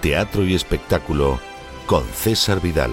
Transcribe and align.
Teatro 0.00 0.44
y 0.44 0.56
Espectáculo 0.56 1.38
con 1.86 2.04
César 2.06 2.60
Vidal. 2.60 2.90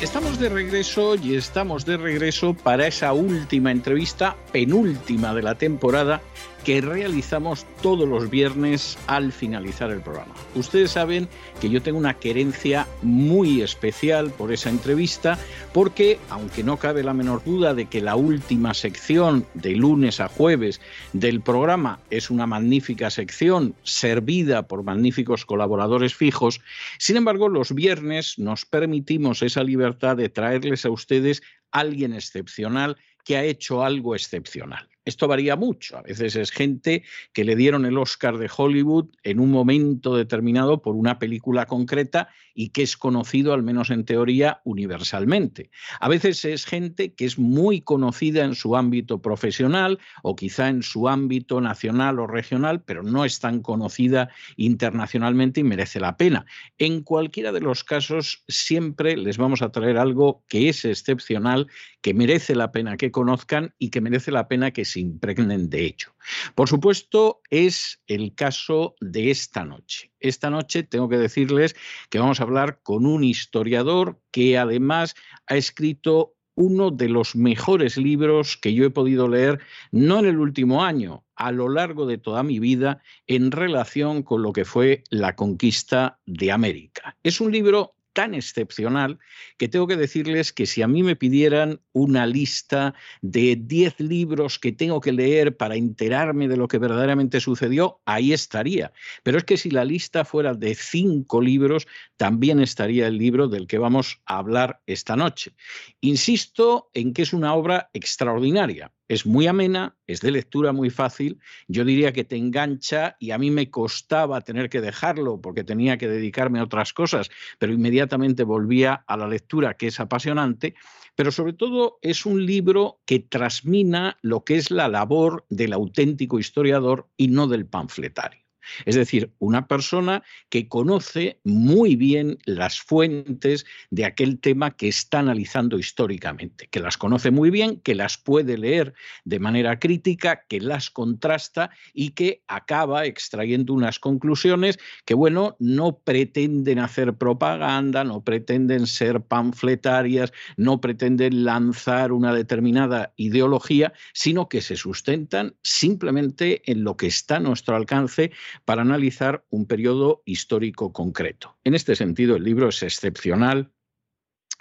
Estamos 0.00 0.38
de 0.38 0.48
regreso 0.50 1.16
y 1.16 1.34
estamos 1.34 1.84
de 1.84 1.96
regreso 1.96 2.54
para 2.54 2.86
esa 2.86 3.12
última 3.12 3.72
entrevista, 3.72 4.36
penúltima 4.52 5.34
de 5.34 5.42
la 5.42 5.56
temporada, 5.56 6.22
que 6.64 6.80
realizamos 6.80 7.66
todos 7.82 8.08
los 8.08 8.30
viernes 8.30 8.98
al 9.06 9.32
finalizar 9.32 9.90
el 9.90 10.00
programa. 10.00 10.34
Ustedes 10.54 10.92
saben 10.92 11.28
que 11.60 11.70
yo 11.70 11.82
tengo 11.82 11.98
una 11.98 12.14
querencia 12.14 12.86
muy 13.02 13.62
especial 13.62 14.30
por 14.30 14.52
esa 14.52 14.70
entrevista 14.70 15.38
porque, 15.72 16.18
aunque 16.30 16.62
no 16.62 16.76
cabe 16.76 17.02
la 17.02 17.14
menor 17.14 17.42
duda 17.44 17.74
de 17.74 17.86
que 17.86 18.00
la 18.00 18.16
última 18.16 18.74
sección 18.74 19.46
de 19.54 19.76
lunes 19.76 20.20
a 20.20 20.28
jueves 20.28 20.80
del 21.12 21.40
programa 21.40 22.00
es 22.10 22.30
una 22.30 22.46
magnífica 22.46 23.10
sección 23.10 23.74
servida 23.82 24.66
por 24.66 24.82
magníficos 24.82 25.44
colaboradores 25.44 26.14
fijos, 26.14 26.60
sin 26.98 27.16
embargo 27.16 27.48
los 27.48 27.74
viernes 27.74 28.38
nos 28.38 28.64
permitimos 28.64 29.42
esa 29.42 29.62
libertad 29.62 30.16
de 30.16 30.28
traerles 30.28 30.84
a 30.84 30.90
ustedes 30.90 31.42
alguien 31.70 32.14
excepcional 32.14 32.96
que 33.24 33.36
ha 33.36 33.44
hecho 33.44 33.84
algo 33.84 34.14
excepcional. 34.14 34.88
Esto 35.08 35.26
varía 35.26 35.56
mucho. 35.56 35.96
A 35.96 36.02
veces 36.02 36.36
es 36.36 36.50
gente 36.50 37.02
que 37.32 37.42
le 37.42 37.56
dieron 37.56 37.86
el 37.86 37.96
Oscar 37.96 38.36
de 38.36 38.50
Hollywood 38.54 39.06
en 39.22 39.40
un 39.40 39.50
momento 39.50 40.14
determinado 40.14 40.82
por 40.82 40.96
una 40.96 41.18
película 41.18 41.64
concreta 41.64 42.28
y 42.54 42.70
que 42.70 42.82
es 42.82 42.96
conocido, 42.96 43.54
al 43.54 43.62
menos 43.62 43.88
en 43.88 44.04
teoría, 44.04 44.60
universalmente. 44.64 45.70
A 46.00 46.08
veces 46.08 46.44
es 46.44 46.66
gente 46.66 47.14
que 47.14 47.24
es 47.24 47.38
muy 47.38 47.80
conocida 47.80 48.44
en 48.44 48.54
su 48.54 48.76
ámbito 48.76 49.22
profesional 49.22 49.98
o 50.22 50.36
quizá 50.36 50.68
en 50.68 50.82
su 50.82 51.08
ámbito 51.08 51.60
nacional 51.62 52.18
o 52.18 52.26
regional, 52.26 52.82
pero 52.82 53.02
no 53.02 53.24
es 53.24 53.40
tan 53.40 53.62
conocida 53.62 54.28
internacionalmente 54.56 55.60
y 55.60 55.64
merece 55.64 56.00
la 56.00 56.18
pena. 56.18 56.44
En 56.76 57.02
cualquiera 57.02 57.50
de 57.52 57.60
los 57.60 57.82
casos, 57.82 58.44
siempre 58.46 59.16
les 59.16 59.38
vamos 59.38 59.62
a 59.62 59.70
traer 59.72 59.96
algo 59.96 60.44
que 60.48 60.68
es 60.68 60.84
excepcional, 60.84 61.68
que 62.02 62.12
merece 62.12 62.54
la 62.54 62.72
pena 62.72 62.98
que 62.98 63.10
conozcan 63.10 63.72
y 63.78 63.88
que 63.88 64.02
merece 64.02 64.32
la 64.32 64.48
pena 64.48 64.72
que 64.72 64.84
impregnen 65.00 65.70
de 65.70 65.86
hecho. 65.86 66.14
Por 66.54 66.68
supuesto, 66.68 67.40
es 67.50 68.00
el 68.06 68.34
caso 68.34 68.94
de 69.00 69.30
esta 69.30 69.64
noche. 69.64 70.12
Esta 70.20 70.50
noche 70.50 70.82
tengo 70.82 71.08
que 71.08 71.18
decirles 71.18 71.76
que 72.10 72.18
vamos 72.18 72.40
a 72.40 72.44
hablar 72.44 72.80
con 72.82 73.06
un 73.06 73.24
historiador 73.24 74.20
que 74.30 74.58
además 74.58 75.14
ha 75.46 75.56
escrito 75.56 76.34
uno 76.58 76.90
de 76.90 77.08
los 77.08 77.36
mejores 77.36 77.96
libros 77.96 78.56
que 78.56 78.74
yo 78.74 78.84
he 78.84 78.90
podido 78.90 79.28
leer, 79.28 79.60
no 79.92 80.18
en 80.18 80.26
el 80.26 80.40
último 80.40 80.84
año, 80.84 81.24
a 81.36 81.52
lo 81.52 81.68
largo 81.68 82.04
de 82.04 82.18
toda 82.18 82.42
mi 82.42 82.58
vida, 82.58 83.00
en 83.28 83.52
relación 83.52 84.24
con 84.24 84.42
lo 84.42 84.52
que 84.52 84.64
fue 84.64 85.04
la 85.08 85.36
conquista 85.36 86.18
de 86.26 86.50
América. 86.50 87.16
Es 87.22 87.40
un 87.40 87.52
libro 87.52 87.94
tan 88.12 88.34
excepcional 88.34 89.18
que 89.56 89.68
tengo 89.68 89.86
que 89.86 89.96
decirles 89.96 90.52
que 90.52 90.66
si 90.66 90.82
a 90.82 90.88
mí 90.88 91.02
me 91.02 91.16
pidieran 91.16 91.80
una 91.92 92.26
lista 92.26 92.94
de 93.22 93.56
10 93.56 94.00
libros 94.00 94.58
que 94.58 94.72
tengo 94.72 95.00
que 95.00 95.12
leer 95.12 95.56
para 95.56 95.76
enterarme 95.76 96.48
de 96.48 96.56
lo 96.56 96.68
que 96.68 96.78
verdaderamente 96.78 97.40
sucedió, 97.40 98.00
ahí 98.04 98.32
estaría. 98.32 98.92
Pero 99.22 99.38
es 99.38 99.44
que 99.44 99.56
si 99.56 99.70
la 99.70 99.84
lista 99.84 100.24
fuera 100.24 100.54
de 100.54 100.74
5 100.74 101.40
libros, 101.40 101.86
también 102.16 102.60
estaría 102.60 103.06
el 103.06 103.18
libro 103.18 103.48
del 103.48 103.66
que 103.66 103.78
vamos 103.78 104.20
a 104.26 104.38
hablar 104.38 104.80
esta 104.86 105.16
noche. 105.16 105.52
Insisto 106.00 106.90
en 106.94 107.12
que 107.12 107.22
es 107.22 107.32
una 107.32 107.54
obra 107.54 107.90
extraordinaria 107.92 108.92
es 109.08 109.26
muy 109.26 109.46
amena, 109.46 109.96
es 110.06 110.20
de 110.20 110.30
lectura 110.30 110.72
muy 110.72 110.90
fácil, 110.90 111.40
yo 111.66 111.84
diría 111.84 112.12
que 112.12 112.24
te 112.24 112.36
engancha 112.36 113.16
y 113.18 113.30
a 113.30 113.38
mí 113.38 113.50
me 113.50 113.70
costaba 113.70 114.42
tener 114.42 114.68
que 114.68 114.80
dejarlo 114.80 115.40
porque 115.40 115.64
tenía 115.64 115.98
que 115.98 116.08
dedicarme 116.08 116.60
a 116.60 116.64
otras 116.64 116.92
cosas, 116.92 117.30
pero 117.58 117.72
inmediatamente 117.72 118.44
volvía 118.44 119.04
a 119.06 119.16
la 119.16 119.26
lectura 119.26 119.74
que 119.74 119.88
es 119.88 119.98
apasionante, 119.98 120.74
pero 121.16 121.32
sobre 121.32 121.54
todo 121.54 121.98
es 122.02 122.26
un 122.26 122.46
libro 122.46 123.00
que 123.06 123.18
trasmina 123.18 124.18
lo 124.22 124.44
que 124.44 124.56
es 124.56 124.70
la 124.70 124.88
labor 124.88 125.46
del 125.48 125.72
auténtico 125.72 126.38
historiador 126.38 127.08
y 127.16 127.28
no 127.28 127.48
del 127.48 127.66
panfletario. 127.66 128.47
Es 128.84 128.94
decir, 128.94 129.32
una 129.38 129.66
persona 129.66 130.22
que 130.48 130.68
conoce 130.68 131.40
muy 131.44 131.96
bien 131.96 132.38
las 132.44 132.80
fuentes 132.80 133.66
de 133.90 134.04
aquel 134.04 134.38
tema 134.38 134.76
que 134.76 134.88
está 134.88 135.20
analizando 135.20 135.78
históricamente, 135.78 136.68
que 136.70 136.80
las 136.80 136.96
conoce 136.96 137.30
muy 137.30 137.50
bien, 137.50 137.80
que 137.80 137.94
las 137.94 138.18
puede 138.18 138.58
leer 138.58 138.94
de 139.24 139.38
manera 139.38 139.78
crítica, 139.78 140.44
que 140.48 140.60
las 140.60 140.90
contrasta 140.90 141.70
y 141.92 142.10
que 142.10 142.42
acaba 142.48 143.04
extrayendo 143.04 143.74
unas 143.74 143.98
conclusiones 143.98 144.78
que, 145.04 145.14
bueno, 145.14 145.56
no 145.58 145.98
pretenden 145.98 146.78
hacer 146.78 147.14
propaganda, 147.14 148.04
no 148.04 148.22
pretenden 148.22 148.86
ser 148.86 149.22
panfletarias, 149.22 150.32
no 150.56 150.80
pretenden 150.80 151.44
lanzar 151.44 152.12
una 152.12 152.32
determinada 152.32 153.12
ideología, 153.16 153.92
sino 154.12 154.48
que 154.48 154.60
se 154.60 154.76
sustentan 154.76 155.54
simplemente 155.62 156.62
en 156.70 156.84
lo 156.84 156.96
que 156.96 157.06
está 157.06 157.36
a 157.36 157.40
nuestro 157.40 157.76
alcance 157.76 158.30
para 158.64 158.82
analizar 158.82 159.44
un 159.50 159.66
periodo 159.66 160.22
histórico 160.24 160.92
concreto. 160.92 161.56
En 161.64 161.74
este 161.74 161.96
sentido, 161.96 162.36
el 162.36 162.44
libro 162.44 162.68
es 162.68 162.82
excepcional, 162.82 163.72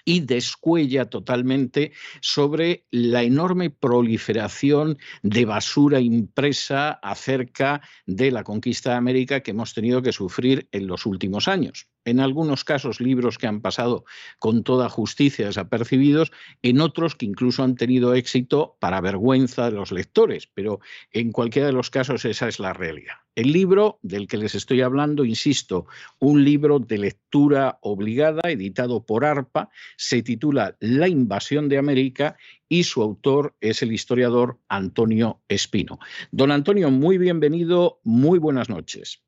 y 0.07 0.21
descuella 0.21 1.09
totalmente 1.09 1.91
sobre 2.21 2.85
la 2.91 3.23
enorme 3.23 3.69
proliferación 3.69 4.97
de 5.21 5.43
basura 5.43 5.99
impresa 5.99 6.91
acerca 6.91 7.81
de 8.05 8.31
la 8.31 8.45
conquista 8.45 8.91
de 8.91 8.95
América 8.95 9.41
que 9.41 9.51
hemos 9.51 9.73
tenido 9.73 10.01
que 10.01 10.13
sufrir 10.13 10.69
en 10.71 10.87
los 10.87 11.05
últimos 11.05 11.49
años 11.49 11.89
en 12.07 12.21
algunos 12.21 12.63
casos 12.63 13.01
libros 13.01 13.37
que 13.37 13.47
han 13.47 13.59
pasado 13.59 14.05
con 14.39 14.63
toda 14.63 14.87
justicia 14.87 15.47
desapercibidos, 15.47 16.31
en 16.61 16.79
otros 16.79 17.15
que 17.15 17.25
incluso 17.25 17.63
han 17.63 17.75
tenido 17.75 18.13
éxito 18.13 18.77
para 18.79 19.01
vergüenza 19.01 19.65
de 19.65 19.75
los 19.75 19.91
lectores, 19.91 20.47
pero 20.47 20.79
en 21.11 21.33
cualquiera 21.33 21.67
de 21.67 21.73
los 21.73 21.89
casos 21.89 22.23
esa 22.23 22.47
es 22.47 22.59
la 22.59 22.71
realidad. 22.71 23.15
El 23.35 23.51
libro 23.51 23.99
del 24.01 24.25
que 24.27 24.37
les 24.37 24.55
estoy 24.55 24.81
hablando, 24.81 25.25
insisto, 25.25 25.85
un 26.17 26.45
libro 26.45 26.79
de 26.79 26.97
lectura 26.97 27.77
obligada, 27.81 28.41
editado 28.45 29.05
por 29.05 29.25
ARPA, 29.25 29.69
se 29.97 30.23
titula 30.23 30.77
La 30.79 31.09
invasión 31.09 31.67
de 31.67 31.77
América 31.77 32.37
y 32.69 32.85
su 32.85 33.01
autor 33.01 33.53
es 33.59 33.81
el 33.81 33.91
historiador 33.91 34.59
Antonio 34.69 35.41
Espino. 35.49 35.99
Don 36.31 36.51
Antonio, 36.51 36.89
muy 36.89 37.17
bienvenido, 37.17 37.99
muy 38.03 38.39
buenas 38.39 38.69
noches. 38.69 39.26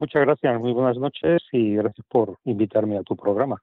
Muchas 0.00 0.22
gracias, 0.22 0.58
muy 0.58 0.72
buenas 0.72 0.96
noches 0.96 1.42
y 1.52 1.74
gracias 1.74 2.06
por 2.08 2.38
invitarme 2.44 2.96
a 2.96 3.02
tu 3.02 3.14
programa. 3.16 3.62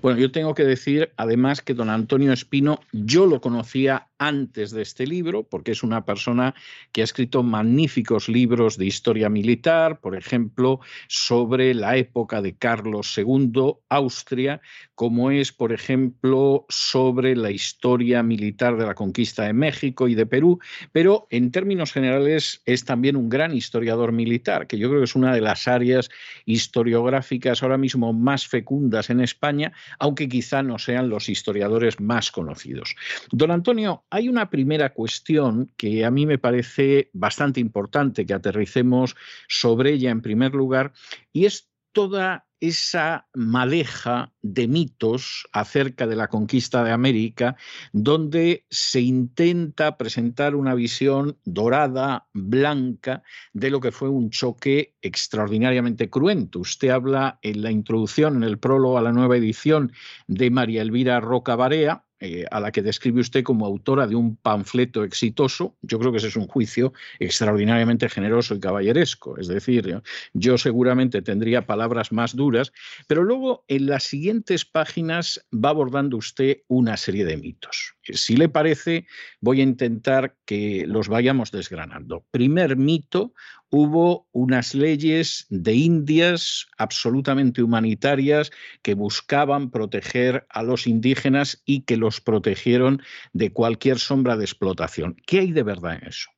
Bueno, 0.00 0.18
yo 0.18 0.32
tengo 0.32 0.54
que 0.54 0.64
decir 0.64 1.12
además 1.18 1.60
que 1.60 1.74
don 1.74 1.90
Antonio 1.90 2.32
Espino 2.32 2.80
yo 2.92 3.26
lo 3.26 3.42
conocía 3.42 4.08
antes 4.18 4.70
de 4.70 4.82
este 4.82 5.06
libro, 5.06 5.44
porque 5.44 5.72
es 5.72 5.82
una 5.82 6.04
persona 6.04 6.54
que 6.92 7.00
ha 7.00 7.04
escrito 7.04 7.42
magníficos 7.42 8.28
libros 8.28 8.76
de 8.76 8.86
historia 8.86 9.28
militar, 9.28 10.00
por 10.00 10.16
ejemplo, 10.16 10.80
sobre 11.08 11.74
la 11.74 11.96
época 11.96 12.42
de 12.42 12.56
Carlos 12.56 13.16
II, 13.16 13.74
Austria, 13.88 14.60
como 14.94 15.30
es, 15.30 15.52
por 15.52 15.72
ejemplo, 15.72 16.66
sobre 16.68 17.36
la 17.36 17.50
historia 17.50 18.22
militar 18.22 18.76
de 18.76 18.86
la 18.86 18.94
conquista 18.94 19.44
de 19.44 19.52
México 19.52 20.08
y 20.08 20.14
de 20.14 20.26
Perú, 20.26 20.58
pero 20.92 21.26
en 21.30 21.50
términos 21.50 21.92
generales 21.92 22.62
es 22.64 22.84
también 22.84 23.16
un 23.16 23.28
gran 23.28 23.54
historiador 23.54 24.12
militar, 24.12 24.66
que 24.66 24.78
yo 24.78 24.88
creo 24.88 25.00
que 25.00 25.04
es 25.04 25.16
una 25.16 25.34
de 25.34 25.40
las 25.40 25.68
áreas 25.68 26.08
historiográficas 26.44 27.62
ahora 27.62 27.78
mismo 27.78 28.12
más 28.12 28.46
fecundas 28.46 29.10
en 29.10 29.20
España 29.20 29.72
aunque 29.98 30.28
quizá 30.28 30.62
no 30.62 30.78
sean 30.78 31.08
los 31.08 31.28
historiadores 31.28 32.00
más 32.00 32.30
conocidos. 32.30 32.94
Don 33.30 33.50
Antonio, 33.50 34.04
hay 34.10 34.28
una 34.28 34.50
primera 34.50 34.92
cuestión 34.92 35.72
que 35.76 36.04
a 36.04 36.10
mí 36.10 36.26
me 36.26 36.38
parece 36.38 37.10
bastante 37.12 37.60
importante 37.60 38.26
que 38.26 38.34
aterricemos 38.34 39.16
sobre 39.48 39.92
ella 39.92 40.10
en 40.10 40.22
primer 40.22 40.54
lugar, 40.54 40.92
y 41.32 41.46
es 41.46 41.70
toda 41.92 42.46
esa 42.60 43.28
maleja 43.34 44.32
de 44.40 44.66
mitos 44.66 45.46
acerca 45.52 46.06
de 46.06 46.16
la 46.16 46.28
conquista 46.28 46.82
de 46.84 46.90
América, 46.90 47.56
donde 47.92 48.66
se 48.70 49.00
intenta 49.00 49.98
presentar 49.98 50.54
una 50.54 50.74
visión 50.74 51.38
dorada, 51.44 52.28
blanca, 52.32 53.22
de 53.52 53.70
lo 53.70 53.80
que 53.80 53.92
fue 53.92 54.08
un 54.08 54.30
choque 54.30 54.94
extraordinariamente 55.02 56.08
cruento. 56.08 56.60
Usted 56.60 56.88
habla 56.88 57.38
en 57.42 57.62
la 57.62 57.70
introducción, 57.70 58.36
en 58.36 58.44
el 58.44 58.58
prólogo 58.58 58.96
a 58.96 59.02
la 59.02 59.12
nueva 59.12 59.36
edición 59.36 59.92
de 60.26 60.50
María 60.50 60.82
Elvira 60.82 61.20
Roca 61.20 61.56
Barea, 61.56 62.05
eh, 62.20 62.46
a 62.50 62.60
la 62.60 62.72
que 62.72 62.82
describe 62.82 63.20
usted 63.20 63.42
como 63.42 63.66
autora 63.66 64.06
de 64.06 64.14
un 64.14 64.36
panfleto 64.36 65.04
exitoso, 65.04 65.76
yo 65.82 65.98
creo 65.98 66.12
que 66.12 66.18
ese 66.18 66.28
es 66.28 66.36
un 66.36 66.46
juicio 66.46 66.92
extraordinariamente 67.18 68.08
generoso 68.08 68.54
y 68.54 68.60
caballeresco. 68.60 69.38
Es 69.38 69.48
decir, 69.48 70.00
yo 70.32 70.56
seguramente 70.56 71.20
tendría 71.20 71.66
palabras 71.66 72.12
más 72.12 72.34
duras, 72.34 72.72
pero 73.06 73.22
luego 73.22 73.64
en 73.68 73.86
las 73.86 74.04
siguientes 74.04 74.64
páginas 74.64 75.46
va 75.52 75.70
abordando 75.70 76.16
usted 76.16 76.58
una 76.68 76.96
serie 76.96 77.24
de 77.24 77.36
mitos. 77.36 77.95
Si 78.12 78.36
le 78.36 78.48
parece, 78.48 79.06
voy 79.40 79.60
a 79.60 79.64
intentar 79.64 80.36
que 80.44 80.84
los 80.86 81.08
vayamos 81.08 81.50
desgranando. 81.50 82.24
Primer 82.30 82.76
mito, 82.76 83.32
hubo 83.70 84.28
unas 84.32 84.74
leyes 84.74 85.46
de 85.50 85.74
Indias 85.74 86.66
absolutamente 86.78 87.62
humanitarias 87.62 88.50
que 88.82 88.94
buscaban 88.94 89.70
proteger 89.70 90.46
a 90.50 90.62
los 90.62 90.86
indígenas 90.86 91.62
y 91.64 91.82
que 91.82 91.96
los 91.96 92.20
protegieron 92.20 93.02
de 93.32 93.52
cualquier 93.52 93.98
sombra 93.98 94.36
de 94.36 94.44
explotación. 94.44 95.16
¿Qué 95.26 95.40
hay 95.40 95.52
de 95.52 95.62
verdad 95.62 95.98
en 96.00 96.08
eso? 96.08 96.30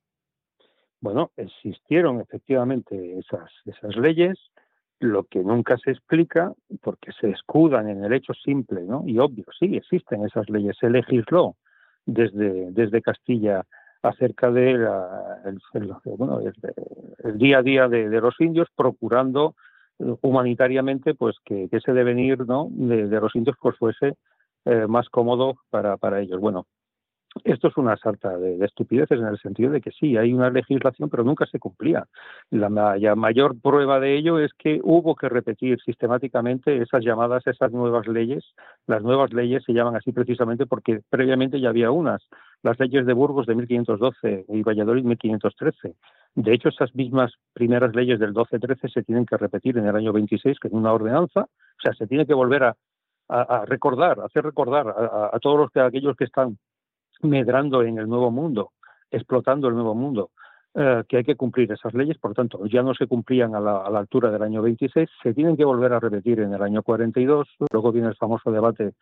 Bueno, 1.00 1.30
existieron 1.37 2.20
efectivamente 2.20 3.18
esas, 3.18 3.50
esas 3.66 3.96
leyes, 3.96 4.37
lo 5.00 5.25
que 5.25 5.40
nunca 5.40 5.76
se 5.78 5.93
explica, 5.93 6.52
porque 6.83 7.12
se 7.12 7.31
escudan 7.31 7.88
en 7.88 8.05
el 8.05 8.12
hecho 8.12 8.35
simple 8.35 8.83
¿no? 8.83 9.05
y 9.07 9.19
obvio, 9.19 9.45
sí, 9.59 9.76
existen 9.76 10.25
esas 10.25 10.49
leyes, 10.50 10.76
se 10.78 10.90
legisló 10.90 11.57
desde, 12.05 12.71
desde 12.73 13.02
Castilla 13.02 13.64
acerca 14.02 14.50
de 14.50 14.73
el, 15.45 15.59
día 17.38 17.59
a 17.59 17.62
día 17.62 17.88
de, 17.88 18.21
los 18.21 18.40
indios, 18.40 18.69
procurando 18.75 19.55
eh, 19.99 20.14
humanitariamente 20.23 21.14
pues 21.14 21.37
que, 21.45 21.69
ese 21.71 21.93
devenir 21.93 22.47
¿no? 22.47 22.69
de, 22.71 23.07
los 23.21 23.35
indios 23.35 23.57
pues 23.61 23.76
fuese 23.76 24.14
eh, 24.64 24.87
más 24.88 25.09
cómodo 25.09 25.59
para, 25.71 25.97
para 25.97 26.21
ellos. 26.21 26.40
Bueno, 26.40 26.67
esto 27.45 27.68
es 27.68 27.76
una 27.76 27.97
salta 27.97 28.37
de, 28.38 28.64
estupideces 28.64 29.18
en 29.18 29.26
el 29.26 29.38
sentido 29.38 29.71
de 29.71 29.80
que 29.80 29.90
sí, 29.90 30.16
hay 30.16 30.33
una 30.33 30.50
legislación, 30.50 31.09
pero 31.11 31.25
nunca 31.25 31.47
se 31.47 31.59
cumplía. 31.59 32.07
La, 32.50 32.68
mayor 33.16 33.61
prueba 33.61 34.00
de 34.00 34.16
ello 34.16 34.38
es 34.38 34.52
que 34.54 34.80
hubo 34.83 35.14
que 35.16 35.28
repetir 35.28 35.78
sistemáticamente 35.85 36.76
esas 36.83 37.04
llamadas, 37.04 37.47
esas 37.47 37.73
nuevas 37.73 38.07
leyes. 38.07 38.45
Las 38.87 39.02
nuevas 39.02 39.33
leyes 39.33 39.64
se 39.64 39.73
llaman 39.73 39.97
así 39.97 40.12
precisamente 40.12 40.66
porque 40.66 41.00
previamente 41.11 41.61
ya 41.61 41.71
había 41.71 41.90
unas, 41.90 42.23
las 42.62 42.78
leyes 42.78 43.07
de 43.07 43.12
Burgos 43.12 43.47
de 43.47 43.54
1512 43.54 44.45
y 44.49 44.62
Valladolid 44.62 45.04
1513. 45.04 45.95
De 46.35 46.54
hecho, 46.54 46.68
esas 46.68 46.95
mismas 46.95 47.33
primeras 47.52 47.95
leyes 47.95 48.18
del 48.18 48.35
12-13 48.35 48.92
se 48.92 49.02
tienen 49.02 49.26
que 49.26 49.37
repetir 49.37 49.78
en 49.78 49.87
el 49.87 49.97
año 49.97 50.12
26, 50.12 50.59
que 50.59 50.68
es 50.68 50.75
una 50.75 50.92
ordenanza, 50.92 51.42
o 51.42 51.80
sea, 51.83 51.92
se 51.95 52.07
tiene 52.07 52.26
que 52.26 52.35
volver 52.35 52.64
a, 52.64 52.76
recordar, 53.66 54.21
hacer 54.21 54.42
recordar 54.42 54.88
a, 54.88 55.30
a 55.35 55.38
todos 55.38 55.59
los 55.59 55.71
que, 55.71 55.80
aquellos 55.80 56.16
que 56.16 56.25
están 56.25 56.57
medrando 57.22 57.82
en 57.82 57.98
el 57.98 58.08
nuevo 58.08 58.30
mundo, 58.30 58.72
explotando 59.10 59.68
el 59.68 59.75
nuevo 59.75 59.94
mundo, 59.94 60.30
eh, 60.75 61.02
que 61.08 61.16
hay 61.16 61.25
que 61.25 61.34
cumplir 61.34 61.72
esas 61.72 61.94
leyes, 61.94 62.18
por 62.18 62.34
tanto, 62.34 62.66
ya 62.66 62.82
no 62.82 62.94
se 62.94 63.06
cumplían 63.06 63.54
a 63.54 63.60
la, 63.60 63.87
altura 63.87 64.30
del 64.30 64.42
año 64.42 64.60
26, 64.62 65.08
se 65.22 65.34
tienen 65.34 65.56
que 65.56 65.64
volver 65.64 65.92
a 65.92 66.00
repetir 66.00 66.40
en 66.40 66.52
el 66.52 66.62
año 66.62 66.82
42, 66.82 67.48
luego 67.72 67.90
viene 67.90 68.08
el 68.08 68.16
famoso 68.16 68.52
debate 68.52 68.92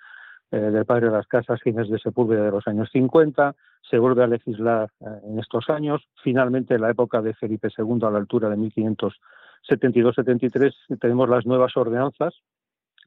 eh, 0.52 0.56
del 0.56 0.86
padre 0.86 1.06
de 1.06 1.12
las 1.12 1.26
casas, 1.26 1.60
Ginés 1.62 1.90
de 1.90 1.98
Sepúlveda 1.98 2.44
de 2.44 2.52
los 2.52 2.66
años 2.68 2.88
50, 2.92 3.56
se 3.82 3.98
vuelve 3.98 4.22
a 4.22 4.28
legislar 4.28 4.90
eh, 5.00 5.06
en 5.24 5.38
estos 5.38 5.68
años, 5.68 6.02
finalmente 6.22 6.74
en 6.74 6.82
la 6.82 6.90
época 6.90 7.20
de 7.20 7.34
Felipe 7.34 7.68
II 7.76 7.98
a 8.02 8.10
la 8.10 8.18
altura 8.18 8.48
de 8.48 8.56
1572-73 8.56 10.72
tenemos 11.00 11.28
las 11.28 11.44
nuevas 11.46 11.76
ordenanzas 11.76 12.34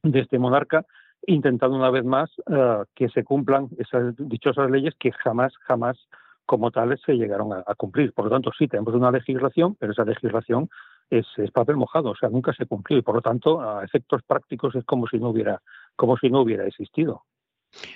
de 0.03 0.19
este 0.19 0.37
monarca, 0.37 0.85
intentando 1.27 1.75
una 1.75 1.89
vez 1.89 2.05
más 2.05 2.29
eh, 2.49 2.83
que 2.95 3.09
se 3.09 3.23
cumplan 3.23 3.69
esas 3.77 4.15
dichosas 4.17 4.69
leyes 4.69 4.93
que 4.99 5.11
jamás, 5.11 5.53
jamás 5.67 5.97
como 6.45 6.71
tales 6.71 6.99
se 7.05 7.13
llegaron 7.13 7.53
a, 7.53 7.75
cumplir. 7.75 8.11
Por 8.11 8.25
lo 8.25 8.31
tanto, 8.31 8.51
sí, 8.57 8.67
tenemos 8.67 8.95
una 8.95 9.11
legislación, 9.11 9.75
pero 9.75 9.91
esa 9.91 10.03
legislación 10.03 10.67
es, 11.11 11.27
es, 11.37 11.51
papel 11.51 11.77
mojado, 11.77 12.09
o 12.09 12.15
sea, 12.15 12.29
nunca 12.29 12.53
se 12.53 12.65
cumplió 12.65 12.97
y 12.97 13.03
por 13.03 13.13
lo 13.13 13.21
tanto, 13.21 13.61
a 13.61 13.83
efectos 13.83 14.23
prácticos 14.23 14.75
es 14.75 14.83
como 14.83 15.05
si 15.07 15.19
no 15.19 15.29
hubiera, 15.29 15.61
como 15.95 16.17
si 16.17 16.29
no 16.29 16.41
hubiera 16.41 16.65
existido. 16.65 17.23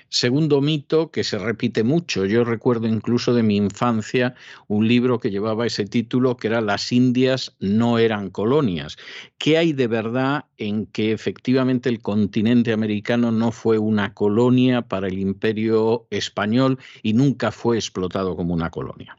Segundo 0.08 0.60
mito 0.60 1.10
que 1.10 1.24
se 1.24 1.38
repite 1.38 1.82
mucho. 1.82 2.24
Yo 2.24 2.44
recuerdo 2.44 2.86
incluso 2.86 3.34
de 3.34 3.42
mi 3.42 3.56
infancia 3.56 4.34
un 4.68 4.86
libro 4.86 5.18
que 5.18 5.30
llevaba 5.30 5.66
ese 5.66 5.84
título 5.86 6.36
que 6.36 6.48
era 6.48 6.60
Las 6.60 6.92
Indias 6.92 7.56
no 7.58 7.98
eran 7.98 8.30
colonias. 8.30 8.96
¿Qué 9.38 9.58
hay 9.58 9.72
de 9.72 9.88
verdad 9.88 10.44
en 10.56 10.86
que 10.86 11.12
efectivamente 11.12 11.88
el 11.88 12.00
continente 12.00 12.72
americano 12.72 13.32
no 13.32 13.50
fue 13.50 13.78
una 13.78 14.14
colonia 14.14 14.82
para 14.82 15.08
el 15.08 15.18
imperio 15.18 16.06
español 16.10 16.78
y 17.02 17.12
nunca 17.12 17.50
fue 17.50 17.76
explotado 17.76 18.36
como 18.36 18.54
una 18.54 18.70
colonia? 18.70 19.16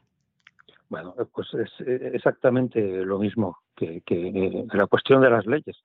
Bueno, 0.88 1.14
pues 1.34 1.48
es 1.54 1.70
exactamente 2.14 2.80
lo 3.04 3.18
mismo 3.18 3.58
que, 3.74 4.02
que 4.06 4.64
la 4.72 4.86
cuestión 4.86 5.20
de 5.20 5.30
las 5.30 5.44
leyes. 5.44 5.76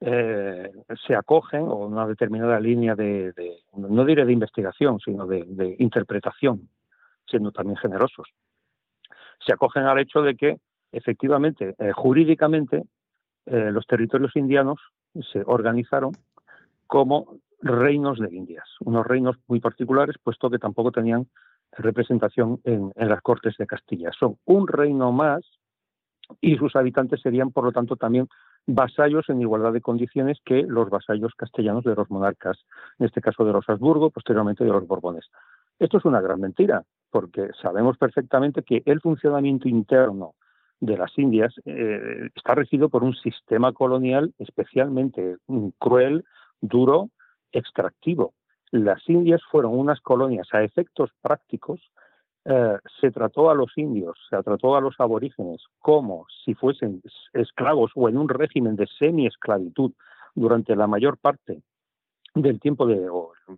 Eh, 0.00 0.70
se 1.06 1.14
acogen 1.14 1.62
a 1.62 1.74
una 1.74 2.06
determinada 2.06 2.60
línea 2.60 2.94
de, 2.94 3.32
no 3.74 4.04
diré 4.04 4.26
de 4.26 4.32
investigación, 4.32 5.00
sino 5.00 5.26
de, 5.26 5.76
interpretación, 5.78 6.68
siendo 7.26 7.50
también 7.50 7.76
generosos. 7.76 8.28
Se 9.44 9.52
acogen 9.52 9.84
al 9.84 9.98
hecho 9.98 10.20
de 10.20 10.36
que, 10.36 10.58
efectivamente, 10.92 11.74
eh, 11.78 11.92
jurídicamente, 11.92 12.82
eh, 13.46 13.70
los 13.70 13.86
territorios 13.86 14.36
indianos 14.36 14.78
se 15.32 15.42
organizaron 15.46 16.12
como 16.86 17.38
reinos 17.60 18.18
de 18.18 18.34
Indias, 18.34 18.68
unos 18.80 19.06
reinos 19.06 19.36
muy 19.46 19.60
particulares, 19.60 20.16
puesto 20.22 20.50
que 20.50 20.58
tampoco 20.58 20.92
tenían 20.92 21.26
representación 21.72 22.60
en 22.64 22.92
las 22.96 23.20
Cortes 23.22 23.56
de 23.56 23.66
Castilla. 23.66 24.10
Son 24.18 24.38
un 24.44 24.68
reino 24.68 25.10
más 25.10 25.42
y 26.40 26.56
sus 26.56 26.76
habitantes 26.76 27.20
serían, 27.20 27.50
por 27.50 27.64
lo 27.64 27.72
tanto, 27.72 27.96
también 27.96 28.28
vasallos 28.66 29.28
en 29.28 29.40
igualdad 29.40 29.72
de 29.72 29.80
condiciones 29.80 30.38
que 30.44 30.62
los 30.62 30.90
vasallos 30.90 31.34
castellanos 31.36 31.84
de 31.84 31.94
los 31.94 32.10
monarcas, 32.10 32.58
en 32.98 33.06
este 33.06 33.20
caso 33.20 33.44
de 33.44 33.52
los 33.52 33.68
Habsburgo, 33.68 34.10
posteriormente 34.10 34.64
de 34.64 34.70
los 34.70 34.86
Borbones. 34.86 35.26
Esto 35.78 35.98
es 35.98 36.04
una 36.04 36.20
gran 36.20 36.40
mentira, 36.40 36.84
porque 37.10 37.50
sabemos 37.60 37.96
perfectamente 37.98 38.62
que 38.62 38.82
el 38.86 39.00
funcionamiento 39.00 39.68
interno 39.68 40.34
de 40.80 40.96
las 40.96 41.16
Indias 41.16 41.54
eh, 41.64 42.30
está 42.34 42.54
regido 42.54 42.88
por 42.88 43.02
un 43.02 43.14
sistema 43.14 43.72
colonial 43.72 44.34
especialmente 44.38 45.36
cruel, 45.78 46.24
duro, 46.60 47.10
extractivo. 47.52 48.34
Las 48.72 49.08
Indias 49.08 49.40
fueron 49.50 49.78
unas 49.78 50.00
colonias 50.00 50.48
a 50.52 50.62
efectos 50.62 51.10
prácticos 51.22 51.80
eh, 52.48 52.78
se 53.00 53.10
trató 53.10 53.50
a 53.50 53.54
los 53.54 53.76
indios, 53.76 54.16
se 54.30 54.40
trató 54.42 54.76
a 54.76 54.80
los 54.80 54.94
aborígenes 55.00 55.64
como 55.80 56.26
si 56.44 56.54
fuesen 56.54 57.02
esclavos 57.32 57.90
o 57.96 58.08
en 58.08 58.16
un 58.16 58.28
régimen 58.28 58.76
de 58.76 58.86
semi-esclavitud 58.98 59.92
durante 60.36 60.76
la 60.76 60.86
mayor 60.86 61.18
parte 61.18 61.60
del 62.36 62.60
tiempo 62.60 62.86
de, 62.86 63.00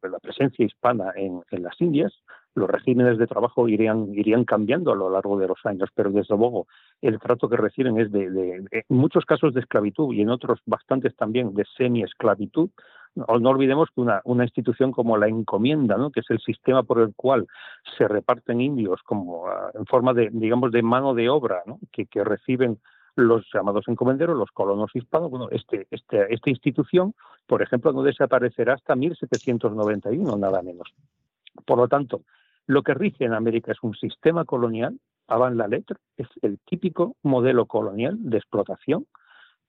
la 0.09 0.18
presencia 0.21 0.64
hispana 0.64 1.12
en, 1.16 1.42
las 1.50 1.78
Indias, 1.80 2.14
los 2.55 2.69
regímenes 2.69 3.19
de 3.19 3.26
trabajo 3.26 3.69
irían, 3.69 4.12
irían 4.14 4.45
cambiando 4.45 4.93
a 4.93 4.97
lo 4.97 5.11
largo 5.11 5.38
de 5.38 5.49
los 5.49 5.59
años, 5.64 5.90
pero 5.95 6.11
desde 6.11 6.37
luego 6.37 6.67
el 7.00 7.19
trato 7.19 7.49
que 7.49 7.57
reciben 7.57 7.99
es 7.99 8.11
de, 8.11 8.67
en 8.71 8.85
muchos 8.88 9.25
casos 9.25 9.55
de 9.55 9.61
esclavitud 9.61 10.12
y 10.14 10.23
en 10.23 10.31
otros 10.31 10.61
bastantes 10.67 11.14
también 11.17 11.55
de 11.55 11.64
semi-esclavitud, 11.76 12.71
no, 13.14 13.50
olvidemos 13.50 13.88
que 13.95 14.00
una, 14.00 14.21
una, 14.25 14.45
institución 14.45 14.93
como 14.93 15.17
la 15.17 15.28
encomienda, 15.28 15.97
¿no? 15.97 16.11
que 16.11 16.21
es 16.21 16.31
el 16.31 16.38
sistema 16.40 16.83
por 16.83 17.00
el 17.00 17.14
cual 17.17 17.47
se 17.97 18.07
reparten 18.07 18.61
indios 18.61 19.02
como 19.02 19.45
uh, 19.45 19.49
en 19.75 19.87
forma 19.87 20.14
de, 20.14 20.31
digamos, 20.33 20.71
de 20.71 20.83
mano 20.83 21.14
de 21.14 21.28
obra, 21.28 21.62
¿no? 21.67 21.78
que, 21.90 22.07
que, 22.07 22.23
reciben 22.23 22.78
los 23.17 23.45
llamados 23.52 23.88
encomenderos, 23.88 24.37
los 24.37 24.50
colonos 24.52 24.95
hispanos, 24.95 25.31
bueno, 25.31 25.49
este, 25.50 25.88
este, 25.90 26.33
esta 26.33 26.50
institución, 26.50 27.14
por 27.47 27.62
ejemplo, 27.62 27.93
no 27.93 28.02
desaparecerá 28.02 28.75
hasta 28.75 28.95
1791, 28.95 30.37
nada 30.37 30.62
menos. 30.62 30.88
Por 31.67 31.78
lo 31.78 31.88
tanto, 31.88 32.23
lo 32.69 32.83
que 32.83 32.95
rige 32.95 33.25
en 33.25 33.33
América 33.33 33.73
es 33.73 33.79
un 33.83 33.95
sistema 33.95 34.45
colonial, 34.45 35.01
avant 35.27 35.57
la 35.57 35.67
letra, 35.67 35.97
es 36.17 36.29
el 36.43 36.59
típico 36.61 37.17
modelo 37.23 37.67
colonial 37.67 38.17
de 38.21 38.37
explotación, 38.37 39.07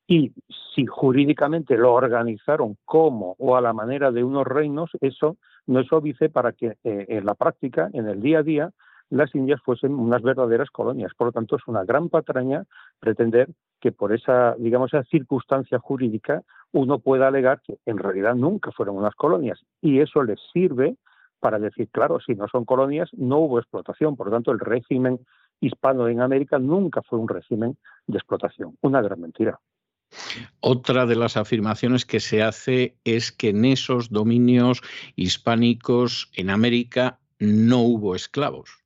y 0.05 0.33
si 0.75 0.85
jurídicamente 0.85 1.77
lo 1.77 1.93
organizaron 1.93 2.77
como 2.83 3.35
o 3.37 3.55
a 3.55 3.61
la 3.61 3.73
manera 3.73 4.11
de 4.11 4.23
unos 4.23 4.45
reinos, 4.45 4.91
eso 5.01 5.37
no 5.65 5.79
es 5.79 5.91
óbice 5.93 6.29
para 6.29 6.51
que 6.51 6.77
eh, 6.83 7.05
en 7.07 7.25
la 7.25 7.35
práctica, 7.35 7.89
en 7.93 8.07
el 8.07 8.19
día 8.21 8.39
a 8.39 8.43
día, 8.43 8.71
las 9.09 9.33
Indias 9.33 9.61
fuesen 9.63 9.93
unas 9.93 10.21
verdaderas 10.21 10.69
colonias. 10.69 11.13
Por 11.15 11.27
lo 11.27 11.31
tanto, 11.31 11.55
es 11.55 11.67
una 11.67 11.83
gran 11.83 12.09
patraña 12.09 12.65
pretender 12.99 13.49
que 13.79 13.91
por 13.91 14.11
esa, 14.13 14.55
digamos, 14.57 14.93
esa 14.93 15.03
circunstancia 15.05 15.79
jurídica 15.79 16.41
uno 16.71 16.99
pueda 16.99 17.27
alegar 17.27 17.61
que 17.61 17.77
en 17.85 17.97
realidad 17.97 18.35
nunca 18.35 18.71
fueron 18.71 18.97
unas 18.97 19.15
colonias. 19.15 19.59
Y 19.81 19.99
eso 19.99 20.23
les 20.23 20.39
sirve 20.51 20.97
para 21.39 21.59
decir, 21.59 21.89
claro, 21.89 22.19
si 22.19 22.35
no 22.35 22.47
son 22.47 22.65
colonias, 22.65 23.09
no 23.13 23.39
hubo 23.39 23.59
explotación. 23.59 24.15
Por 24.15 24.27
lo 24.27 24.33
tanto, 24.33 24.51
el 24.51 24.59
régimen 24.59 25.19
hispano 25.59 26.07
en 26.07 26.21
América 26.21 26.59
nunca 26.59 27.01
fue 27.01 27.19
un 27.19 27.27
régimen 27.27 27.77
de 28.07 28.17
explotación. 28.17 28.77
Una 28.81 29.01
gran 29.01 29.21
mentira. 29.21 29.59
Otra 30.59 31.05
de 31.05 31.15
las 31.15 31.37
afirmaciones 31.37 32.05
que 32.05 32.19
se 32.19 32.41
hace 32.41 32.97
es 33.03 33.31
que 33.31 33.49
en 33.49 33.65
esos 33.65 34.09
dominios 34.09 34.81
hispánicos 35.15 36.31
en 36.35 36.49
América 36.49 37.19
no 37.39 37.81
hubo 37.81 38.15
esclavos. 38.15 38.83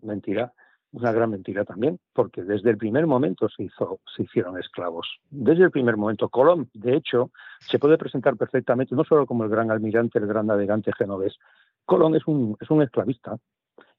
Mentira, 0.00 0.54
una 0.92 1.12
gran 1.12 1.30
mentira 1.30 1.64
también, 1.64 1.98
porque 2.12 2.42
desde 2.42 2.70
el 2.70 2.76
primer 2.76 3.06
momento 3.06 3.48
se, 3.48 3.64
hizo, 3.64 4.00
se 4.14 4.24
hicieron 4.24 4.58
esclavos. 4.58 5.08
Desde 5.30 5.64
el 5.64 5.70
primer 5.70 5.96
momento, 5.96 6.28
Colón, 6.28 6.68
de 6.74 6.96
hecho, 6.96 7.30
se 7.60 7.78
puede 7.78 7.98
presentar 7.98 8.36
perfectamente 8.36 8.94
no 8.94 9.04
solo 9.04 9.26
como 9.26 9.44
el 9.44 9.50
gran 9.50 9.70
almirante, 9.70 10.18
el 10.18 10.26
gran 10.26 10.46
navegante 10.46 10.92
genovés. 10.92 11.36
Colón 11.84 12.14
es 12.14 12.26
un, 12.26 12.56
es 12.60 12.70
un 12.70 12.82
esclavista, 12.82 13.38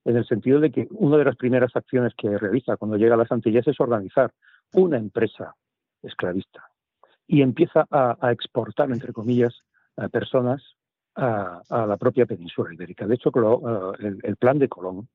en 0.05 0.17
el 0.17 0.25
sentido 0.25 0.59
de 0.59 0.71
que 0.71 0.87
una 0.91 1.17
de 1.17 1.25
las 1.25 1.35
primeras 1.35 1.75
acciones 1.75 2.13
que 2.15 2.37
realiza 2.37 2.77
cuando 2.77 2.97
llega 2.97 3.15
a 3.15 3.17
las 3.17 3.31
Antillas 3.31 3.67
es 3.67 3.79
organizar 3.79 4.31
una 4.73 4.97
empresa 4.97 5.55
esclavista 6.01 6.69
y 7.27 7.41
empieza 7.41 7.87
a, 7.89 8.31
exportar, 8.31 8.91
entre 8.91 9.13
comillas, 9.13 9.53
a 9.95 10.09
personas 10.09 10.61
a, 11.15 11.61
la 11.69 11.97
propia 11.97 12.25
península 12.25 12.73
ibérica. 12.73 13.07
De 13.07 13.15
hecho, 13.15 13.29
eh, 13.99 14.15
el, 14.23 14.35
plan 14.35 14.59
de 14.59 14.67
Colón, 14.67 15.07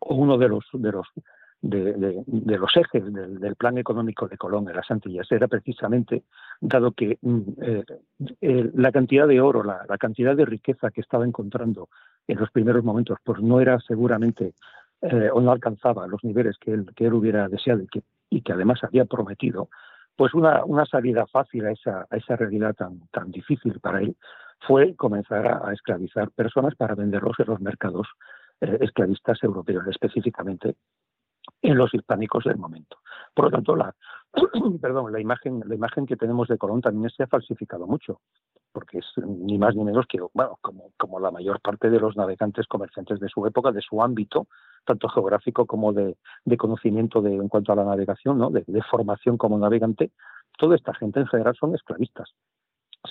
uno 0.00 0.38
de 0.38 0.48
los, 0.48 0.64
de 0.72 0.92
los, 0.92 1.06
de, 1.62 2.24
los 2.26 2.76
ejes 2.76 3.12
del, 3.12 3.56
plan 3.56 3.78
económico 3.78 4.28
de 4.28 4.36
Colón 4.36 4.68
en 4.68 4.76
las 4.76 4.90
Antillas 4.90 5.30
era 5.30 5.48
precisamente, 5.48 6.24
dado 6.60 6.92
que 6.92 7.18
mm, 7.20 7.40
eh, 8.40 8.70
la 8.74 8.92
cantidad 8.92 9.26
de 9.26 9.40
oro, 9.40 9.62
la, 9.62 9.84
cantidad 9.98 10.36
de 10.36 10.46
riqueza 10.46 10.90
que 10.90 11.00
estaba 11.00 11.24
encontrando 11.24 11.88
en 12.26 12.38
los 12.38 12.50
primeros 12.50 12.84
momentos, 12.84 13.18
pues 13.24 13.40
no 13.40 13.60
era 13.60 13.78
seguramente 13.80 14.54
eh, 15.02 15.30
o 15.32 15.40
no 15.40 15.52
alcanzaba 15.52 16.06
los 16.06 16.22
niveles 16.24 16.56
que 16.58 16.72
él, 16.72 16.86
que 16.94 17.06
él 17.06 17.14
hubiera 17.14 17.48
deseado 17.48 17.82
y 18.30 18.42
que 18.42 18.52
además 18.52 18.82
había 18.84 19.04
prometido, 19.04 19.68
pues 20.20 20.34
una, 20.34 20.64
una 20.66 20.84
salida 20.84 21.26
fácil 21.26 21.64
a 21.64 21.72
esa, 21.72 22.06
a 22.10 22.16
esa 22.16 22.36
realidad 22.36 22.74
tan, 22.74 23.00
tan 23.10 23.30
difícil 23.30 23.80
para 23.80 24.00
él 24.00 24.16
fue 24.66 24.94
comenzar 24.94 25.46
a, 25.46 25.72
esclavizar 25.72 26.30
personas 26.32 26.74
para 26.74 26.94
venderlos 26.94 27.38
en 27.38 27.46
los 27.46 27.60
mercados 27.60 28.06
esclavistas 28.60 29.42
europeos, 29.42 29.86
específicamente 29.88 30.76
en 31.62 31.76
los 31.76 31.92
hispánicos 31.94 32.44
del 32.44 32.56
momento. 32.56 32.98
Por 33.34 33.46
lo 33.46 33.50
tanto, 33.50 33.76
la, 33.76 35.20
imagen, 35.20 36.06
que 36.06 36.16
tenemos 36.16 36.48
de 36.48 36.58
Colón 36.58 36.80
también 36.80 37.10
se 37.10 37.22
ha 37.22 37.26
falsificado 37.26 37.86
mucho, 37.86 38.20
porque 38.72 38.98
es 38.98 39.06
ni 39.16 39.58
más 39.58 39.74
ni 39.74 39.84
menos 39.84 40.06
que, 40.06 40.20
bueno, 40.32 40.58
como, 40.60 41.20
la 41.20 41.30
mayor 41.30 41.60
parte 41.60 41.90
de 41.90 42.00
los 42.00 42.16
navegantes 42.16 42.66
comerciantes 42.66 43.20
de 43.20 43.28
su 43.28 43.44
época, 43.46 43.72
de 43.72 43.82
su 43.82 44.02
ámbito, 44.02 44.46
tanto 44.84 45.08
geográfico 45.08 45.66
como 45.66 45.92
de, 45.92 46.16
conocimiento 46.56 47.20
de, 47.20 47.34
en 47.34 47.48
cuanto 47.48 47.72
a 47.72 47.76
la 47.76 47.84
navegación, 47.84 48.38
¿no? 48.38 48.50
de, 48.50 48.64
formación 48.90 49.36
como 49.36 49.58
navegante, 49.58 50.12
toda 50.58 50.76
esta 50.76 50.94
gente 50.94 51.20
en 51.20 51.26
general 51.26 51.54
son 51.58 51.74
esclavistas. 51.74 52.30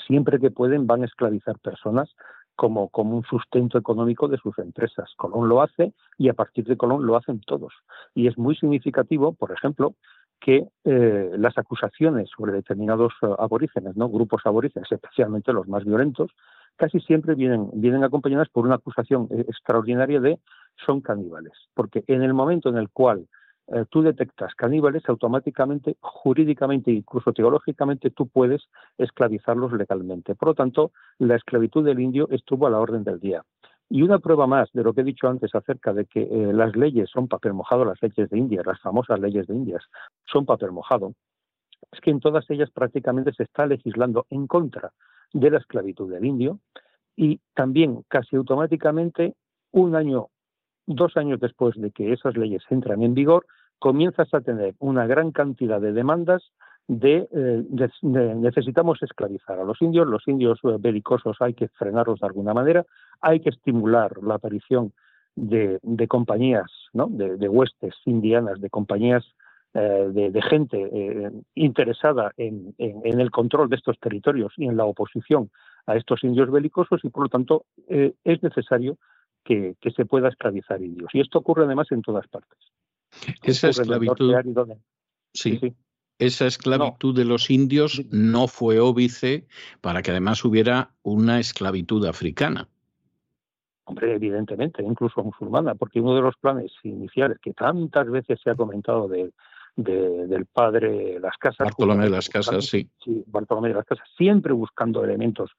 Siempre 0.06 0.40
que 0.40 0.52
pueden 0.52 0.86
van 0.86 1.02
a 1.02 1.06
esclavizar 1.06 1.58
personas 1.60 2.16
como, 2.60 2.90
como 2.90 3.16
un 3.16 3.24
sustento 3.24 3.78
económico 3.78 4.28
de 4.28 4.36
sus 4.36 4.60
empresas. 4.60 5.10
Colón 5.16 5.48
lo 5.48 5.62
hace 5.62 5.94
y 6.18 6.28
a 6.28 6.34
partir 6.34 6.66
de 6.66 6.76
Colón 6.76 7.06
lo 7.06 7.16
hacen 7.16 7.40
todos. 7.40 7.72
Y 8.14 8.28
es 8.28 8.38
muy 8.38 8.54
significativo, 8.58 9.32
por 9.32 9.54
ejemplo, 9.54 9.96
que 10.42 10.68
eh, 10.84 11.32
las 11.38 11.58
acusaciones 11.58 12.30
sobre 12.36 12.52
determinados 12.52 13.14
eh, 13.22 13.28
aborígenes, 13.40 13.96
¿no? 13.96 14.10
grupos 14.10 14.42
aborígenes, 14.44 14.92
especialmente 14.92 15.54
los 15.54 15.70
más 15.70 15.86
violentos, 15.86 16.32
casi 16.76 17.00
siempre 17.00 17.34
vienen, 17.34 17.70
vienen 17.76 18.04
acompañadas 18.04 18.50
por 18.50 18.66
una 18.66 18.76
acusación 18.76 19.30
eh, 19.32 19.46
extraordinaria 19.48 20.20
de 20.20 20.38
son 20.86 21.00
caníbales. 21.00 21.54
Porque 21.74 22.04
en 22.08 22.24
el 22.24 22.34
momento 22.34 22.68
en 22.68 22.76
el 22.76 22.90
cual 22.90 23.30
eh, 23.72 23.86
tú 23.90 24.02
detectas 24.02 24.56
caníbales, 24.56 25.04
automáticamente, 25.08 25.98
jurídicamente, 26.02 26.92
incluso 26.92 27.34
teológicamente, 27.34 28.10
tú 28.10 28.28
puedes 28.28 28.64
esclavizarlos 28.98 29.74
legalmente. 29.74 30.36
Por 30.36 30.50
lo 30.50 30.54
tanto, 30.56 30.92
la 31.20 31.36
esclavitud 31.36 31.86
del 31.86 32.00
indio 32.00 32.28
estuvo 32.32 32.68
a 32.68 32.70
la 32.70 32.80
orden 32.80 33.04
del 33.04 33.20
día. 33.20 33.44
Y 33.90 34.04
una 34.04 34.20
prueba 34.20 34.46
más 34.46 34.70
de 34.74 34.84
lo 34.84 34.94
que 34.94 35.02
he 35.02 35.04
dicho 35.04 35.28
antes 35.28 35.54
acerca 35.56 35.94
de 35.94 36.06
que 36.06 36.22
eh, 36.22 36.54
las 36.54 36.76
leyes 36.76 37.10
son 37.10 37.28
papel 37.28 37.54
mojado, 37.54 37.86
las 37.86 38.02
leyes 38.02 38.30
de 38.30 38.38
India, 38.38 38.62
las 38.64 38.80
famosas 38.82 39.20
leyes 39.20 39.48
de 39.48 39.56
Indias, 39.56 39.84
son 40.26 40.46
papel 40.46 40.72
mojado, 40.72 41.14
es 41.92 42.00
que 42.02 42.12
en 42.12 42.20
todas 42.20 42.50
ellas 42.50 42.70
prácticamente 42.72 43.34
se 43.34 43.44
está 43.44 43.66
legislando 43.66 44.26
en 44.30 44.48
contra 44.48 44.92
de 45.34 45.50
la 45.50 45.58
esclavitud 45.58 46.12
del 46.12 46.26
indio 46.26 46.60
y 47.16 47.40
también 47.54 48.04
casi 48.08 48.36
automáticamente 48.36 49.36
un 49.72 49.96
año, 49.96 50.28
dos 50.86 51.18
años 51.18 51.40
después 51.40 51.76
de 51.76 51.92
que 51.92 52.14
esas 52.14 52.38
leyes 52.38 52.64
entran 52.70 53.02
en 53.02 53.14
vigor, 53.14 53.46
comienzas 53.80 54.34
a 54.34 54.42
tener 54.42 54.76
una 54.80 55.08
gran 55.08 55.32
cantidad 55.32 55.82
de 55.82 55.94
demandas 55.94 56.44
de, 56.90 57.30
eh, 57.32 57.64
necesitamos 58.02 59.02
esclavizar 59.04 59.60
a 59.60 59.64
los 59.64 59.80
indios, 59.82 60.08
los 60.08 60.28
indios 60.28 60.60
eh, 60.64 60.76
belicosos 60.80 61.38
hay 61.40 61.54
que 61.54 61.68
frenarlos 61.70 62.20
de 62.20 62.28
alguna 62.28 62.54
manera, 62.54 62.84
hay 63.22 63.40
que 63.40 63.50
estimular 63.50 64.12
la 64.24 64.36
aparición 64.36 64.92
de, 65.36 65.80
compañías, 66.08 66.70
de, 66.94 67.48
huestes 67.48 67.94
indianas, 68.06 68.60
de 68.60 68.70
compañías 68.72 69.24
eh, 69.76 70.10
de, 70.12 70.42
gente 70.42 71.32
interesada 71.54 72.32
en, 72.38 72.74
el 72.78 73.32
control 73.32 73.70
de 73.70 73.76
estos 73.76 74.00
territorios 74.00 74.52
y 74.58 74.66
en 74.66 74.76
la 74.76 74.86
oposición 74.86 75.52
a 75.86 75.96
estos 75.96 76.24
indios 76.24 76.52
belicosos 76.52 77.02
y 77.04 77.10
por 77.10 77.24
lo 77.24 77.30
tanto 77.30 77.66
es 77.88 78.44
necesario 78.44 78.98
que, 79.44 79.76
se 79.96 80.06
pueda 80.06 80.30
esclavizar 80.30 80.82
indios. 80.82 81.10
Y 81.14 81.22
esto 81.22 81.40
ocurre 81.40 81.66
además 81.66 81.88
en 81.92 82.02
todas 82.02 82.28
partes. 82.28 82.58
Esa 83.44 83.70
esclavitud. 83.70 84.34
sí. 85.34 85.58
sí 85.58 85.76
esa 86.20 86.46
esclavitud 86.46 87.16
de 87.16 87.24
los 87.24 87.50
indios 87.50 88.04
no 88.12 88.48
fue 88.48 88.80
óbice 88.80 89.48
para 89.80 90.02
que 90.02 90.12
además 90.12 90.44
hubiera 90.44 90.92
una 91.02 91.40
esclavitud 91.40 92.06
africana. 92.06 92.68
Hombre, 93.86 94.14
evidentemente, 94.14 94.84
incluso 94.84 95.24
musulmana, 95.24 95.76
porque 95.76 96.02
uno 96.02 96.14
de 96.14 96.22
los 96.22 96.36
planes 96.36 96.72
iniciales 96.84 97.40
que 97.42 97.54
tantas 97.54 98.08
veces 98.10 98.40
se 98.44 98.52
ha 98.52 98.56
comentado 98.56 99.08
de, 99.08 99.32
del 99.78 100.46
padre 100.46 101.20
Las 101.20 101.38
Casas. 101.38 101.66
Bartolomé 101.66 102.04
de 102.04 102.10
las 102.12 102.30
Casas, 102.30 102.66
sí. 102.66 102.88
Sí, 103.04 103.24
Bartolomé 103.26 103.70
de 103.70 103.76
las 103.76 103.86
Casas, 103.86 104.08
siempre 104.18 104.52
buscando 104.52 105.04
elementos 105.04 105.52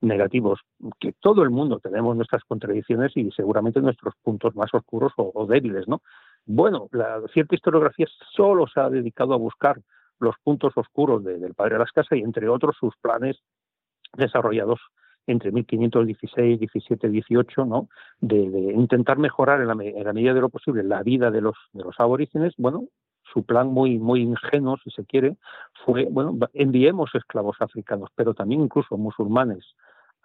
negativos, 0.00 0.60
que 0.98 1.12
todo 1.12 1.42
el 1.42 1.50
mundo 1.50 1.78
tenemos 1.78 2.16
nuestras 2.16 2.42
contradicciones 2.44 3.12
y 3.16 3.30
seguramente 3.32 3.80
nuestros 3.80 4.14
puntos 4.22 4.54
más 4.54 4.72
oscuros 4.74 5.12
o, 5.16 5.46
débiles, 5.46 5.88
¿no? 5.88 6.02
Bueno, 6.46 6.88
la 6.92 7.20
cierta 7.32 7.56
historiografía 7.56 8.06
solo 8.34 8.66
se 8.68 8.80
ha 8.80 8.88
dedicado 8.88 9.34
a 9.34 9.38
buscar 9.38 9.80
los 10.20 10.36
puntos 10.42 10.72
oscuros 10.76 11.22
del 11.24 11.54
padre 11.54 11.74
de 11.74 11.80
las 11.80 11.92
casas 11.92 12.18
y 12.18 12.22
entre 12.22 12.48
otros 12.48 12.76
sus 12.78 12.96
planes 12.96 13.36
desarrollados 14.16 14.80
entre 15.26 15.50
1516, 15.50 16.60
17, 16.60 17.08
18, 17.08 17.64
¿no? 17.64 17.88
De, 18.20 18.36
intentar 18.36 19.18
mejorar 19.18 19.60
en 19.60 19.66
la, 19.66 19.74
medida 19.74 20.34
de 20.34 20.40
lo 20.40 20.48
posible 20.48 20.84
la 20.84 21.02
vida 21.02 21.32
de 21.32 21.40
los, 21.40 21.56
de 21.72 21.82
los 21.82 21.98
aborígenes, 21.98 22.54
bueno, 22.56 22.84
su 23.32 23.44
plan 23.44 23.66
muy, 23.66 23.98
muy 23.98 24.22
ingenuo, 24.22 24.76
si 24.84 24.90
se 24.90 25.04
quiere, 25.04 25.36
fue, 25.84 26.06
bueno, 26.08 26.38
enviemos 26.54 27.10
esclavos 27.14 27.56
africanos, 27.58 28.08
pero 28.14 28.34
también 28.34 28.60
incluso 28.60 28.96
musulmanes 28.96 29.64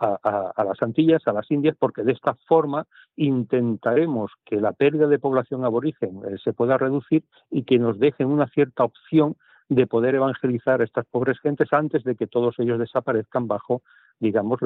a, 0.01 0.63
las 0.63 0.81
Antillas, 0.81 1.27
a 1.27 1.33
las 1.33 1.49
Indias, 1.51 1.75
porque 1.77 2.03
de 2.03 2.11
esta 2.11 2.33
forma 2.47 2.87
intentaremos 3.15 4.31
que 4.45 4.59
la 4.59 4.73
pérdida 4.73 5.07
de 5.07 5.19
población 5.19 5.63
aborigen 5.63 6.21
eh, 6.25 6.37
se 6.43 6.53
pueda 6.53 6.77
reducir 6.77 7.23
y 7.49 7.63
que 7.63 7.77
nos 7.77 7.99
dejen 7.99 8.27
una 8.27 8.47
cierta 8.47 8.83
opción 8.83 9.35
de 9.69 9.87
poder 9.87 10.15
evangelizar 10.15 10.81
a 10.81 10.83
estas 10.83 11.05
pobres 11.05 11.39
gentes 11.39 11.71
antes 11.71 12.03
de 12.03 12.15
que 12.15 12.27
todos 12.27 12.55
ellos 12.59 12.79
desaparezcan 12.79 13.47
bajo, 13.47 13.83
digamos, 14.19 14.59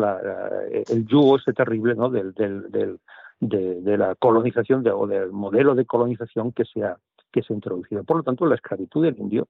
el 0.87 1.05
yugo 1.05 1.37
ese 1.37 1.53
terrible 1.53 1.93
¿no? 1.93 2.09
del, 2.09 2.33
de, 2.33 3.97
la 3.97 4.15
colonización 4.15 4.83
o 4.87 5.05
del 5.05 5.31
modelo 5.31 5.75
de 5.75 5.85
colonización 5.85 6.53
que 6.53 6.65
se, 6.65 6.83
ha, 6.83 6.97
que 7.31 7.43
se 7.43 7.53
ha 7.53 7.55
introducido. 7.55 8.03
Por 8.03 8.17
lo 8.17 8.23
tanto, 8.23 8.47
la 8.47 8.55
esclavitud 8.55 9.03
del 9.03 9.19
indio 9.19 9.47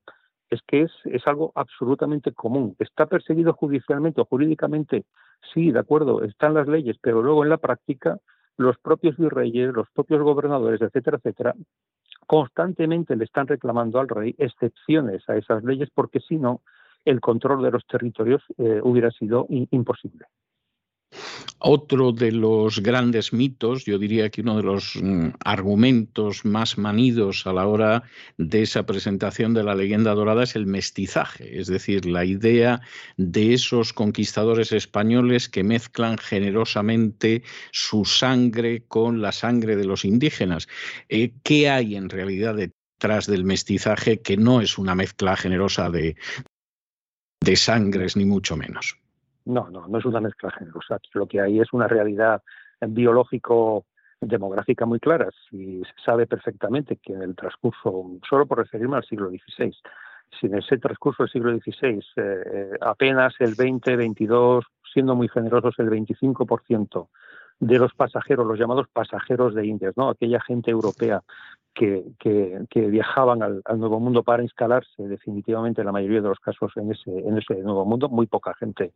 es 0.50 0.62
que 0.68 0.84
es, 0.84 0.92
es 1.06 1.26
algo 1.28 1.52
absolutamente 1.56 2.32
común. 2.34 2.76
¿Está 2.80 3.06
perseguido 3.06 3.54
judicialmente 3.54 4.22
o 4.22 4.26
jurídicamente? 4.26 5.06
Sí, 5.54 5.72
de 5.72 5.80
acuerdo, 5.80 6.24
están 6.24 6.54
las 6.54 6.68
leyes, 6.68 6.98
pero 7.02 7.22
luego 7.22 7.44
en 7.44 7.50
la 7.50 7.58
práctica 7.58 8.20
los 8.58 8.78
propios 8.78 9.18
virreyes, 9.18 9.74
los 9.74 9.90
propios 9.92 10.22
gobernadores, 10.22 10.82
etcétera, 10.82 11.18
etcétera, 11.18 11.56
constantemente 12.26 13.16
le 13.16 13.26
están 13.26 13.48
reclamando 13.48 14.00
al 14.00 14.08
rey 14.08 14.36
excepciones 14.38 15.28
a 15.30 15.36
esas 15.36 15.64
leyes 15.64 15.90
porque 15.94 16.20
si 16.20 16.38
no, 16.38 16.62
el 17.04 17.22
control 17.22 17.64
de 17.64 17.72
los 17.72 17.86
territorios 17.86 18.42
eh, 18.58 18.80
hubiera 18.84 19.12
sido 19.12 19.46
imposible. 19.50 20.26
Otro 21.60 22.12
de 22.12 22.32
los 22.32 22.82
grandes 22.82 23.34
mitos, 23.34 23.86
yo 23.86 23.98
diría 23.98 24.30
que 24.30 24.42
uno 24.42 24.58
de 24.58 24.64
los 24.64 25.00
mm, 25.02 25.30
argumentos 25.44 26.46
más 26.46 26.78
manidos 26.78 27.48
a 27.48 27.54
la 27.54 27.66
hora 27.66 28.04
de 28.38 28.62
esa 28.62 28.86
presentación 28.86 29.54
de 29.54 29.64
la 29.64 29.74
leyenda 29.74 30.14
dorada 30.14 30.44
es 30.44 30.56
el 30.56 30.68
mestizaje, 30.68 31.60
es 31.60 31.68
decir, 31.68 32.06
la 32.06 32.26
idea 32.26 32.82
de 33.18 33.54
esos 33.54 33.94
conquistadores 33.94 34.72
españoles 34.74 35.50
que 35.50 35.64
mezclan 35.64 36.18
generosamente 36.18 37.44
su 37.72 38.06
sangre 38.06 38.84
con 38.88 39.22
la 39.22 39.32
sangre 39.32 39.76
de 39.76 39.86
los 39.86 40.06
indígenas. 40.06 40.68
Eh, 41.10 41.34
¿Qué 41.44 41.70
hay 41.70 41.96
en 41.96 42.10
realidad 42.10 42.56
detrás 42.56 43.28
del 43.28 43.44
mestizaje 43.44 44.22
que 44.22 44.38
no 44.38 44.62
es 44.62 44.78
una 44.78 44.94
mezcla 44.94 45.36
generosa 45.36 45.90
de, 45.90 46.16
de 47.42 47.56
sangres, 47.56 48.16
ni 48.16 48.26
mucho 48.26 48.56
menos? 48.56 48.98
No, 49.46 49.70
no, 49.70 49.88
no 49.88 49.98
es 50.00 50.06
una 50.06 50.22
mezcla 50.22 50.52
generosa. 50.52 51.00
Lo 51.14 51.28
que 51.28 51.42
hay 51.42 51.60
es 51.60 51.72
una 51.72 51.88
realidad 51.88 52.42
biológico 52.82 53.86
demográfica 54.22 54.86
muy 54.86 55.00
clara. 55.00 55.30
Si 55.50 55.82
se 55.84 56.04
sabe 56.04 56.28
perfectamente 56.28 56.98
que 56.98 57.14
en 57.14 57.22
el 57.22 57.36
transcurso, 57.36 58.12
solo 58.28 58.46
por 58.46 58.60
referirme 58.60 58.98
al 58.98 59.06
siglo 59.06 59.30
XVI, 59.30 59.76
si 60.40 60.48
en 60.48 60.58
ese 60.58 60.78
transcurso 60.78 61.24
del 61.24 61.32
siglo 61.32 61.58
XVI 61.58 62.00
eh, 62.00 62.02
eh, 62.18 62.72
apenas 62.82 63.34
el 63.40 63.56
20, 63.56 63.96
22, 63.96 64.66
siendo 64.94 65.16
muy 65.16 65.28
generosos 65.28 65.76
el 65.78 65.90
25% 65.90 67.08
de 67.60 67.80
los 67.80 67.94
pasajeros, 67.94 68.46
los 68.46 68.60
llamados 68.60 68.88
pasajeros 68.92 69.54
de 69.54 69.66
Indias, 69.66 69.94
¿no? 69.96 70.10
aquella 70.10 70.42
gente 70.42 70.72
europea 70.72 71.22
que, 71.74 72.06
que, 72.20 72.82
viajaban 72.88 73.44
al, 73.44 73.62
Nuevo 73.78 74.00
Mundo 74.00 74.24
para 74.24 74.44
instalarse 74.44 75.04
definitivamente 75.04 75.82
en 75.82 75.86
la 75.88 75.92
mayoría 75.92 76.22
de 76.22 76.30
los 76.30 76.40
casos 76.40 76.72
en 76.78 76.92
ese, 76.92 77.12
en 77.12 77.38
ese 77.38 77.56
Nuevo 77.56 77.86
Mundo, 77.86 78.10
muy 78.10 78.28
poca 78.28 78.54
gente 78.56 78.94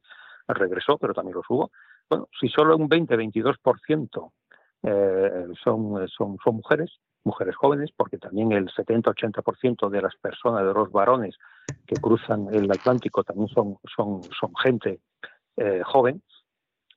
regresó, 0.53 0.97
pero 0.97 1.13
también 1.13 1.35
los 1.35 1.45
hubo. 1.49 1.71
Bueno, 2.09 2.27
si 2.39 2.49
solo 2.49 2.75
un 2.75 2.89
20-22% 2.89 4.31
eh, 4.83 5.45
son, 5.63 6.07
son, 6.07 6.38
son 6.43 6.55
mujeres, 6.55 6.99
mujeres 7.23 7.55
jóvenes, 7.55 7.91
porque 7.95 8.17
también 8.17 8.51
el 8.51 8.67
70-80% 8.69 9.89
de 9.89 10.01
las 10.01 10.15
personas, 10.15 10.65
de 10.65 10.73
los 10.73 10.91
varones 10.91 11.35
que 11.85 11.95
cruzan 11.95 12.47
el 12.53 12.71
Atlántico 12.71 13.23
también 13.23 13.49
son, 13.49 13.77
son, 13.95 14.21
son 14.23 14.55
gente 14.63 14.99
eh, 15.57 15.81
joven, 15.83 16.21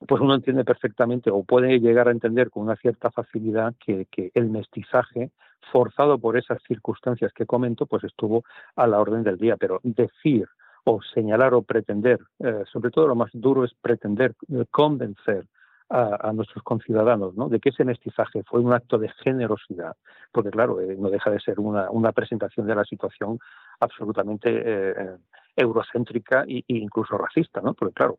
pues 0.06 0.20
uno 0.20 0.34
entiende 0.34 0.64
perfectamente 0.64 1.30
o 1.30 1.44
puede 1.44 1.78
llegar 1.78 2.08
a 2.08 2.12
entender 2.12 2.50
con 2.50 2.64
una 2.64 2.76
cierta 2.76 3.10
facilidad 3.10 3.74
que, 3.84 4.06
que, 4.10 4.30
el 4.34 4.50
mestizaje 4.50 5.30
forzado 5.70 6.18
por 6.18 6.36
esas 6.36 6.60
circunstancias 6.66 7.32
que 7.32 7.46
comento, 7.46 7.86
pues 7.86 8.02
estuvo 8.04 8.44
a 8.74 8.86
la 8.86 9.00
orden 9.00 9.22
del 9.22 9.38
día. 9.38 9.56
Pero 9.56 9.80
decir 9.84 10.48
o 10.85 11.01
señalar 11.14 11.55
o 11.55 11.62
pretender, 11.62 12.21
eh, 12.40 12.64
sobre 12.71 12.90
todo 12.90 13.07
lo 13.07 13.14
más 13.14 13.31
duro 13.33 13.64
es 13.64 13.73
pretender 13.81 14.35
eh, 14.51 14.64
convencer 14.71 15.47
a, 15.95 16.33
nuestros 16.33 16.64
conciudadanos 16.64 17.35
¿no? 17.35 17.51
de 17.51 17.61
que 17.61 17.68
ese 17.68 17.85
mestizaje 17.85 18.42
fue 18.47 18.61
un 18.61 18.73
acto 18.73 18.97
de 18.97 19.11
generosidad, 19.23 19.95
porque 20.33 20.49
claro, 20.49 20.81
eh, 20.81 20.97
no 20.99 21.11
deja 21.11 21.29
de 21.31 21.38
ser 21.38 21.61
una, 21.61 21.90
una, 21.90 22.12
presentación 22.12 22.66
de 22.66 22.75
la 22.75 22.85
situación 22.85 23.38
absolutamente 23.79 25.18
eurocéntrica 25.55 26.45
e, 26.49 26.64
incluso 26.68 27.18
racista, 27.18 27.61
¿no? 27.61 27.75
porque 27.75 27.92
claro, 27.92 28.16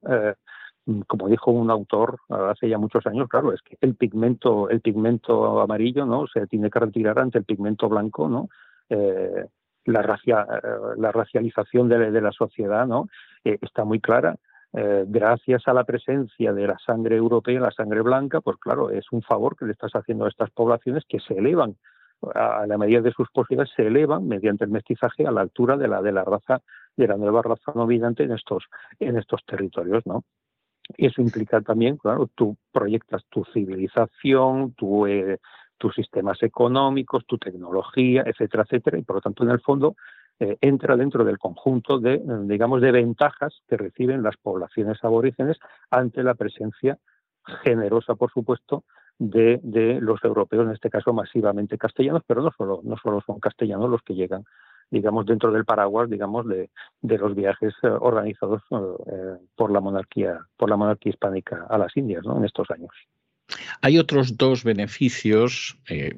como 1.07 1.27
dijo 1.27 1.49
un 1.49 1.71
autor 1.71 2.19
hace 2.29 2.69
ya 2.69 2.77
muchos 2.77 3.07
años, 3.07 3.27
claro, 3.27 3.51
es 3.51 3.61
que 3.63 3.75
el 3.81 3.95
pigmento, 3.95 4.69
el 4.69 4.81
pigmento 4.81 5.59
amarillo, 5.59 6.05
¿no? 6.05 6.27
Se 6.27 6.45
tiene 6.45 6.69
que 6.69 6.79
retirar 6.79 7.17
ante 7.17 7.39
el 7.39 7.45
pigmento 7.45 7.89
blanco, 7.89 8.29
¿no? 8.29 8.49
La, 9.85 10.01
eh, 10.01 10.33
la 10.97 11.11
racialización 11.11 11.89
de, 11.89 12.21
la 12.21 12.31
sociedad 12.31 12.87
¿no? 12.87 13.07
Eh, 13.43 13.57
está 13.61 13.83
muy 13.83 13.99
clara. 13.99 14.35
Eh, 14.75 15.05
gracias 15.07 15.67
a 15.67 15.73
la 15.73 15.83
presencia 15.83 16.51
de 16.51 16.67
la 16.67 16.77
sangre 16.79 17.15
europea, 17.15 17.59
la 17.59 17.71
sangre 17.71 18.01
blanca, 18.01 18.41
pues 18.41 18.57
claro, 18.57 18.89
es 18.89 19.05
un 19.11 19.21
favor 19.21 19.55
que 19.55 19.65
le 19.65 19.73
estás 19.73 19.91
haciendo 19.93 20.25
a 20.25 20.29
estas 20.29 20.49
poblaciones 20.49 21.03
que 21.07 21.19
se 21.19 21.35
elevan 21.35 21.75
a 22.33 22.65
la 22.65 22.77
medida 22.77 23.01
de 23.01 23.11
sus 23.11 23.29
posibilidades 23.31 23.73
se 23.75 23.85
elevan 23.85 24.27
mediante 24.27 24.63
el 24.63 24.71
mestizaje 24.71 25.27
a 25.27 25.31
la 25.31 25.41
altura 25.41 25.77
de 25.77 25.87
la 25.87 26.01
de 26.01 26.11
la 26.13 26.23
raza 26.23 26.61
de 26.95 27.07
la 27.07 27.17
nueva 27.17 27.41
raza 27.41 27.71
dominante 27.73 28.23
en 28.23 28.31
estos 28.31 28.65
en 28.99 29.17
estos 29.17 29.43
territorios, 29.45 30.05
¿no? 30.05 30.23
Y 30.97 31.07
eso 31.07 31.21
implica 31.21 31.61
también, 31.61 31.97
claro, 31.97 32.29
tú 32.35 32.57
proyectas 32.71 33.23
tu 33.29 33.45
civilización, 33.53 34.73
tu 34.73 35.05
tus 35.83 35.95
sistemas 35.95 36.41
económicos, 36.43 37.25
tu 37.25 37.37
tecnología, 37.37 38.23
etcétera, 38.25 38.63
etcétera, 38.63 38.97
y 38.97 39.01
por 39.01 39.17
lo 39.17 39.21
tanto, 39.21 39.43
en 39.43 39.49
el 39.49 39.59
fondo, 39.59 39.97
eh, 40.39 40.57
entra 40.61 40.95
dentro 40.95 41.25
del 41.25 41.37
conjunto 41.37 41.99
de, 41.99 42.21
digamos, 42.45 42.79
de 42.79 42.93
ventajas 42.93 43.61
que 43.67 43.75
reciben 43.75 44.23
las 44.23 44.37
poblaciones 44.37 45.03
aborígenes 45.03 45.57
ante 45.91 46.23
la 46.23 46.35
presencia 46.35 46.99
generosa, 47.65 48.15
por 48.15 48.31
supuesto, 48.31 48.85
de, 49.19 49.59
los 49.99 50.23
europeos, 50.23 50.67
en 50.67 50.71
este 50.71 50.89
caso 50.89 51.11
masivamente 51.11 51.77
castellanos, 51.77 52.23
pero 52.25 52.41
no 52.41 52.51
solo, 52.57 52.79
no 52.85 52.95
solo 52.95 53.19
son 53.19 53.41
castellanos 53.41 53.89
los 53.89 54.01
que 54.03 54.15
llegan, 54.15 54.45
digamos, 54.89 55.25
dentro 55.25 55.51
del 55.51 55.65
paraguas, 55.65 56.09
digamos, 56.09 56.47
de, 56.47 56.69
los 57.01 57.35
viajes 57.35 57.73
eh, 57.83 57.87
organizados 57.89 58.61
eh, 58.71 59.37
por 59.57 59.69
la 59.69 59.81
monarquía, 59.81 60.39
por 60.55 60.69
la 60.69 60.77
monarquía 60.77 61.09
hispánica 61.09 61.67
a 61.69 61.77
las 61.77 61.97
Indias, 61.97 62.23
¿no? 62.23 62.37
En 62.37 62.45
estos 62.45 62.71
años. 62.71 62.93
Hay 63.81 63.97
otros 63.97 64.37
dos 64.37 64.63
beneficios 64.63 65.77
eh, 65.89 66.15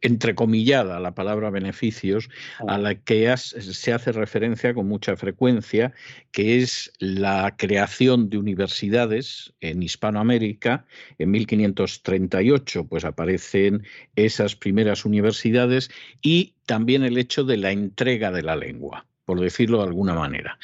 entrecomillada 0.00 1.00
la 1.00 1.14
palabra 1.14 1.50
beneficios, 1.50 2.28
a 2.66 2.78
la 2.78 2.94
que 2.94 3.34
se 3.36 3.92
hace 3.92 4.12
referencia 4.12 4.74
con 4.74 4.86
mucha 4.86 5.16
frecuencia, 5.16 5.92
que 6.30 6.58
es 6.58 6.92
la 6.98 7.56
creación 7.56 8.30
de 8.30 8.38
universidades 8.38 9.52
en 9.60 9.82
Hispanoamérica. 9.82 10.86
En 11.18 11.30
1538 11.32 12.86
pues 12.86 13.04
aparecen 13.04 13.84
esas 14.14 14.54
primeras 14.54 15.04
universidades 15.04 15.90
y 16.22 16.54
también 16.66 17.02
el 17.02 17.18
hecho 17.18 17.44
de 17.44 17.56
la 17.56 17.72
entrega 17.72 18.30
de 18.30 18.42
la 18.42 18.56
lengua 18.56 19.04
por 19.28 19.40
decirlo 19.40 19.82
de 19.82 19.88
alguna 19.88 20.14
manera. 20.14 20.58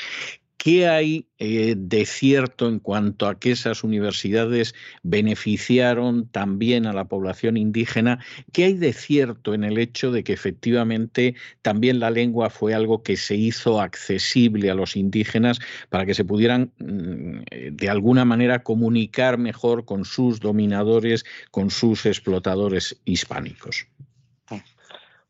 ¿Qué 0.64 0.88
hay 0.88 1.28
eh, 1.36 1.74
de 1.76 2.06
cierto 2.06 2.66
en 2.66 2.78
cuanto 2.78 3.26
a 3.26 3.38
que 3.38 3.50
esas 3.50 3.84
universidades 3.84 4.74
beneficiaron 5.02 6.26
también 6.28 6.86
a 6.86 6.94
la 6.94 7.04
población 7.04 7.58
indígena? 7.58 8.24
¿Qué 8.50 8.64
hay 8.64 8.72
de 8.72 8.94
cierto 8.94 9.52
en 9.52 9.62
el 9.62 9.76
hecho 9.76 10.10
de 10.10 10.24
que 10.24 10.32
efectivamente 10.32 11.34
también 11.60 12.00
la 12.00 12.10
lengua 12.10 12.48
fue 12.48 12.72
algo 12.72 13.02
que 13.02 13.18
se 13.18 13.34
hizo 13.34 13.78
accesible 13.78 14.70
a 14.70 14.74
los 14.74 14.96
indígenas 14.96 15.60
para 15.90 16.06
que 16.06 16.14
se 16.14 16.24
pudieran 16.24 16.72
mm, 16.78 17.40
de 17.72 17.90
alguna 17.90 18.24
manera 18.24 18.62
comunicar 18.62 19.36
mejor 19.36 19.84
con 19.84 20.06
sus 20.06 20.40
dominadores, 20.40 21.26
con 21.50 21.70
sus 21.70 22.06
explotadores 22.06 22.98
hispánicos? 23.04 23.86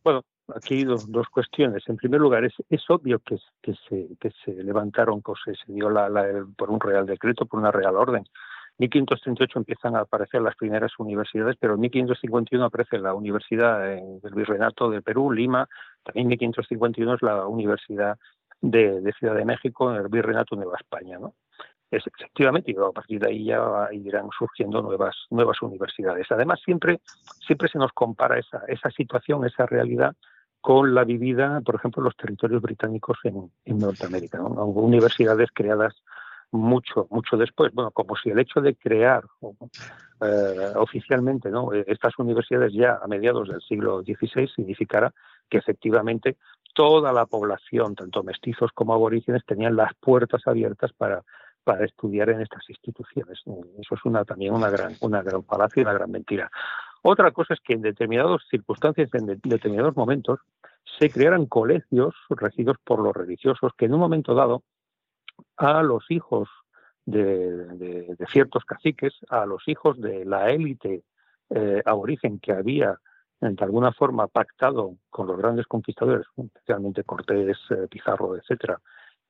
Bueno, 0.04 0.22
aquí 0.54 0.84
dos, 0.84 1.10
dos, 1.10 1.28
cuestiones. 1.28 1.82
En 1.88 1.96
primer 1.96 2.20
lugar, 2.20 2.44
es, 2.44 2.54
es 2.68 2.82
obvio 2.88 3.18
que, 3.20 3.36
que, 3.62 3.74
se, 3.88 4.08
que 4.20 4.30
se 4.44 4.52
levantaron 4.62 5.20
cosas, 5.20 5.56
se 5.64 5.72
dio 5.72 5.90
la, 5.90 6.08
por 6.56 6.70
un 6.70 6.80
real 6.80 7.06
decreto, 7.06 7.46
por 7.46 7.60
una 7.60 7.70
real 7.70 7.96
orden. 7.96 8.24
En 8.76 8.84
1538 8.84 9.58
empiezan 9.60 9.94
a 9.94 10.00
aparecer 10.00 10.42
las 10.42 10.56
primeras 10.56 10.92
universidades, 10.98 11.56
pero 11.60 11.74
en 11.74 11.80
1551 11.80 12.64
aparece 12.64 12.98
la 12.98 13.14
Universidad 13.14 13.80
del 13.80 14.34
Virreinato 14.34 14.90
de 14.90 15.00
Perú, 15.00 15.30
Lima, 15.30 15.68
también 16.02 16.24
en 16.24 16.30
1551 16.30 17.14
es 17.14 17.22
la 17.22 17.46
Universidad 17.46 18.18
de, 18.60 19.00
de 19.00 19.12
Ciudad 19.12 19.36
de 19.36 19.44
México, 19.44 19.94
el 19.94 20.08
Virreinato 20.08 20.56
Nueva 20.56 20.76
España. 20.76 21.18
¿no? 21.18 21.34
Es, 21.90 22.02
efectivamente, 22.06 22.72
y 22.72 22.76
a 22.76 22.92
partir 22.92 23.20
de 23.20 23.28
ahí 23.28 23.44
ya 23.44 23.88
irán 23.92 24.28
surgiendo 24.36 24.82
nuevas, 24.82 25.14
nuevas 25.30 25.62
universidades. 25.62 26.26
Además, 26.30 26.60
siempre, 26.64 27.00
siempre 27.46 27.68
se 27.68 27.78
nos 27.78 27.92
compara 27.92 28.38
esa, 28.38 28.62
esa 28.66 28.90
situación, 28.90 29.44
esa 29.44 29.66
realidad 29.66 30.16
con 30.64 30.94
la 30.94 31.04
vivida, 31.04 31.60
por 31.60 31.74
ejemplo, 31.74 32.02
los 32.02 32.16
territorios 32.16 32.62
británicos 32.62 33.18
en, 33.24 33.50
Norteamérica. 33.78 34.40
Universidades 34.40 35.50
creadas 35.52 35.92
mucho, 36.52 37.06
mucho 37.10 37.36
después. 37.36 37.70
Bueno, 37.74 37.90
como 37.90 38.16
si 38.16 38.30
el 38.30 38.38
hecho 38.38 38.62
de 38.62 38.74
crear 38.74 39.24
eh, 40.22 40.72
oficialmente 40.76 41.50
¿no? 41.50 41.70
estas 41.74 42.18
universidades 42.18 42.72
ya 42.72 42.98
a 43.02 43.06
mediados 43.06 43.48
del 43.48 43.60
siglo 43.60 44.00
XVI 44.00 44.48
significara 44.56 45.12
que 45.50 45.58
efectivamente 45.58 46.38
toda 46.72 47.12
la 47.12 47.26
población, 47.26 47.94
tanto 47.94 48.22
mestizos 48.22 48.72
como 48.72 48.94
aborígenes, 48.94 49.44
tenían 49.44 49.76
las 49.76 49.92
puertas 50.00 50.40
abiertas 50.46 50.92
para, 50.94 51.22
estudiar 51.84 52.30
en 52.30 52.40
estas 52.40 52.62
instituciones. 52.70 53.38
Eso 53.78 53.94
es 53.96 54.04
una 54.06 54.24
también 54.24 54.54
una 54.54 54.70
gran, 54.70 54.94
una 55.00 55.22
gran 55.22 55.44
falacia 55.44 55.82
y 55.82 55.84
una 55.84 55.92
gran 55.92 56.10
mentira. 56.10 56.50
Otra 57.06 57.32
cosa 57.32 57.52
es 57.52 57.60
que 57.60 57.74
en 57.74 57.82
determinadas 57.82 58.40
circunstancias, 58.48 59.10
en 59.12 59.26
determinados 59.26 59.94
momentos, 59.94 60.40
se 60.98 61.10
crearan 61.10 61.44
colegios 61.44 62.14
regidos 62.30 62.78
por 62.82 62.98
los 62.98 63.14
religiosos 63.14 63.72
que 63.76 63.84
en 63.84 63.92
un 63.92 64.00
momento 64.00 64.34
dado 64.34 64.62
a 65.58 65.82
los 65.82 66.10
hijos 66.10 66.48
de, 67.04 68.16
ciertos 68.32 68.64
caciques, 68.64 69.12
a 69.28 69.44
los 69.44 69.68
hijos 69.68 70.00
de 70.00 70.24
la 70.24 70.50
élite 70.50 71.02
eh, 71.50 71.82
aborigen 71.84 72.38
que 72.38 72.52
había 72.52 72.98
de 73.38 73.62
alguna 73.62 73.92
forma 73.92 74.26
pactado 74.26 74.96
con 75.10 75.26
los 75.26 75.36
grandes 75.36 75.66
conquistadores, 75.66 76.26
especialmente 76.38 77.04
Cortés, 77.04 77.58
eh, 77.68 77.86
Pizarro, 77.90 78.34
etcétera, 78.34 78.80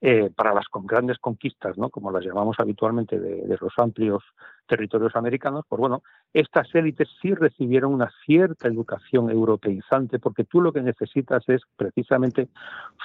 eh, 0.01 0.31
para 0.35 0.53
las 0.53 0.67
grandes 0.83 1.19
conquistas, 1.19 1.79
¿no? 1.79 1.89
como 1.89 2.11
las 2.11 2.25
llamamos 2.25 2.57
habitualmente, 2.59 3.19
de, 3.19 3.57
los 3.61 3.73
amplios 3.79 4.23
territorios 4.67 5.17
americanos, 5.17 5.65
pues 5.69 5.81
bueno, 5.81 6.03
estas 6.33 6.73
élites 6.75 7.09
sí 7.23 7.35
recibieron 7.35 7.95
una 7.95 8.11
cierta 8.27 8.69
educación 8.69 9.31
europeizante, 9.31 10.19
porque 10.19 10.45
tú 10.45 10.61
lo 10.61 10.73
que 10.73 10.83
necesitas 10.83 11.49
es 11.49 11.63
precisamente 11.77 12.49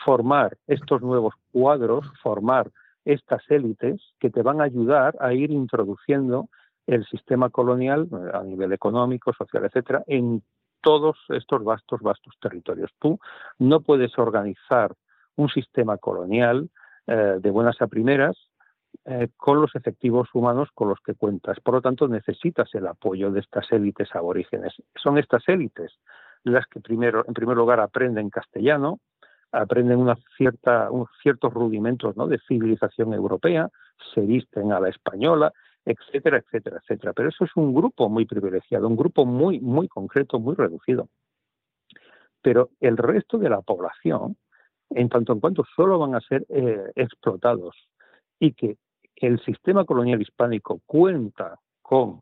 formar 0.03 0.57
estos 0.67 1.01
nuevos 1.01 1.33
cuadros, 1.51 2.05
formar 2.21 2.69
estas 3.05 3.43
élites 3.49 4.01
que 4.19 4.29
te 4.29 4.41
van 4.41 4.59
a 4.59 4.65
ayudar 4.65 5.15
a 5.19 5.33
ir 5.33 5.51
introduciendo 5.51 6.49
el 6.85 7.05
sistema 7.05 7.49
colonial 7.49 8.07
eh, 8.11 8.31
a 8.33 8.43
nivel 8.43 8.73
económico, 8.73 9.31
social, 9.33 9.65
etcétera, 9.65 10.03
en 10.07 10.43
todos 10.81 11.17
estos 11.29 11.63
vastos, 11.63 12.01
vastos 12.01 12.33
territorios. 12.41 12.91
Tú 12.99 13.19
no 13.57 13.81
puedes 13.81 14.17
organizar 14.17 14.95
un 15.39 15.49
sistema 15.49 15.97
colonial 15.97 16.69
eh, 17.07 17.37
de 17.39 17.49
buenas 17.49 17.81
a 17.81 17.87
primeras 17.87 18.37
eh, 19.05 19.29
con 19.37 19.61
los 19.61 19.73
efectivos 19.75 20.27
humanos 20.33 20.69
con 20.73 20.89
los 20.89 20.99
que 20.99 21.15
cuentas. 21.15 21.59
Por 21.61 21.75
lo 21.75 21.81
tanto, 21.81 22.07
necesitas 22.07 22.73
el 22.75 22.87
apoyo 22.87 23.31
de 23.31 23.39
estas 23.39 23.71
élites 23.71 24.13
aborígenes. 24.13 24.73
Son 25.01 25.17
estas 25.17 25.47
élites 25.47 25.93
las 26.43 26.65
que 26.67 26.79
primero, 26.79 27.23
en 27.27 27.33
primer 27.33 27.55
lugar 27.55 27.79
aprenden 27.79 28.29
castellano, 28.29 28.99
aprenden 29.51 30.05
ciertos 30.37 31.53
rudimentos 31.53 32.15
¿no? 32.17 32.27
de 32.27 32.39
civilización 32.47 33.13
europea, 33.13 33.69
se 34.13 34.21
visten 34.21 34.71
a 34.71 34.79
la 34.79 34.89
española, 34.89 35.51
etcétera, 35.85 36.37
etcétera, 36.37 36.79
etcétera. 36.81 37.13
Pero 37.13 37.29
eso 37.29 37.45
es 37.45 37.51
un 37.55 37.73
grupo 37.73 38.09
muy 38.09 38.25
privilegiado, 38.25 38.87
un 38.87 38.95
grupo 38.97 39.25
muy, 39.25 39.59
muy 39.59 39.87
concreto, 39.87 40.39
muy 40.39 40.55
reducido. 40.55 41.09
Pero 42.41 42.69
el 42.79 42.97
resto 42.97 43.37
de 43.37 43.49
la 43.49 43.61
población 43.61 44.37
en 44.89 45.09
tanto 45.09 45.33
en 45.33 45.39
cuanto 45.39 45.63
solo 45.75 45.99
van 45.99 46.15
a 46.15 46.21
ser 46.21 46.45
eh, 46.49 46.91
explotados 46.95 47.75
y 48.39 48.53
que 48.53 48.77
el 49.15 49.39
sistema 49.41 49.85
colonial 49.85 50.21
hispánico 50.21 50.79
cuenta 50.85 51.59
con 51.81 52.21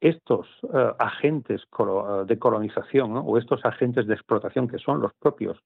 estos 0.00 0.46
eh, 0.74 0.92
agentes 0.98 1.62
de 2.26 2.38
colonización 2.38 3.16
o 3.16 3.38
estos 3.38 3.64
agentes 3.64 4.06
de 4.06 4.14
explotación 4.14 4.68
que 4.68 4.78
son 4.78 5.00
los 5.00 5.12
propios 5.14 5.58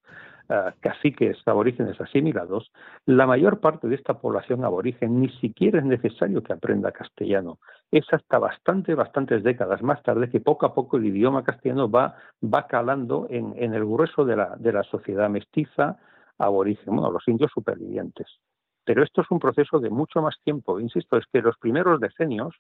eh, 0.48 0.70
caciques 0.80 1.36
aborígenes 1.46 2.00
asimilados, 2.00 2.70
la 3.06 3.26
mayor 3.26 3.60
parte 3.60 3.88
de 3.88 3.96
esta 3.96 4.14
población 4.14 4.64
aborigen 4.64 5.20
ni 5.20 5.28
siquiera 5.40 5.80
es 5.80 5.84
necesario 5.84 6.42
que 6.42 6.52
aprenda 6.52 6.92
castellano. 6.92 7.58
Es 7.90 8.04
hasta 8.12 8.38
bastante, 8.38 8.94
bastantes 8.94 9.42
décadas 9.42 9.82
más 9.82 10.02
tarde 10.02 10.30
que 10.30 10.40
poco 10.40 10.64
a 10.64 10.74
poco 10.74 10.96
el 10.96 11.06
idioma 11.06 11.42
castellano 11.42 11.90
va, 11.90 12.14
va 12.42 12.66
calando 12.68 13.26
en, 13.30 13.52
en 13.56 13.74
el 13.74 13.84
grueso 13.84 14.24
de 14.24 14.36
la, 14.36 14.56
de 14.56 14.72
la 14.72 14.84
sociedad 14.84 15.28
mestiza, 15.28 15.98
aborigen, 16.40 16.94
bueno, 16.94 17.10
los 17.10 17.26
indios 17.28 17.50
supervivientes. 17.52 18.26
Pero 18.84 19.04
esto 19.04 19.20
es 19.20 19.30
un 19.30 19.38
proceso 19.38 19.78
de 19.78 19.90
mucho 19.90 20.22
más 20.22 20.36
tiempo. 20.42 20.80
Insisto, 20.80 21.16
es 21.16 21.24
que 21.32 21.42
los 21.42 21.56
primeros 21.58 22.00
decenios 22.00 22.54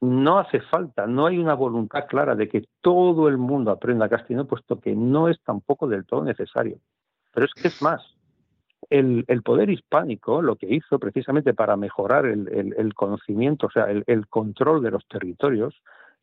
no 0.00 0.38
hace 0.38 0.60
falta, 0.60 1.06
no 1.06 1.26
hay 1.26 1.38
una 1.38 1.54
voluntad 1.54 2.06
clara 2.06 2.34
de 2.34 2.48
que 2.48 2.64
todo 2.80 3.28
el 3.28 3.38
mundo 3.38 3.70
aprenda 3.70 4.08
castellano, 4.08 4.46
puesto 4.46 4.80
que 4.80 4.94
no 4.94 5.28
es 5.28 5.40
tampoco 5.42 5.86
del 5.88 6.04
todo 6.04 6.24
necesario. 6.24 6.78
Pero 7.32 7.46
es 7.46 7.54
que 7.54 7.68
es 7.68 7.80
más, 7.82 8.02
el, 8.90 9.24
poder 9.42 9.70
hispánico 9.70 10.42
lo 10.42 10.56
que 10.56 10.72
hizo 10.74 10.98
precisamente 10.98 11.54
para 11.54 11.76
mejorar 11.76 12.26
el, 12.26 12.94
conocimiento, 12.94 13.66
o 13.66 13.70
sea, 13.70 13.86
el, 13.90 14.26
control 14.28 14.82
de 14.82 14.90
los 14.90 15.06
territorios, 15.06 15.74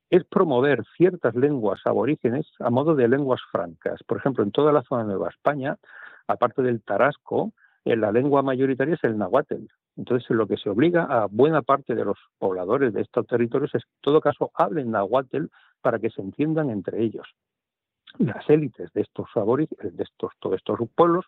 es 0.10 0.24
promover 0.26 0.84
ciertas 0.96 1.34
lenguas 1.36 1.82
aborígenes 1.86 2.46
a 2.60 2.70
modo 2.70 2.94
de 2.94 3.08
lenguas 3.08 3.42
francas. 3.52 4.02
Por 4.06 4.18
ejemplo, 4.18 4.44
en 4.44 4.52
toda 4.52 4.72
la 4.72 4.84
zona 4.84 5.04
de 5.04 5.10
Nueva 5.10 5.30
España 5.30 5.78
aparte 6.28 6.62
del 6.62 6.82
tarasco, 6.82 7.54
la 7.86 8.12
lengua 8.12 8.42
mayoritaria 8.42 8.96
es 8.96 9.04
el 9.04 9.18
nahuatl. 9.18 9.66
Entonces, 9.96 10.30
lo 10.30 10.48
que 10.48 10.58
se 10.58 10.70
obliga 10.70 11.04
a 11.04 11.28
buena 11.28 11.62
parte 11.62 11.94
de 11.96 12.06
los 12.06 12.18
pobladores 12.40 12.94
de 12.94 13.02
estos 13.02 13.28
territorios 13.28 13.76
es 13.76 13.84
que, 13.84 13.90
en 13.90 14.02
todo 14.02 14.22
caso, 14.22 14.52
hablen 14.56 14.92
nahuatl 14.92 15.46
para 15.82 16.00
que 16.00 16.10
se 16.10 16.22
entiendan 16.22 16.70
entre 16.70 17.04
ellos. 17.04 17.28
Las 18.20 18.50
élites 18.50 18.92
de 18.94 19.02
estos 19.02 19.28
sabores, 19.34 19.70
de 19.70 20.04
estos, 20.04 20.32
todos 20.40 20.56
estos 20.56 20.80
pueblos, 20.96 21.26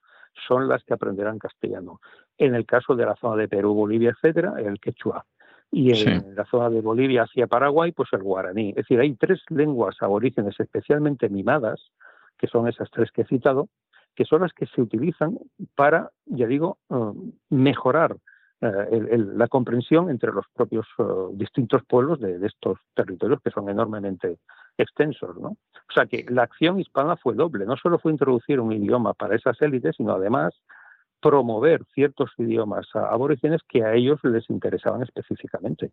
son 0.48 0.68
las 0.68 0.84
que 0.84 0.94
aprenderán 0.94 1.40
castellano. 1.40 2.00
En 2.38 2.56
el 2.56 2.66
caso 2.66 2.96
de 2.96 3.06
la 3.06 3.16
zona 3.16 3.36
de 3.38 3.48
Perú, 3.48 3.74
Bolivia, 3.74 4.12
etcétera, 4.12 4.54
el 4.58 4.80
quechua. 4.80 5.26
y 5.72 5.92
en 5.92 6.36
la 6.36 6.46
zona 6.46 6.70
de 6.70 6.82
Bolivia 6.82 7.24
hacia 7.24 7.48
Paraguay, 7.48 7.92
pues 7.92 8.10
el 8.14 8.24
guaraní. 8.24 8.70
Es 8.70 8.76
decir, 8.76 9.00
hay 9.00 9.14
tres 9.16 9.42
lenguas 9.50 9.96
aborígenes 10.00 10.60
especialmente 10.60 11.28
mimadas, 11.28 11.92
que 12.38 12.48
son 12.48 12.68
esas 12.68 12.90
tres 12.92 13.12
que 13.12 13.24
he 13.24 13.26
citado, 13.26 13.68
que 14.16 14.26
son 14.26 14.42
las 14.42 14.54
que 14.54 14.66
se 14.68 14.82
utilizan 14.82 15.38
para, 15.76 16.12
ya 16.26 16.48
digo, 16.48 16.78
eh, 16.90 16.96
mejorar 17.50 18.18
eh, 18.62 19.18
la 19.18 19.48
comprensión 19.48 20.10
entre 20.10 20.32
los 20.32 20.46
propios 20.54 20.88
eh, 20.98 21.04
distintos 21.34 21.84
pueblos 21.86 22.20
de, 22.20 22.44
estos 22.46 22.80
territorios 22.94 23.42
que 23.42 23.52
son 23.52 23.70
enormemente 23.70 24.38
extensos. 24.78 25.36
¿no? 25.38 25.50
O 25.50 25.94
sea 25.94 26.06
que 26.06 26.26
la 26.30 26.44
acción 26.44 26.80
hispana 26.80 27.18
fue 27.18 27.36
doble, 27.36 27.66
no 27.66 27.76
solo 27.78 28.00
fue 28.00 28.12
introducir 28.12 28.60
un 28.60 28.72
idioma 28.72 29.14
para 29.14 29.36
esas 29.36 29.62
élites, 29.62 29.96
sino 29.98 30.14
además 30.14 30.54
promover 31.22 31.84
ciertos 31.94 32.32
idiomas 32.38 32.88
aborígenes 32.94 33.62
que 33.68 33.84
a 33.84 33.94
ellos 33.94 34.20
les 34.24 34.50
interesaban 34.50 35.02
específicamente. 35.02 35.92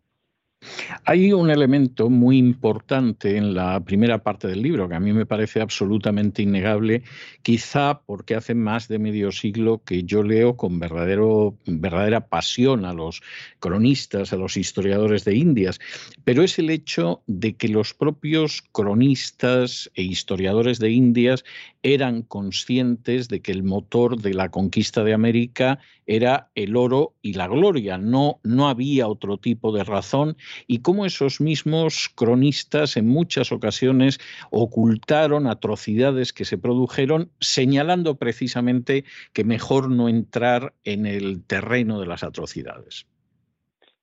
Hay 1.05 1.33
un 1.33 1.49
elemento 1.49 2.09
muy 2.09 2.37
importante 2.37 3.37
en 3.37 3.53
la 3.53 3.79
primera 3.81 4.23
parte 4.23 4.47
del 4.47 4.61
libro 4.61 4.87
que 4.87 4.95
a 4.95 4.99
mí 4.99 5.13
me 5.13 5.25
parece 5.25 5.61
absolutamente 5.61 6.41
innegable, 6.41 7.03
quizá 7.41 8.01
porque 8.05 8.35
hace 8.35 8.55
más 8.55 8.87
de 8.87 8.99
medio 8.99 9.31
siglo 9.31 9.81
que 9.83 10.03
yo 10.03 10.23
leo 10.23 10.55
con 10.57 10.79
verdadero, 10.79 11.57
verdadera 11.65 12.27
pasión 12.27 12.85
a 12.85 12.93
los 12.93 13.21
cronistas, 13.59 14.33
a 14.33 14.37
los 14.37 14.57
historiadores 14.57 15.25
de 15.25 15.35
Indias, 15.35 15.79
pero 16.23 16.43
es 16.43 16.59
el 16.59 16.69
hecho 16.69 17.21
de 17.27 17.55
que 17.55 17.67
los 17.67 17.93
propios 17.93 18.63
cronistas 18.71 19.91
e 19.95 20.03
historiadores 20.03 20.79
de 20.79 20.91
Indias 20.91 21.43
eran 21.83 22.21
conscientes 22.21 23.27
de 23.27 23.41
que 23.41 23.51
el 23.51 23.63
motor 23.63 24.21
de 24.21 24.33
la 24.33 24.49
conquista 24.49 25.03
de 25.03 25.13
América 25.13 25.79
era 26.05 26.49
el 26.55 26.75
oro 26.75 27.13
y 27.21 27.33
la 27.33 27.47
gloria, 27.47 27.97
no, 27.97 28.39
no 28.43 28.67
había 28.67 29.07
otro 29.07 29.37
tipo 29.37 29.71
de 29.71 29.83
razón 29.83 30.37
y 30.67 30.81
cómo 30.81 31.05
esos 31.05 31.41
mismos 31.41 32.09
cronistas 32.15 32.97
en 32.97 33.07
muchas 33.07 33.51
ocasiones 33.51 34.19
ocultaron 34.51 35.47
atrocidades 35.47 36.33
que 36.33 36.45
se 36.45 36.57
produjeron, 36.57 37.29
señalando 37.39 38.15
precisamente 38.15 39.05
que 39.33 39.43
mejor 39.43 39.89
no 39.89 40.09
entrar 40.09 40.73
en 40.83 41.05
el 41.05 41.43
terreno 41.45 41.99
de 41.99 42.07
las 42.07 42.23
atrocidades. 42.23 43.05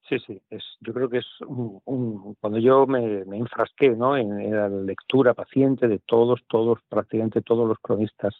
Sí, 0.08 0.18
sí, 0.26 0.42
es, 0.50 0.64
yo 0.80 0.92
creo 0.92 1.08
que 1.08 1.18
es 1.18 1.26
un, 1.46 2.34
cuando 2.40 2.58
yo 2.58 2.84
me, 2.88 3.24
me 3.26 3.36
enfrasqué 3.36 3.90
¿no? 3.90 4.16
En, 4.16 4.50
la 4.50 4.68
lectura 4.68 5.34
paciente 5.34 5.86
de 5.86 6.00
todos, 6.00 6.40
todos, 6.48 6.80
prácticamente 6.88 7.42
todos 7.42 7.68
los 7.68 7.78
cronistas 7.78 8.34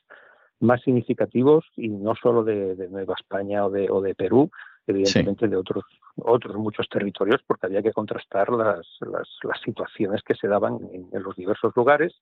más 0.59 0.83
significativos 0.83 1.65
y 1.77 1.89
no 1.89 2.15
solo 2.21 2.43
de, 2.43 2.89
Nueva 2.91 3.15
España 3.17 3.65
o 3.65 3.71
de 3.71 4.15
Perú, 4.17 4.51
evidentemente 4.91 5.49
de 5.49 5.57
otros 5.57 5.85
otros 6.17 6.57
muchos 6.57 6.89
territorios 6.89 7.41
porque 7.47 7.67
había 7.67 7.83
que 7.83 7.93
contrastar 7.93 8.51
las, 8.51 8.87
las, 9.01 9.61
situaciones 9.65 10.23
que 10.23 10.35
se 10.35 10.49
daban 10.49 10.79
en, 10.93 11.23
los 11.23 11.37
diversos 11.37 11.75
lugares, 11.77 12.15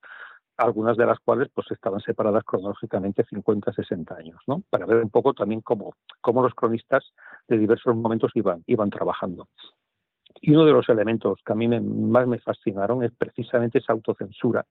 algunas 0.57 0.96
de 0.96 1.07
las 1.07 1.18
cuales 1.20 1.48
pues 1.54 1.70
estaban 1.70 2.00
separadas 2.00 2.44
cronológicamente 2.44 3.24
50, 3.24 3.72
60 3.72 4.14
años, 4.14 4.40
¿no? 4.46 4.62
Para 4.70 4.87
ver 4.87 4.98
un 4.98 5.11
poco 5.11 5.35
también 5.35 5.61
cómo, 5.61 5.94
cómo 6.20 6.42
los 6.42 6.54
cronistas 6.54 7.12
de 7.46 7.59
diversos 7.59 7.94
momentos 7.94 8.33
iban, 8.35 8.62
iban 8.66 8.90
trabajando. 8.90 9.48
Y 10.40 10.52
uno 10.52 10.64
de 10.64 10.72
los 10.72 10.88
elementos 10.88 11.40
que 11.44 11.52
a 11.52 11.57
mí 11.57 11.68
más 11.68 12.26
me 12.26 12.38
fascinaron 12.38 13.02
es 13.02 13.12
precisamente 13.16 13.78
esa 13.78 13.92
autocensura 13.92 14.64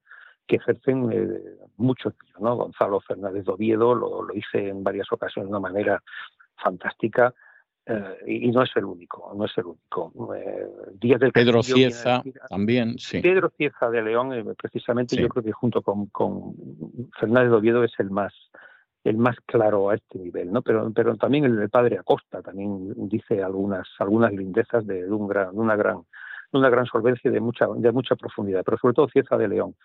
que 0.45 0.57
ejercen 0.57 1.11
eh, 1.11 1.41
muchos, 1.77 2.13
¿no? 2.39 2.55
Gonzalo 2.55 3.01
Fernández 3.01 3.45
de 3.45 3.51
Oviedo 3.51 3.93
lo, 3.93 4.23
lo 4.23 4.33
hice 4.33 4.69
en 4.69 4.83
varias 4.83 5.11
ocasiones 5.11 5.47
de 5.47 5.57
una 5.57 5.59
manera 5.59 6.01
fantástica, 6.55 7.33
eh, 7.89 8.17
y, 8.27 8.51
no 8.51 8.63
es 8.63 8.71
el 8.75 8.85
único, 8.85 9.33
no 9.35 9.45
es 9.45 9.57
el 9.57 9.65
único. 9.65 10.35
Eh, 10.35 10.67
del 11.17 11.31
Pedro 11.31 11.63
Cieza 11.63 12.21
también, 12.49 12.97
sí. 12.99 13.21
Pedro 13.21 13.49
Cieza 13.55 13.89
de 13.89 14.01
León, 14.01 14.33
eh, 14.33 14.43
precisamente 14.61 15.15
yo 15.15 15.29
creo 15.29 15.43
que 15.43 15.53
junto 15.53 15.81
con, 15.81 16.07
con 16.07 16.53
Fernández 17.17 17.51
de 17.51 17.55
Oviedo 17.55 17.83
es 17.83 17.93
el 17.99 18.09
más 18.09 18.33
el 19.05 19.15
más 19.15 19.37
claro 19.45 19.89
a 19.89 19.95
este 19.95 20.19
nivel, 20.19 20.51
¿no? 20.51 20.61
Pero, 20.61 20.91
pero 20.93 21.15
también 21.15 21.45
el, 21.45 21.69
padre 21.69 21.97
Acosta 21.97 22.41
también 22.41 22.93
dice 23.07 23.41
algunas 23.41 23.87
algunas 23.99 24.33
lindezas 24.33 24.85
de, 24.85 25.09
un 25.09 25.29
gran, 25.29 25.57
una 25.57 25.77
gran 25.77 26.01
una 26.51 26.69
gran 26.69 26.85
solvencia 26.87 27.31
de 27.31 27.39
mucha 27.39 27.67
de 27.77 27.91
mucha 27.93 28.17
profundidad, 28.17 28.63
pero 28.65 28.77
sobre 28.77 28.95
todo 28.95 29.07
Cieza 29.07 29.37
de 29.37 29.47
León 29.47 29.75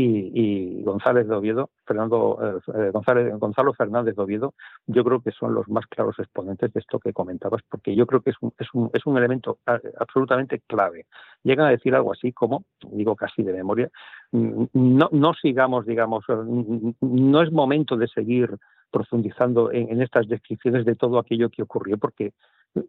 y, 0.00 0.82
González 0.82 1.26
de 1.26 1.66
Fernando 1.84 2.38
eh, 2.40 2.60
eh, 2.74 2.90
González, 2.92 3.36
Gonzalo 3.38 3.72
Fernández 3.74 4.14
de 4.14 4.22
Oviedo, 4.22 4.54
yo 4.86 5.02
creo 5.04 5.20
que 5.20 5.32
son 5.32 5.54
los 5.54 5.68
más 5.68 5.86
claros 5.86 6.16
exponentes 6.18 6.72
de 6.72 6.80
esto 6.80 7.00
que 7.00 7.12
comentabas, 7.12 7.62
porque 7.68 7.96
yo 7.96 8.06
creo 8.06 8.20
que 8.20 8.30
es 8.30 8.36
un, 8.40 8.52
es 8.58 8.68
un, 8.74 8.90
es 8.92 9.04
un 9.06 9.16
elemento 9.16 9.58
absolutamente 9.98 10.60
clave. 10.66 11.06
Llegan 11.42 11.66
a 11.66 11.70
decir 11.70 11.94
algo 11.94 12.12
así 12.12 12.32
como, 12.32 12.64
digo 12.92 13.16
casi 13.16 13.42
de 13.42 13.52
memoria, 13.52 13.90
no, 14.32 15.08
no 15.10 15.34
sigamos, 15.34 15.84
digamos, 15.84 16.24
mm, 16.28 16.90
no 17.00 17.42
es 17.42 17.50
momento 17.50 17.96
de 17.96 18.08
seguir 18.08 18.50
profundizando 18.90 19.70
en, 19.72 20.00
estas 20.00 20.28
descripciones 20.28 20.84
de 20.84 20.94
todo 20.94 21.18
aquello 21.18 21.50
que 21.50 21.62
ocurrió, 21.62 21.98
porque 21.98 22.32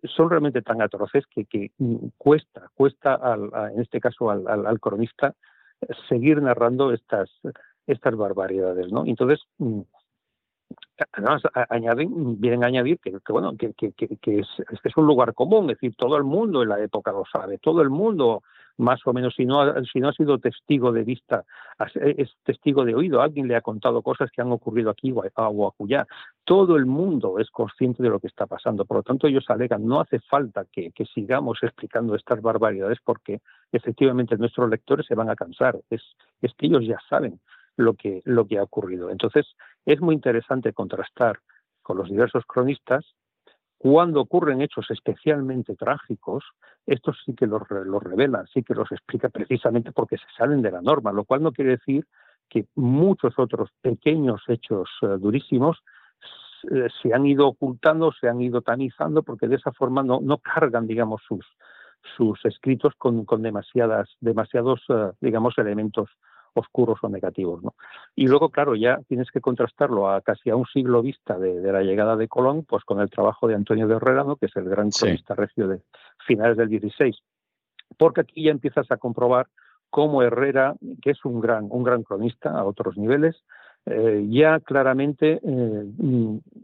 son 0.04 0.30
realmente 0.30 0.62
tan 0.62 0.82
atroces 0.82 1.26
que, 1.28 1.46
que 1.46 1.72
cuesta, 2.18 2.70
cuesta 2.76 3.16
al, 3.16 3.50
en 3.74 3.82
este 3.82 4.00
caso 4.00 4.30
al, 4.30 4.48
al 4.48 4.80
cronista 4.80 5.34
seguir 6.08 6.42
narrando 6.42 6.94
estas, 6.94 7.30
estas 7.88 8.16
barbaridades, 8.16 8.92
¿no? 8.92 9.06
Entonces, 9.06 9.40
mm, 9.58 9.82
además 11.12 11.42
añaden, 11.70 12.40
vienen 12.40 12.64
a 12.64 12.68
añadir 12.68 13.00
que, 13.00 13.14
bueno, 13.30 13.56
que, 13.58 13.74
que, 13.74 13.92
que, 13.94 14.40
es, 14.40 14.48
es 14.84 14.98
un 14.98 15.08
lugar 15.08 15.34
común, 15.34 15.70
es 15.70 15.78
decir, 15.78 15.96
todo 15.96 16.18
el 16.18 16.24
mundo 16.24 16.62
en 16.64 16.70
la 16.70 16.80
época 16.80 17.12
lo 17.12 17.24
sabe, 17.32 17.58
todo 17.58 17.82
el 17.82 17.90
mundo 17.90 18.44
más 18.80 19.06
o 19.06 19.14
menos, 19.14 19.36
si 19.36 19.46
no, 19.46 19.62
ha, 19.62 19.84
si 19.84 20.00
no 20.00 20.08
ha 20.08 20.14
sido 20.14 20.40
testigo 20.40 20.92
de 20.92 21.04
vista, 21.04 21.44
es 21.96 22.34
testigo 22.44 22.86
de 22.86 22.96
oído, 22.96 23.22
alguien 23.22 23.48
le 23.48 23.56
ha 23.56 23.62
contado 23.62 24.02
cosas 24.02 24.32
que 24.32 24.42
han 24.42 24.52
ocurrido 24.52 24.90
aquí 24.90 25.12
o, 25.12 25.22
o 25.36 25.68
acullá. 25.68 26.08
Todo 26.46 26.78
el 26.78 26.86
mundo 26.86 27.40
es 27.40 27.50
consciente 27.52 28.02
de 28.02 28.10
lo 28.10 28.20
que 28.20 28.28
está 28.28 28.48
pasando. 28.48 28.86
Por 28.86 28.98
lo 28.98 29.04
tanto, 29.04 29.28
ellos 29.28 29.46
alegan, 29.50 29.86
no 29.86 30.00
hace 30.00 30.20
falta 30.22 30.66
que, 30.72 30.92
sigamos 31.14 31.60
explicando 31.62 32.16
estas 32.16 32.42
barbaridades 32.42 33.00
porque 33.04 33.42
efectivamente 33.72 34.38
nuestros 34.38 34.70
lectores 34.70 35.06
se 35.06 35.16
van 35.16 35.30
a 35.30 35.36
cansar. 35.36 35.80
Es, 35.90 36.02
es 36.42 36.54
que 36.56 36.68
ellos 36.68 36.86
ya 36.86 37.00
saben 37.10 37.40
lo 37.76 37.96
que, 37.96 38.22
lo 38.24 38.48
que 38.48 38.60
ha 38.60 38.64
ocurrido. 38.64 39.10
Entonces, 39.10 39.46
es 39.86 40.00
muy 40.00 40.16
interesante 40.16 40.72
contrastar 40.72 41.40
con 41.82 41.98
los 41.98 42.10
diversos 42.10 42.46
cronistas 42.46 43.06
cuando 43.80 44.20
ocurren 44.20 44.62
hechos 44.62 44.92
especialmente 44.92 45.74
trágicos, 45.74 46.44
estos 46.86 47.18
sí 47.26 47.34
que 47.34 47.48
los, 47.48 47.62
los 47.70 48.04
revelan, 48.04 48.46
sí 48.54 48.62
que 48.62 48.76
los 48.76 48.92
explica 48.92 49.30
precisamente 49.30 49.94
porque 49.94 50.18
se 50.18 50.26
salen 50.38 50.62
de 50.62 50.70
la 50.70 50.82
norma, 50.82 51.14
lo 51.14 51.24
cual 51.24 51.42
no 51.42 51.54
quiere 51.54 51.72
decir 51.72 52.06
que 52.50 52.66
muchos 52.76 53.40
otros 53.40 53.70
pequeños 53.82 54.42
hechos 54.50 54.90
eh, 55.02 55.08
durísimos 55.18 55.78
eh, 56.70 56.90
se 57.02 57.14
han 57.14 57.26
ido 57.26 57.48
ocultando, 57.48 58.12
se 58.12 58.28
han 58.28 58.42
ido 58.42 58.62
tamizando, 58.62 59.24
porque 59.24 59.48
de 59.48 59.56
esa 59.56 59.72
forma 59.72 60.04
no, 60.04 60.20
no 60.22 60.40
cargan, 60.40 60.86
digamos, 60.86 61.22
sus, 61.26 61.46
sus 62.18 62.44
escritos 62.44 62.94
con, 62.98 63.24
con 63.24 63.42
demasiadas, 63.42 64.10
demasiados, 64.20 64.82
eh, 64.90 65.12
digamos, 65.22 65.58
elementos 65.58 66.10
oscuros 66.60 67.00
o 67.02 67.10
negativos. 67.10 67.64
¿no? 67.64 67.74
Y 68.16 68.28
luego, 68.28 68.50
claro, 68.50 68.76
ya 68.76 69.00
tienes 69.08 69.30
que 69.32 69.42
contrastarlo 69.42 70.10
a 70.10 70.22
casi 70.22 70.50
a 70.50 70.56
un 70.56 70.66
siglo 70.66 71.02
vista 71.02 71.38
de, 71.38 71.72
la 71.72 71.82
llegada 71.82 72.16
de 72.16 72.28
Colón, 72.28 72.66
pues 72.68 72.84
con 72.84 73.00
el 73.00 73.10
trabajo 73.10 73.48
de 73.48 73.56
Antonio 73.56 73.88
de 73.88 73.96
Herrera, 73.96 74.26
que 74.40 74.46
es 74.48 74.56
el 74.56 74.70
gran 74.70 74.90
cronista 74.90 75.36
regio 75.36 75.68
de 75.68 75.82
finales 76.26 76.58
del 76.58 76.70
16. 76.70 77.16
Porque 77.98 78.22
aquí 78.22 78.44
ya 78.44 78.52
empiezas 78.52 78.90
a 78.92 78.98
comprobar 78.98 79.48
cómo 79.90 80.22
Herrera, 80.22 80.76
que 81.02 81.12
es 81.12 81.26
un 81.26 81.40
gran, 81.40 81.68
un 81.70 81.84
gran 81.84 82.04
cronista 82.04 82.52
a 82.52 82.64
otros 82.64 82.98
niveles, 82.98 83.44
eh, 83.86 84.26
ya 84.30 84.60
claramente 84.60 85.40
eh, 85.42 85.86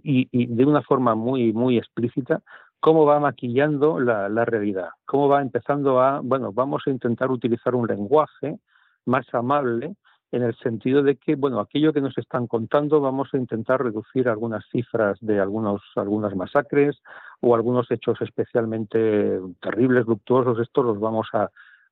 y, 0.03 0.27
y, 0.31 0.45
de 0.47 0.65
una 0.65 0.81
forma 0.84 1.15
muy, 1.15 1.53
muy 1.53 1.77
explícita, 1.77 2.41
cómo 2.79 3.05
va 3.05 3.19
maquillando 3.19 3.99
la, 3.99 4.29
la, 4.29 4.45
realidad, 4.45 4.89
cómo 5.05 5.27
va 5.27 5.41
empezando 5.41 6.01
a, 6.01 6.19
bueno, 6.19 6.51
vamos 6.53 6.84
a 6.86 6.91
intentar 6.91 7.31
utilizar 7.31 7.73
un 7.73 7.88
lenguaje 7.88 8.60
más 9.05 9.25
amable 9.33 9.95
en 10.31 10.43
el 10.43 10.55
sentido 10.57 11.01
de 11.01 11.15
que, 11.15 11.35
bueno, 11.35 11.59
aquello 11.59 11.93
que 11.93 12.01
nos 12.01 12.17
están 12.17 12.47
contando 12.47 12.99
vamos 12.99 13.29
a 13.33 13.37
intentar 13.37 13.81
reducir 13.81 14.27
algunas 14.27 14.65
cifras 14.69 15.17
de 15.21 15.39
algunos, 15.39 15.81
algunas 15.95 16.35
masacres 16.35 17.01
o 17.41 17.55
algunos 17.55 17.89
hechos 17.89 18.19
especialmente 18.21 19.39
terribles, 19.61 20.05
luctuosos, 20.07 20.59
estos 20.59 20.85
los 20.85 20.99
vamos 20.99 21.27
a, 21.33 21.49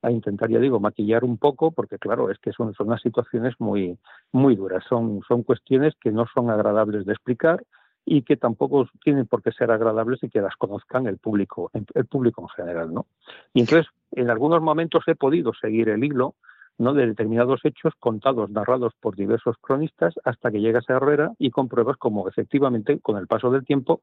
intentar, 0.10 0.49
ya 0.49 0.60
digo, 0.60 0.82
maquillar 0.82 1.23
un 1.23 1.38
poco, 1.38 1.71
porque 1.71 1.97
claro, 1.97 2.30
es 2.30 2.38
que 2.39 2.52
son, 2.52 2.73
son 2.73 2.88
unas 2.88 3.02
situaciones 3.02 3.54
muy, 3.60 3.97
muy 4.34 4.58
duras, 4.58 4.84
son, 4.89 5.21
son 5.26 5.43
cuestiones 5.43 5.93
que 6.02 6.12
no 6.12 6.26
son 6.34 6.49
agradables 6.49 7.06
de 7.06 7.13
explicar 7.13 7.63
y 8.06 8.23
que 8.23 8.36
tampoco 8.36 8.89
tienen 9.02 9.28
por 9.28 9.41
qué 9.41 9.54
ser 9.54 9.71
agradables 9.71 10.21
y 10.21 10.30
que 10.30 10.41
las 10.41 10.58
conozcan 10.58 11.08
el 11.08 11.19
público, 11.19 11.71
el 11.93 12.06
público 12.06 12.41
en 12.41 12.49
general, 12.49 12.93
¿no? 12.93 13.06
Y 13.54 13.62
entonces, 13.62 13.88
en 14.12 14.30
algunos 14.30 14.62
momentos 14.62 15.04
he 15.08 15.15
podido 15.15 15.54
seguir 15.54 15.88
el 15.88 16.04
hilo, 16.04 16.36
¿no? 16.78 16.94
de 16.94 17.08
determinados 17.08 17.62
hechos 17.64 17.94
contados, 18.00 18.50
narrados 18.50 18.94
por 19.00 19.16
diversos 19.16 19.56
cronistas, 19.62 20.14
hasta 20.24 20.52
que 20.52 20.62
llegas 20.62 20.90
a 20.90 20.94
Herrera 20.94 21.32
y 21.38 21.52
compruebas 21.52 21.98
cómo 21.98 22.28
efectivamente, 22.28 23.00
con 23.00 23.18
el 23.18 23.28
paso 23.28 23.52
del 23.52 23.66
tiempo, 23.66 24.02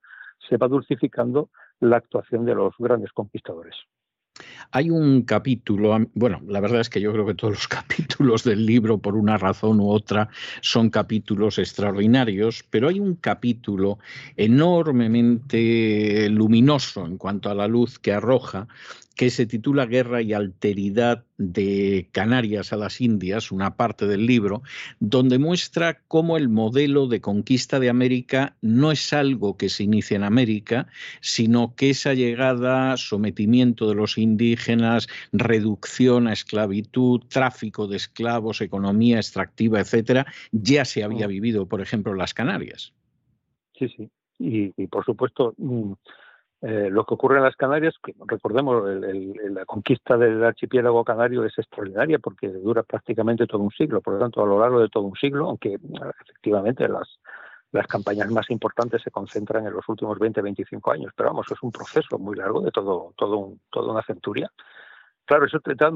se 0.49 0.57
va 0.57 0.69
dulcificando 0.69 1.51
la 1.81 1.97
actuación 1.97 2.45
de 2.45 2.55
los 2.55 2.75
grandes 2.79 3.13
conquistadores. 3.13 3.77
Hay 4.73 4.91
un 4.91 5.23
capítulo, 5.23 5.99
bueno, 6.15 6.41
la 6.47 6.61
verdad 6.61 6.81
es 6.81 6.89
que 6.89 7.01
yo 7.01 7.13
creo 7.13 7.27
que 7.27 7.35
todos 7.35 7.55
los 7.55 7.69
capítulos 7.69 8.45
del 8.45 8.65
libro, 8.65 8.99
por 8.99 9.17
una 9.17 9.37
razón 9.37 9.81
u 9.81 9.91
otra, 9.91 10.29
son 10.61 10.91
capítulos 10.91 11.59
extraordinarios, 11.59 12.65
pero 12.71 12.89
hay 12.89 13.01
un 13.01 13.17
capítulo 13.17 13.99
enormemente 14.37 16.29
luminoso 16.31 17.05
en 17.05 17.19
cuanto 17.19 17.51
a 17.51 17.55
la 17.55 17.67
luz 17.67 17.99
que 17.99 18.13
arroja, 18.13 18.69
que 19.21 19.29
se 19.29 19.45
titula 19.45 19.85
Guerra 19.85 20.23
y 20.23 20.33
Alteridad 20.33 21.27
de 21.37 22.09
Canarias 22.11 22.73
a 22.73 22.79
las 22.79 23.03
Indias, 23.03 23.53
una 23.53 23.77
parte 23.77 24.07
del 24.07 24.25
libro, 24.25 24.63
donde 24.99 25.39
muestra 25.39 26.01
cómo 26.09 26.39
el 26.39 26.49
modelo 26.49 27.07
de 27.07 27.21
conquista 27.21 27.79
de 27.81 27.91
América 27.91 28.57
no 28.63 28.91
es 28.91 29.13
algo 29.13 29.59
que 29.59 29.69
se 29.69 29.83
inicia 29.83 30.17
en 30.17 30.23
América, 30.23 30.87
sino 31.21 31.75
que 31.75 31.91
esa 31.91 32.15
llegada, 32.15 32.97
sometimiento 32.97 33.91
de 33.91 33.95
los 33.95 34.17
indígenas, 34.17 35.07
reducción 35.33 36.27
a 36.27 36.33
esclavitud, 36.33 37.21
tráfico 37.29 37.89
de 37.89 37.99
esclavos, 37.99 38.63
economía 38.63 39.19
extractiva, 39.19 39.81
etcétera, 39.81 40.25
ya 40.51 40.87
se 40.87 41.05
había 41.05 41.27
mm. 41.27 41.31
vivido, 41.31 41.67
por 41.67 41.83
ejemplo, 41.83 42.13
en 42.13 42.19
las 42.19 42.33
Canarias. 42.33 42.95
Sí, 43.79 43.87
sí. 43.95 44.09
Y, 44.39 44.73
y 44.83 44.87
por 44.87 45.05
supuesto, 45.05 45.53
mm, 45.59 45.93
eh, 46.63 46.91
lo 46.91 47.05
que 47.05 47.15
ocurre 47.15 47.39
en 47.39 47.45
las 47.45 47.57
Canarias, 47.57 47.95
que 48.03 48.15
recordemos, 48.27 48.85
la 48.87 49.65
conquista 49.65 50.19
del 50.19 50.45
archipiélago 50.45 51.05
canario 51.05 51.45
es 51.45 51.59
extraordinaria 51.59 52.19
porque 52.19 52.49
dura 52.49 52.83
prácticamente 52.83 53.47
todo 53.47 53.63
un 53.63 53.71
siglo, 53.71 54.03
por 54.03 54.15
lo 54.15 54.21
tanto, 54.21 54.43
a 54.43 54.47
lo 54.47 54.61
largo 54.61 54.81
de 54.81 54.91
todo 54.91 55.05
un 55.05 55.17
siglo, 55.17 55.49
aunque 55.49 55.79
efectivamente 56.23 56.87
las, 56.87 57.19
las 57.73 57.87
campañas 57.87 58.31
más 58.31 58.51
importantes 58.51 59.03
se 59.03 59.11
concentran 59.11 59.67
en 59.67 59.73
los 59.73 59.89
últimos 59.89 60.19
20, 60.19 60.43
25 60.43 60.93
años, 60.93 61.13
pero 61.17 61.31
vamos, 61.31 61.47
es 61.51 61.63
un 61.63 61.73
proceso 61.73 62.19
muy 62.19 62.37
largo 62.37 62.61
de 62.61 62.71
todo, 62.71 63.15
todo 63.17 63.55
toda 63.71 63.93
una 63.93 64.03
centuria. 64.03 64.51
Claro, 65.25 65.47
eso 65.47 65.61
te 65.61 65.75
da, 65.77 65.93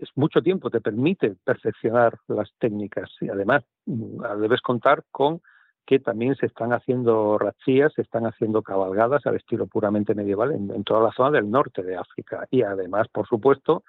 es 0.00 0.08
mucho 0.14 0.40
tiempo, 0.40 0.70
te 0.70 0.80
permite 0.80 1.36
perfeccionar 1.44 2.16
las 2.28 2.52
técnicas 2.58 3.10
y 3.20 3.28
además 3.28 3.64
mm, 3.84 4.40
debes 4.40 4.60
contar 4.60 5.04
con 5.10 5.42
que 5.86 5.98
también 5.98 6.34
se 6.36 6.46
están 6.46 6.72
haciendo 6.72 7.38
rachías, 7.38 7.92
se 7.94 8.02
están 8.02 8.26
haciendo 8.26 8.62
cabalgadas 8.62 9.26
al 9.26 9.36
estilo 9.36 9.66
puramente 9.66 10.14
medieval 10.14 10.52
en, 10.52 10.84
toda 10.84 11.02
la 11.02 11.12
zona 11.12 11.32
del 11.32 11.50
norte 11.50 11.82
de 11.82 11.96
África. 11.96 12.46
Y 12.50 12.62
además, 12.62 13.08
por 13.08 13.26
supuesto, 13.26 13.84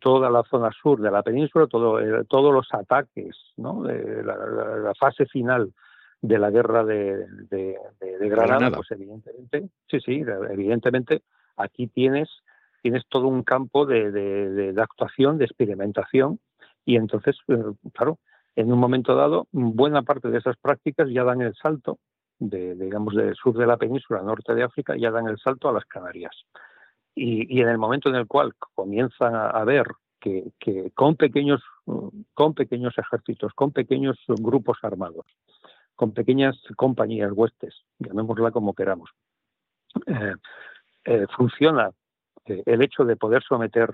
toda 0.00 0.30
la 0.30 0.42
zona 0.44 0.70
sur 0.82 1.00
de 1.00 1.10
la 1.10 1.22
península, 1.22 1.66
todo, 1.66 2.00
eh, 2.00 2.24
todos 2.28 2.52
los 2.52 2.68
ataques, 2.72 3.36
¿no? 3.56 3.82
de 3.82 4.22
la, 4.22 4.92
fase 4.98 5.26
final 5.26 5.72
de 6.20 6.38
la 6.38 6.50
guerra 6.50 6.84
de, 6.84 7.26
Granada, 8.20 8.70
pues 8.70 8.90
evidentemente, 8.90 9.70
sí, 9.90 10.00
sí, 10.00 10.22
evidentemente 10.50 11.22
aquí 11.56 11.86
tienes, 11.86 12.28
tienes 12.82 13.04
todo 13.08 13.28
un 13.28 13.42
campo 13.42 13.86
de, 13.86 14.10
de 14.10 14.82
actuación, 14.82 15.38
de 15.38 15.46
experimentación, 15.46 16.38
y 16.84 16.96
entonces, 16.96 17.36
eh, 17.48 17.62
claro, 17.92 18.18
en 18.56 18.72
un 18.72 18.78
momento 18.78 19.14
dado, 19.14 19.46
buena 19.52 20.02
parte 20.02 20.28
de 20.28 20.38
esas 20.38 20.56
prácticas 20.56 21.08
ya 21.10 21.24
dan 21.24 21.40
el 21.40 21.54
salto, 21.54 21.98
digamos, 22.38 23.14
del 23.14 23.34
sur 23.34 23.56
de 23.56 23.66
la 23.66 23.76
península, 23.76 24.22
norte 24.22 24.54
de 24.54 24.62
África, 24.62 24.96
ya 24.96 25.10
dan 25.10 25.28
el 25.28 25.38
salto 25.38 25.68
a 25.68 25.72
las 25.72 25.84
Canarias. 25.84 26.34
Y, 27.14 27.60
en 27.60 27.68
el 27.68 27.78
momento 27.78 28.08
en 28.08 28.16
el 28.16 28.26
cual 28.26 28.54
comienzan 28.74 29.34
a, 29.34 29.64
ver 29.64 29.86
que, 30.20 30.52
con 30.94 31.16
pequeños 31.16 31.62
ejércitos, 32.96 33.52
con 33.54 33.72
pequeños 33.72 34.18
grupos 34.28 34.78
armados, 34.82 35.26
con 35.94 36.12
pequeñas 36.12 36.56
compañías 36.76 37.32
huestes, 37.32 37.74
llamémosla 37.98 38.52
como 38.52 38.74
queramos, 38.74 39.10
eh, 40.06 40.34
eh, 41.04 41.26
funciona 41.36 41.90
eh, 42.46 42.62
el 42.64 42.82
hecho 42.82 43.04
de 43.04 43.16
poder 43.16 43.42
someter 43.42 43.90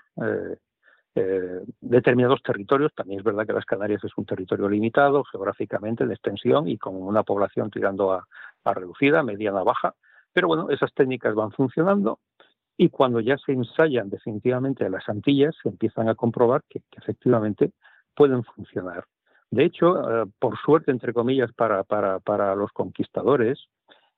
determinados 1.80 2.42
territorios. 2.42 2.92
También 2.94 3.20
es 3.20 3.24
verdad 3.24 3.46
que 3.46 3.52
las 3.52 3.64
Canarias 3.64 4.04
es 4.04 4.12
un 4.16 4.26
territorio 4.26 4.68
limitado 4.68 5.24
geográficamente 5.24 6.06
de 6.06 6.14
extensión 6.14 6.68
y 6.68 6.76
con 6.76 6.94
una 6.96 7.22
población 7.22 7.70
tirando 7.70 8.12
a, 8.12 8.26
reducida, 8.64 9.22
mediana, 9.22 9.62
baja. 9.62 9.94
Pero 10.32 10.48
bueno, 10.48 10.68
esas 10.70 10.92
técnicas 10.92 11.34
van 11.34 11.52
funcionando 11.52 12.18
y 12.76 12.90
cuando 12.90 13.20
ya 13.20 13.38
se 13.38 13.52
ensayan 13.52 14.10
definitivamente 14.10 14.84
en 14.84 14.92
las 14.92 15.08
Antillas, 15.08 15.54
se 15.62 15.70
empiezan 15.70 16.08
a 16.08 16.14
comprobar 16.14 16.62
que, 16.68 16.82
efectivamente 16.96 17.72
pueden 18.14 18.44
funcionar. 18.44 19.04
De 19.50 19.64
hecho, 19.64 20.22
eh, 20.22 20.26
por 20.38 20.58
suerte, 20.58 20.90
entre 20.90 21.14
comillas, 21.14 21.52
para, 21.52 21.84
para, 21.84 22.18
para 22.20 22.54
los 22.54 22.72
conquistadores, 22.72 23.68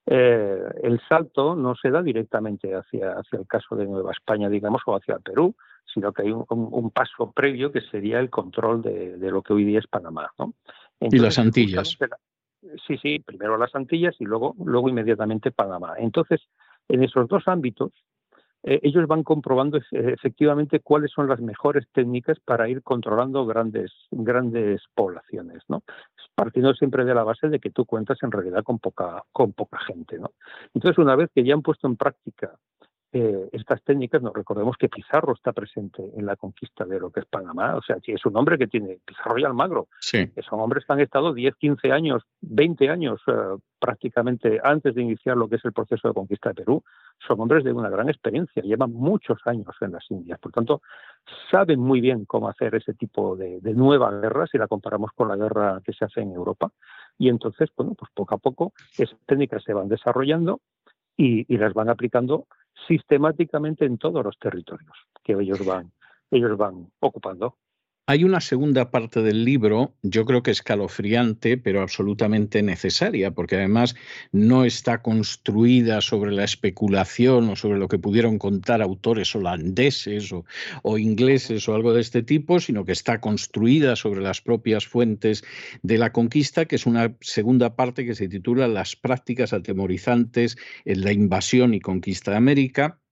eh, 0.06 0.62
el 0.82 1.00
salto 1.08 1.54
no 1.54 1.74
se 1.74 1.90
da 1.90 2.02
directamente 2.02 2.74
hacia, 2.74 3.12
hacia 3.12 3.38
el 3.38 3.46
caso 3.46 3.76
de 3.76 3.87
Nueva 3.87 4.12
España, 4.12 4.48
digamos, 4.48 4.82
o 4.87 4.96
hacia 4.96 5.18
Perú, 5.18 5.54
sino 5.92 6.12
que 6.12 6.22
hay 6.22 6.33
un, 6.33 6.90
paso 6.90 7.33
previo 7.33 7.72
que 7.72 7.81
sería 7.81 8.20
el 8.20 8.31
control 8.31 8.83
de, 8.83 9.16
lo 9.31 9.42
que 9.42 9.53
hoy 9.53 9.64
día 9.64 9.79
es 9.79 9.87
Panamá. 9.87 10.31
¿no? 10.38 10.55
y 11.01 11.18
las 11.18 11.38
Antillas. 11.38 11.96
Sí, 12.87 12.98
sí, 12.98 13.20
primero 13.20 13.57
las 13.57 13.74
Antillas 13.74 14.16
y 14.18 14.24
luego, 14.24 14.55
luego 14.64 14.88
inmediatamente 14.88 15.51
Panamá. 15.51 15.94
Entonces, 15.98 16.40
en 16.88 17.05
esos 17.05 17.29
dos 17.29 17.46
ámbitos, 17.46 17.92
eh, 18.64 18.81
ellos 18.83 19.07
van 19.07 19.22
comprobando 19.22 19.79
efectivamente 19.92 20.81
cuáles 20.81 21.12
son 21.12 21.29
las 21.29 21.40
mejores 21.40 21.87
técnicas 21.92 22.40
para 22.40 22.68
ir 22.68 22.83
controlando 22.83 23.46
grandes, 23.46 23.92
grandes 24.11 24.83
poblaciones, 24.94 25.62
¿no? 25.68 25.85
Partiendo 26.35 26.74
siempre 26.74 27.05
de 27.05 27.14
la 27.14 27.22
base 27.22 27.48
de 27.48 27.61
que 27.61 27.70
tú 27.70 27.87
cuentas 27.87 28.18
en 28.22 28.33
realidad 28.33 28.64
con 28.64 28.81
poca, 28.81 29.22
con 29.31 29.53
poca 29.53 29.79
gente, 29.79 30.18
¿no? 30.18 30.33
Entonces, 30.74 30.98
una 30.98 31.14
vez 31.14 31.31
que 31.33 31.44
ya 31.44 31.55
han 31.55 31.62
puesto 31.62 31.87
en 31.87 31.96
práctica 31.96 32.59
eh, 33.11 33.49
estas 33.53 33.83
técnicas, 33.85 34.21
nos 34.21 34.35
recordemos 34.35 34.77
que 34.77 34.90
Pizarro 34.90 35.33
está 35.33 35.53
presente 35.53 36.03
en 36.14 36.27
la 36.27 36.37
conquista 36.37 36.85
de 36.85 37.01
lo 37.01 37.11
que 37.11 37.21
es 37.21 37.27
Panamá, 37.27 37.75
o 37.75 37.81
sea, 37.81 37.97
es 38.03 38.27
un 38.27 38.37
hombre 38.37 38.59
que 38.59 38.66
tiene 38.66 38.99
Pizarro 39.03 39.38
y 39.38 39.44
Almagro, 39.44 39.88
sí. 39.99 40.31
son 40.47 40.61
hombres 40.61 40.85
que 40.85 40.92
han 40.92 41.01
estado 41.01 41.33
10, 41.33 41.57
15 41.57 41.90
años, 41.90 42.23
20 42.42 42.90
años 42.90 43.23
eh, 43.27 43.33
prácticamente 43.79 44.61
antes 44.62 44.94
de 44.94 45.01
iniciar 45.01 45.38
lo 45.38 45.49
que 45.49 45.57
es 45.57 45.64
el 45.64 45.73
proceso 45.73 46.09
de 46.09 46.12
conquista 46.12 46.51
de 46.51 46.57
Perú, 46.57 46.85
son 47.27 47.40
hombres 47.40 47.64
de 47.64 47.73
una 47.73 47.88
gran 47.88 48.11
experiencia, 48.11 48.62
llevan 48.62 48.92
muchos 48.92 49.38
años 49.47 49.75
en 49.81 49.92
las 49.92 50.05
Indias, 50.11 50.38
por 50.38 50.53
tanto, 50.53 50.83
saben 51.51 51.81
muy 51.81 52.03
bien 52.03 52.27
cómo 52.27 52.51
hacer 52.51 52.75
ese 52.75 52.92
tipo 52.92 53.37
de, 53.37 53.59
nueva 53.73 54.11
guerra 54.21 54.47
si 54.47 54.59
la 54.59 54.66
comparamos 54.68 55.12
con 55.14 55.29
la 55.29 55.37
guerra 55.37 55.81
que 55.83 55.94
se 55.94 56.05
hace 56.05 56.21
en 56.21 56.33
Europa, 56.33 56.73
y 57.16 57.31
entonces, 57.31 57.71
bueno, 57.75 57.94
pues 57.94 58.11
poco 58.12 58.35
a 58.35 58.38
poco 58.38 58.75
esas 58.99 59.18
técnicas 59.25 59.62
se 59.64 59.73
van 59.73 59.88
desarrollando 59.88 60.61
y, 61.16 61.53
y 61.53 61.57
las 61.57 61.73
van 61.73 61.88
aplicando 61.88 62.47
sistemáticamente 62.86 63.84
en 63.84 63.98
todos 63.98 64.24
los 64.24 64.38
territorios 64.38 64.96
que 65.22 65.32
ellos 65.32 65.64
van, 65.64 65.92
ellos 66.30 66.56
van 66.56 66.90
ocupando. 67.00 67.56
Hay 68.11 68.25
una 68.25 68.40
segunda 68.40 68.90
parte 68.90 69.21
del 69.21 69.44
libro, 69.44 69.92
yo 70.01 70.25
creo 70.25 70.42
que 70.42 70.51
escalofriante, 70.51 71.59
pero 71.59 71.83
absolutamente 71.83 72.62
necesaria, 72.62 73.33
porque 73.33 73.57
además 73.57 73.97
no 74.33 74.64
está 74.64 75.03
construida 75.03 76.01
sobre 76.01 76.33
la 76.33 76.42
especulación 76.42 77.51
o 77.51 77.55
sobre 77.55 77.79
lo 77.79 77.87
que 77.87 77.99
pudieron 77.99 78.38
contar 78.38 78.81
autores 78.81 79.37
holandeses 79.37 80.33
o, 80.33 80.47
o, 80.83 80.97
ingleses 80.97 81.68
o 81.68 81.75
algo 81.75 81.92
de 81.92 82.01
este 82.01 82.23
tipo, 82.23 82.61
sino 82.61 82.87
que 82.87 82.92
está 82.92 83.21
construida 83.21 83.94
sobre 83.94 84.23
las 84.23 84.40
propias 84.40 84.87
fuentes 84.87 85.44
de 85.83 85.99
la 85.99 86.11
conquista, 86.11 86.64
que 86.64 86.77
es 86.77 86.87
una 86.87 87.14
segunda 87.21 87.77
parte 87.77 88.07
que 88.07 88.14
se 88.14 88.27
titula 88.27 88.68
Las 88.68 88.97
prácticas 88.97 89.53
atemorizantes 89.53 90.57
en 90.87 91.03
la 91.03 91.12
invasión 91.12 91.75
y 91.75 91.81
conquista 91.81 92.31
de 92.31 92.38
América 92.38 93.03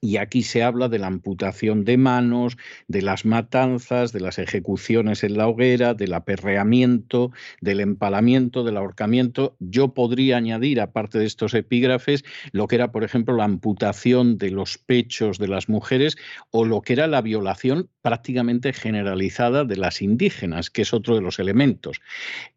y 0.00 0.16
aquí 0.16 0.42
se 0.42 0.62
habla 0.62 0.88
de 0.88 0.98
la 0.98 1.06
amputación 1.06 1.84
de 1.84 1.96
manos, 1.96 2.56
de 2.88 3.02
las 3.02 3.24
matanzas, 3.24 4.12
de 4.12 4.20
las 4.20 4.38
ejecuciones 4.38 5.22
en 5.22 5.36
la 5.36 5.46
hoguera, 5.46 5.94
del 5.94 6.14
aperreamiento, 6.14 7.30
del 7.60 7.80
empalamiento, 7.80 8.64
del 8.64 8.78
ahorcamiento. 8.78 9.56
Yo 9.60 9.94
podría 9.94 10.38
añadir, 10.38 10.80
aparte 10.80 11.18
de 11.18 11.26
estos 11.26 11.54
epígrafes, 11.54 12.24
lo 12.52 12.66
que 12.66 12.76
era, 12.76 12.90
por 12.90 13.04
ejemplo, 13.04 13.36
la 13.36 13.44
amputación 13.44 14.38
de 14.38 14.50
los 14.50 14.78
pechos 14.78 15.38
de 15.38 15.48
las 15.48 15.68
mujeres 15.68 16.16
o 16.50 16.64
lo 16.64 16.80
que 16.80 16.94
era 16.94 17.06
la 17.06 17.22
violación 17.22 17.88
prácticamente 18.00 18.72
generalizada 18.72 19.64
de 19.64 19.76
las 19.76 20.02
indígenas, 20.02 20.70
que 20.70 20.82
es 20.82 20.92
otro 20.92 21.14
de 21.14 21.20
los 21.20 21.38
elementos. 21.38 22.00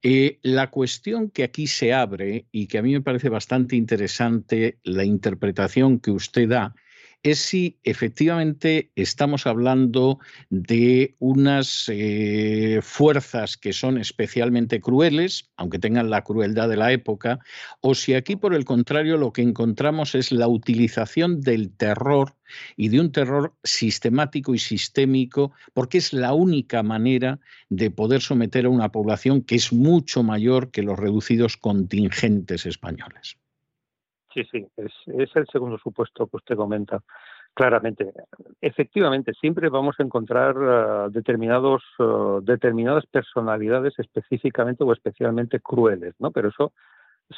Eh, 0.02 0.40
la 0.42 0.72
cuestión 0.72 1.30
que 1.30 1.44
aquí 1.44 1.68
se 1.68 1.94
abre 1.94 2.48
y 2.52 2.68
que 2.68 2.80
a 2.80 2.82
mí 2.82 2.94
me 2.94 3.02
parece 3.02 3.30
bastante 3.30 3.76
interesante 3.76 4.80
la 4.84 5.04
interpretación 5.04 6.00
que 6.00 6.12
usted 6.12 6.50
da, 6.50 6.76
es 7.26 7.40
si 7.40 7.80
efectivamente 7.84 8.92
estamos 8.96 9.48
hablando 9.48 10.20
de 10.52 11.16
unas 11.18 11.90
eh, 11.92 12.82
fuerzas 12.84 13.58
que 13.58 13.74
son 13.74 13.98
especialmente 13.98 14.80
crueles, 14.80 15.50
aunque 15.58 15.80
tengan 15.80 16.12
la 16.12 16.24
crueldad 16.24 16.70
de 16.70 16.78
la 16.78 16.92
época, 16.92 17.40
o 17.82 17.96
si 17.96 18.14
aquí 18.14 18.36
por 18.36 18.54
el 18.54 18.64
contrario 18.64 19.18
lo 19.18 19.34
que 19.34 19.42
encontramos 19.42 20.14
es 20.14 20.32
la 20.32 20.48
utilización 20.48 21.42
del 21.42 21.72
terror 21.72 22.36
y 22.78 22.90
de 22.90 23.00
un 23.00 23.12
terror 23.12 23.56
sistemático 23.64 24.54
y 24.54 24.60
sistémico, 24.60 25.52
porque 25.74 25.98
es 25.98 26.14
la 26.14 26.34
única 26.34 26.84
manera 26.84 27.40
de 27.70 27.90
poder 27.90 28.22
someter 28.22 28.68
a 28.68 28.70
una 28.70 28.92
población 28.92 29.42
que 29.42 29.56
es 29.56 29.74
mucho 29.74 30.22
mayor 30.22 30.70
que 30.70 30.84
los 30.84 31.00
reducidos 31.00 31.58
contingentes 31.58 32.68
españoles. 32.68 33.38
Sí, 34.36 34.44
sí, 34.52 34.68
es, 34.76 35.36
el 35.36 35.48
segundo 35.48 35.78
supuesto 35.78 36.28
que 36.28 36.36
usted 36.36 36.58
comenta. 36.58 37.02
Claramente, 37.54 38.12
efectivamente, 38.60 39.32
siempre 39.40 39.70
vamos 39.70 39.96
a 39.98 40.04
encontrar 40.04 40.58
uh, 40.58 41.10
determinados, 41.10 41.82
uh, 42.00 42.42
determinadas 42.42 43.06
personalidades 43.06 43.98
específicamente 43.98 44.84
o 44.84 44.92
especialmente 44.92 45.62
crueles, 45.62 46.16
¿no? 46.20 46.32
Pero 46.32 46.50
eso 46.50 46.74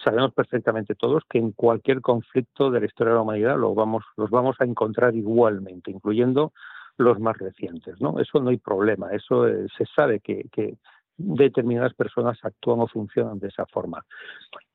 sabemos 0.04 0.34
perfectamente 0.34 0.96
todos 0.96 1.22
que 1.30 1.38
en 1.38 1.52
cualquier 1.52 2.02
conflicto 2.02 2.72
de 2.72 2.80
la 2.80 2.88
historia 2.88 3.12
de 3.12 3.18
la 3.18 3.22
humanidad 3.22 3.60
lo 3.60 3.76
vamos, 3.76 4.04
los 4.16 4.32
vamos 4.32 4.56
a 4.60 4.66
encontrar 4.66 5.16
igualmente, 5.16 5.92
incluyendo 5.92 6.52
los 6.98 7.20
más 7.20 7.38
recientes, 7.38 8.02
¿no? 8.02 8.20
Eso 8.20 8.40
no 8.40 8.50
hay 8.50 8.58
problema, 8.58 9.12
eso 9.12 9.48
eh, 9.48 9.68
se 9.78 9.86
sabe 9.96 10.20
que, 10.20 10.46
que, 10.52 10.78
determinadas 11.18 11.94
personas 11.94 12.38
actúan 12.44 12.80
o 12.80 12.88
funcionan 12.88 13.40
de 13.40 13.48
esa 13.48 13.66
forma. 13.66 14.06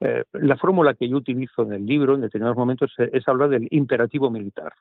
Eh, 0.01 0.25
la 0.33 0.57
fórmula 0.57 0.95
que 0.95 1.09
yo 1.09 1.17
utilizo 1.17 1.63
en 1.63 1.73
el 1.73 1.87
libro 1.87 2.15
en 2.15 2.23
determinados 2.23 2.57
momentos 2.57 2.93
es, 2.99 3.29
hablar 3.29 3.49
del 3.49 3.69
imperativo 3.71 4.31
militar 4.31 4.73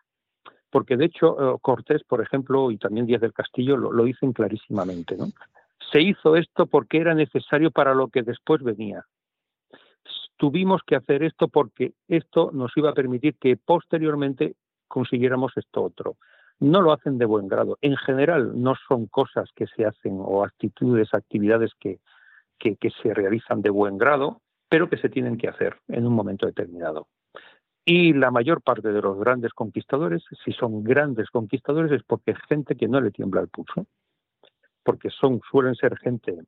porque 0.71 0.95
de 0.95 1.05
hecho 1.05 1.55
eh, 1.55 1.57
Cortés, 1.61 2.01
por 2.05 2.21
ejemplo, 2.21 2.71
y 2.71 2.77
también 2.77 3.05
Díaz 3.05 3.19
del 3.19 3.33
Castillo 3.33 3.75
lo, 3.75 4.03
dicen 4.05 4.31
clarísimamente. 4.31 5.17
Se 5.91 6.01
hizo 6.01 6.37
esto 6.37 6.65
porque 6.65 6.97
era 6.97 7.13
necesario 7.13 7.71
para 7.71 7.93
lo 7.93 8.07
que 8.07 8.23
después 8.23 8.63
venía. 8.63 9.05
Tuvimos 10.37 10.81
que 10.87 10.95
hacer 10.95 11.23
esto 11.23 11.49
porque 11.49 11.91
esto 12.07 12.51
nos 12.53 12.71
iba 12.77 12.91
a 12.91 12.93
permitir 12.93 13.35
que 13.35 13.57
posteriormente 13.57 14.55
consiguiéramos 14.87 15.51
esto 15.57 15.83
otro. 15.83 16.15
No 16.61 16.79
lo 16.79 16.93
hacen 16.93 17.17
de 17.17 17.25
buen 17.25 17.47
grado. 17.47 17.79
En 17.81 17.97
general 17.97 18.51
no 18.61 18.75
son 18.87 19.07
cosas 19.07 19.49
que 19.55 19.65
se 19.65 19.83
hacen 19.83 20.17
o 20.19 20.43
actitudes, 20.43 21.11
actividades 21.11 21.71
que, 21.79 21.99
que, 22.59 22.91
se 23.01 23.15
realizan 23.15 23.63
de 23.63 23.71
buen 23.71 23.97
grado, 23.97 24.41
pero 24.69 24.87
que 24.87 24.97
se 24.97 25.09
tienen 25.09 25.37
que 25.37 25.47
hacer 25.47 25.77
en 25.87 26.05
un 26.05 26.13
momento 26.13 26.45
determinado. 26.45 27.07
Y 27.83 28.13
la 28.13 28.29
mayor 28.29 28.61
parte 28.61 28.91
de 28.91 29.01
los 29.01 29.17
grandes 29.17 29.53
conquistadores, 29.53 30.23
si 30.45 30.51
son 30.53 30.83
grandes 30.83 31.31
conquistadores, 31.31 31.91
es 31.91 32.03
porque 32.03 32.31
es 32.31 32.37
gente 32.47 32.75
que 32.75 32.87
no 32.87 33.01
le 33.01 33.09
tiembla 33.09 33.41
el 33.41 33.47
pulso, 33.47 33.87
porque 34.83 35.09
son, 35.09 35.41
suelen 35.49 35.73
ser 35.73 35.97
gente 35.97 36.43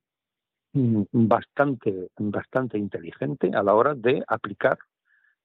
mm, 0.74 1.06
bastante, 1.12 2.10
bastante 2.20 2.78
inteligente 2.78 3.50
a 3.52 3.64
la 3.64 3.74
hora 3.74 3.96
de 3.96 4.24
aplicar 4.28 4.78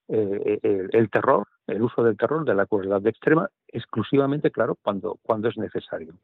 eh, 0.09 0.59
el, 0.63 0.91
el, 0.93 1.09
terror, 1.09 1.49
el 1.69 1.83
uso 1.83 2.03
del 2.03 2.17
terror, 2.17 2.45
de 2.45 2.55
la 2.55 2.67
crueldad 2.67 3.07
extrema, 3.07 3.49
exclusivamente, 3.69 4.51
claro, 4.51 4.77
cuando, 4.83 5.19
cuando 5.23 5.49
es 5.49 5.57
necesario. 5.57 6.15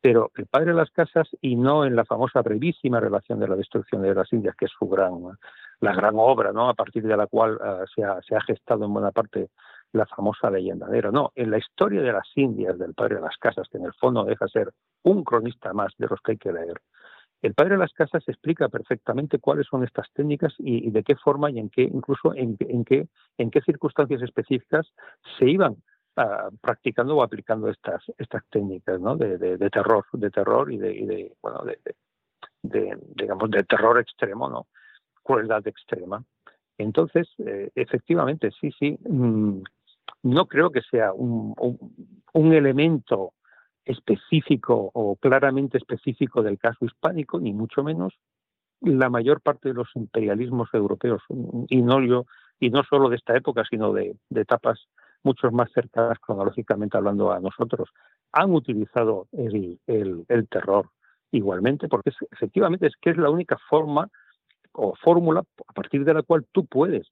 Pero 0.00 0.30
el 0.36 0.46
padre 0.46 0.66
de 0.66 0.74
las 0.74 0.90
casas, 0.90 1.28
y 1.40 1.56
no 1.56 1.84
en 1.84 1.96
la 1.96 2.04
famosa 2.04 2.40
brevísima 2.40 3.00
relación 3.00 3.40
de 3.40 3.48
la 3.48 3.56
destrucción 3.56 4.02
de 4.02 4.14
las 4.14 4.32
Indias, 4.32 4.54
que 4.56 4.66
es 4.66 4.72
su 4.78 4.88
gran 4.88 5.36
la 5.80 5.94
gran 5.94 6.14
obra, 6.16 6.52
¿no? 6.52 6.68
A 6.68 6.74
partir 6.74 7.02
de 7.02 7.16
la 7.16 7.26
cual 7.26 7.56
uh, 7.56 7.86
se, 7.94 8.02
ha, 8.02 8.20
se, 8.22 8.34
ha, 8.34 8.40
gestado 8.40 8.84
en 8.84 8.94
buena 8.94 9.10
parte 9.10 9.50
la 9.92 10.06
famosa 10.06 10.50
leyenda 10.50 10.88
negra. 10.88 11.10
No, 11.10 11.32
en 11.34 11.50
la 11.50 11.58
historia 11.58 12.02
de 12.02 12.12
las 12.12 12.28
Indias 12.34 12.78
del 12.78 12.94
padre 12.94 13.16
de 13.16 13.22
las 13.22 13.36
casas, 13.36 13.68
que 13.68 13.78
en 13.78 13.84
el 13.84 13.92
fondo 13.94 14.24
deja 14.24 14.48
ser 14.48 14.72
un 15.02 15.24
cronista 15.24 15.72
más 15.72 15.92
de 15.98 16.06
los 16.08 16.20
que 16.20 16.32
hay 16.32 16.38
que 16.38 16.52
leer, 16.52 16.80
el 17.42 17.54
padre 17.54 17.74
de 17.74 17.78
las 17.78 17.92
casas 17.92 18.22
explica 18.28 18.68
perfectamente 18.68 19.38
cuáles 19.38 19.66
son 19.66 19.84
estas 19.84 20.10
técnicas 20.12 20.54
y, 20.58 20.90
de 20.90 21.02
qué 21.02 21.16
forma 21.16 21.50
y 21.50 21.58
en 21.58 21.68
qué, 21.68 21.82
incluso 21.82 22.34
en, 22.34 22.56
qué, 22.56 23.08
en 23.38 23.50
qué 23.50 23.60
circunstancias 23.60 24.22
específicas 24.22 24.86
se 25.38 25.48
iban 25.48 25.72
uh, 26.16 26.56
practicando 26.60 27.16
o 27.16 27.22
aplicando 27.22 27.68
estas, 27.68 28.02
estas 28.18 28.42
técnicas 28.50 29.00
¿no? 29.00 29.16
de, 29.16 29.58
terror, 29.70 30.04
de 30.12 30.30
terror 30.30 30.72
y 30.72 30.78
de, 30.78 31.32
bueno, 31.42 31.62
de, 32.62 32.98
digamos, 33.14 33.50
de 33.50 33.64
terror 33.64 34.00
extremo, 34.00 34.48
¿no? 34.48 34.66
crueldad 35.22 35.66
extrema. 35.66 36.24
Entonces, 36.78 37.28
eh, 37.38 37.70
efectivamente, 37.74 38.50
sí, 38.60 38.70
sí, 38.78 38.98
mmm, 39.08 39.60
no 40.22 40.46
creo 40.46 40.70
que 40.70 40.82
sea 40.82 41.12
un, 41.12 41.54
un, 42.32 42.52
elemento 42.52 43.32
específico 43.86 44.90
o 44.92 45.16
claramente 45.16 45.78
específico 45.78 46.42
del 46.42 46.58
caso 46.58 46.84
hispánico, 46.84 47.40
ni 47.40 47.52
mucho 47.52 47.82
menos. 47.82 48.14
La 48.82 49.08
mayor 49.08 49.40
parte 49.40 49.70
de 49.70 49.74
los 49.74 49.88
imperialismos 49.94 50.68
europeos, 50.74 51.22
y 51.68 51.80
no 51.80 52.26
y 52.60 52.70
no 52.70 52.82
solo 52.84 53.08
de 53.08 53.16
esta 53.16 53.36
época, 53.36 53.64
sino 53.68 53.92
de, 53.92 54.16
etapas 54.34 54.86
mucho 55.22 55.50
más 55.50 55.70
cercanas 55.72 56.18
cronológicamente 56.18 56.96
hablando 56.96 57.32
a 57.32 57.40
nosotros, 57.40 57.88
han 58.32 58.52
utilizado 58.52 59.28
el, 59.32 59.78
el, 59.86 60.24
el 60.28 60.48
terror 60.48 60.90
igualmente, 61.30 61.88
porque 61.88 62.10
es, 62.10 62.16
efectivamente 62.30 62.86
es 62.86 62.94
que 63.00 63.10
es 63.10 63.16
la 63.16 63.30
única 63.30 63.56
forma 63.68 64.08
o 64.72 64.94
fórmula 64.96 65.42
a 65.66 65.72
partir 65.72 66.04
de 66.04 66.14
la 66.14 66.22
cual 66.22 66.46
tú 66.52 66.66
puedes 66.66 67.06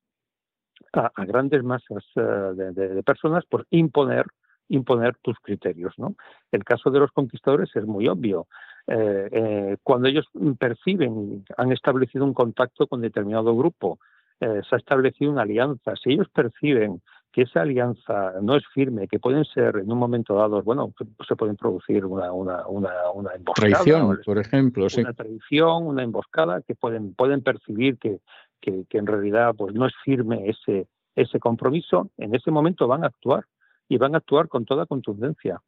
a, 0.93 1.11
grandes 1.25 1.63
masas 1.63 2.05
uh, 2.17 2.55
de, 2.55 2.73
de, 2.73 2.89
de, 2.89 3.03
personas 3.03 3.45
pues 3.49 3.65
imponer 3.71 4.27
imponer 4.69 5.17
tus 5.23 5.39
criterios. 5.41 5.95
¿no? 5.99 6.15
El 6.51 6.65
caso 6.65 6.91
de 6.91 7.01
los 7.01 7.11
conquistadores 7.13 7.71
es 7.75 7.87
muy 7.87 8.09
obvio. 8.09 8.47
Eh, 8.87 9.29
eh, 9.33 9.77
cuando 9.83 10.09
ellos 10.09 10.27
perciben, 10.59 11.45
han 11.57 11.73
establecido 11.73 12.25
un 12.25 12.35
contacto 12.35 12.87
con 12.87 13.01
determinado 13.01 13.57
grupo, 13.57 13.99
eh, 14.41 14.61
se 14.69 14.75
ha 14.75 14.79
establecido 14.79 15.31
una 15.31 15.43
alianza, 15.43 15.95
si 15.97 16.13
ellos 16.13 16.29
perciben 16.29 17.01
que 17.33 17.43
esa 17.43 17.63
alianza 17.63 18.35
no 18.43 18.57
es 18.57 18.65
firme, 18.73 19.09
que 19.09 19.19
pueden 19.19 19.45
ser 19.45 19.77
en 19.79 19.91
un 19.91 19.99
momento 19.99 20.35
dado, 20.35 20.63
bueno, 20.63 20.93
se 21.27 21.35
pueden 21.35 21.57
producir 21.57 22.05
una, 22.05 22.31
una, 22.31 22.67
una, 22.69 23.11
una 23.13 23.33
emboscada. 23.33 23.71
Traición, 23.71 24.21
por 24.25 24.39
ejemplo. 24.39 24.85
Una 24.85 25.11
sí. 25.11 25.17
traición, 25.17 25.87
una 25.87 26.05
emboscada, 26.05 26.63
que 26.63 26.77
pueden, 26.77 27.15
pueden 27.15 27.43
percibir 27.43 27.99
que, 27.99 28.21
que, 28.61 28.85
que, 28.89 28.99
en 28.99 29.07
realidad 29.07 29.53
pues, 29.57 29.75
no 29.75 29.87
es 29.87 29.95
firme 30.05 30.49
ese, 30.49 30.87
ese 31.17 31.41
compromiso, 31.41 32.11
en 32.19 32.37
ese 32.37 32.53
momento 32.53 32.87
van 32.87 33.03
a 33.03 33.09
actuar 33.09 33.45
y 33.89 33.99
van 33.99 34.15
a 34.15 34.19
actuar 34.19 34.49
con 34.49 34.65
toda 34.65 34.87
contundencia. 34.87 35.61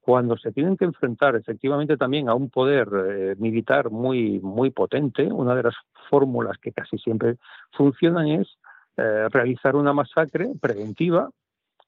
Cuando 0.00 0.36
se 0.38 0.52
tienen 0.52 0.76
que 0.76 0.86
enfrentar 0.86 1.36
efectivamente 1.36 1.96
también 1.96 2.28
a 2.28 2.34
un 2.34 2.48
poder 2.48 2.88
eh, 2.94 3.34
militar 3.38 3.90
muy, 3.90 4.40
muy 4.40 4.70
potente, 4.70 5.24
una 5.24 5.54
de 5.54 5.64
las 5.64 5.74
fórmulas 6.08 6.56
que 6.58 6.72
casi 6.72 6.96
siempre 6.98 7.36
funcionan 7.72 8.28
es 8.28 8.58
eh, 8.96 9.28
realizar 9.30 9.76
una 9.76 9.92
masacre 9.92 10.48
preventiva 10.60 11.28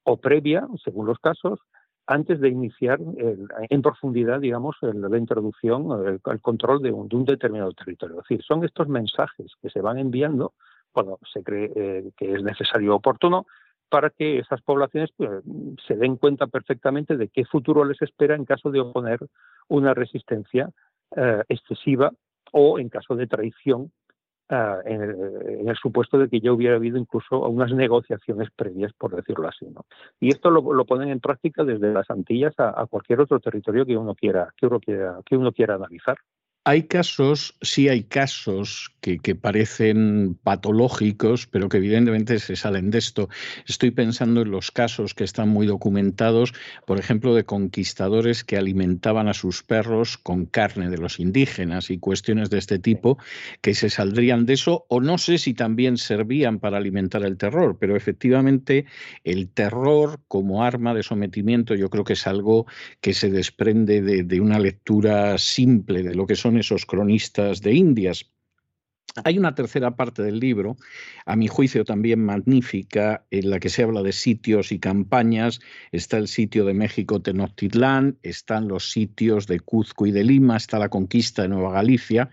o 0.04 0.18
previa, 0.18 0.66
según 0.84 1.06
los 1.06 1.18
casos, 1.18 1.60
antes 2.06 2.40
de 2.40 2.48
iniciar 2.48 2.98
en 2.98 3.82
profundidad, 3.82 4.40
digamos, 4.40 4.76
el, 4.82 5.00
la 5.00 5.16
introducción, 5.16 6.06
el, 6.06 6.40
control 6.40 6.82
de 6.82 6.90
un, 6.90 7.06
de 7.06 7.16
un, 7.16 7.24
determinado 7.24 7.72
territorio. 7.72 8.16
Es 8.16 8.28
decir, 8.28 8.44
son 8.44 8.64
estos 8.64 8.88
mensajes 8.88 9.52
que 9.62 9.70
se 9.70 9.80
van 9.80 9.98
enviando 9.98 10.52
cuando 10.90 11.20
se 11.32 11.44
cree 11.44 11.70
eh, 11.76 12.10
que 12.16 12.32
es 12.32 12.42
necesario 12.42 12.96
oportuno 12.96 13.46
para 13.90 14.10
que 14.10 14.38
esas 14.38 14.62
poblaciones 14.62 15.10
pues, 15.16 15.30
se 15.86 15.96
den 15.96 16.16
cuenta 16.16 16.46
perfectamente 16.46 17.16
de 17.16 17.28
qué 17.28 17.44
futuro 17.44 17.84
les 17.84 18.00
espera 18.00 18.34
en 18.34 18.46
caso 18.46 18.70
de 18.70 18.80
oponer 18.80 19.18
una 19.68 19.92
resistencia 19.92 20.70
eh, 21.16 21.42
excesiva 21.48 22.12
o 22.52 22.78
en 22.78 22.88
caso 22.88 23.16
de 23.16 23.26
traición 23.26 23.92
uh, 24.50 24.80
en, 24.84 25.68
el, 25.68 25.76
supuesto 25.76 26.18
de 26.18 26.28
que 26.28 26.40
ya 26.40 26.52
hubiera 26.52 26.76
habido 26.76 26.98
incluso 26.98 27.40
unas 27.48 27.72
negociaciones 27.72 28.48
previas, 28.56 28.92
por 28.94 29.14
decirlo 29.14 29.48
así. 29.48 29.66
Y 30.20 30.28
esto 30.28 30.50
lo, 30.50 30.72
lo, 30.72 30.84
ponen 30.84 31.08
en 31.10 31.20
práctica 31.20 31.64
desde 31.64 31.92
las 31.92 32.10
Antillas 32.10 32.54
a, 32.58 32.80
a, 32.80 32.86
cualquier 32.86 33.20
otro 33.20 33.38
territorio 33.40 33.86
que 33.86 33.96
uno 33.96 34.14
quiera, 34.14 34.52
que 34.56 34.66
uno 34.66 34.80
quiera, 34.80 35.20
que 35.24 35.36
uno 35.36 35.52
quiera 35.52 35.74
analizar. 35.74 36.16
Hay 36.64 36.82
casos, 36.82 37.56
sí 37.62 37.88
hay 37.88 38.02
casos 38.02 38.92
que, 39.00 39.18
que, 39.18 39.34
parecen 39.34 40.38
patológicos, 40.42 41.46
pero 41.46 41.70
que 41.70 41.78
evidentemente 41.78 42.38
se 42.38 42.54
salen 42.54 42.90
de 42.90 42.98
esto. 42.98 43.30
Estoy 43.66 43.92
pensando 43.92 44.42
en 44.42 44.50
los 44.50 44.70
casos 44.70 45.14
que 45.14 45.24
están 45.24 45.48
muy 45.48 45.66
documentados, 45.66 46.52
por 46.86 46.98
ejemplo, 46.98 47.34
de 47.34 47.44
conquistadores 47.44 48.44
que 48.44 48.58
alimentaban 48.58 49.26
a 49.26 49.32
sus 49.32 49.62
perros 49.62 50.18
con 50.18 50.44
carne 50.44 50.90
de 50.90 50.98
los 50.98 51.18
indígenas 51.18 51.88
y 51.88 51.96
cuestiones 51.96 52.50
de 52.50 52.58
este 52.58 52.78
tipo 52.78 53.16
que 53.62 53.72
se 53.72 53.88
saldrían 53.88 54.44
de 54.44 54.52
eso, 54.52 54.84
o 54.90 55.00
no 55.00 55.16
sé 55.16 55.38
si 55.38 55.54
también 55.54 55.96
servían 55.96 56.58
para 56.58 56.76
alimentar 56.76 57.22
el 57.24 57.38
terror, 57.38 57.78
pero 57.80 57.96
efectivamente 57.96 58.84
el 59.24 59.48
terror 59.48 60.20
como 60.28 60.62
arma 60.62 60.92
de 60.92 61.02
sometimiento 61.02 61.74
yo 61.74 61.88
creo 61.88 62.04
que 62.04 62.12
es 62.12 62.26
algo 62.26 62.66
que 63.00 63.14
se 63.14 63.30
desprende 63.30 64.02
de, 64.02 64.24
de 64.24 64.40
una 64.42 64.58
lectura 64.58 65.38
simple 65.38 66.02
de 66.02 66.14
lo 66.14 66.26
que 66.26 66.36
son 66.36 66.50
esos 66.60 66.86
cronistas 66.86 67.60
de 67.60 67.74
Indias. 67.74 68.30
Hay 69.24 69.38
una 69.38 69.56
tercera 69.56 69.96
parte 69.96 70.22
del 70.22 70.38
libro, 70.38 70.76
a 71.26 71.34
mi 71.34 71.48
juicio 71.48 71.84
también 71.84 72.24
magnífica, 72.24 73.26
en 73.32 73.50
la 73.50 73.58
que 73.58 73.68
se 73.68 73.82
habla 73.82 74.02
de 74.02 74.12
sitios 74.12 74.70
y 74.70 74.78
campañas. 74.78 75.60
Está 75.90 76.16
el 76.18 76.28
sitio 76.28 76.64
de 76.64 76.74
México 76.74 77.20
Tenochtitlán, 77.20 78.18
están 78.22 78.68
los 78.68 78.92
sitios 78.92 79.48
de 79.48 79.58
Cuzco 79.58 80.06
y 80.06 80.12
de 80.12 80.22
Lima, 80.22 80.56
está 80.56 80.78
la 80.78 80.90
conquista 80.90 81.42
de 81.42 81.48
Nueva 81.48 81.72
Galicia. 81.72 82.30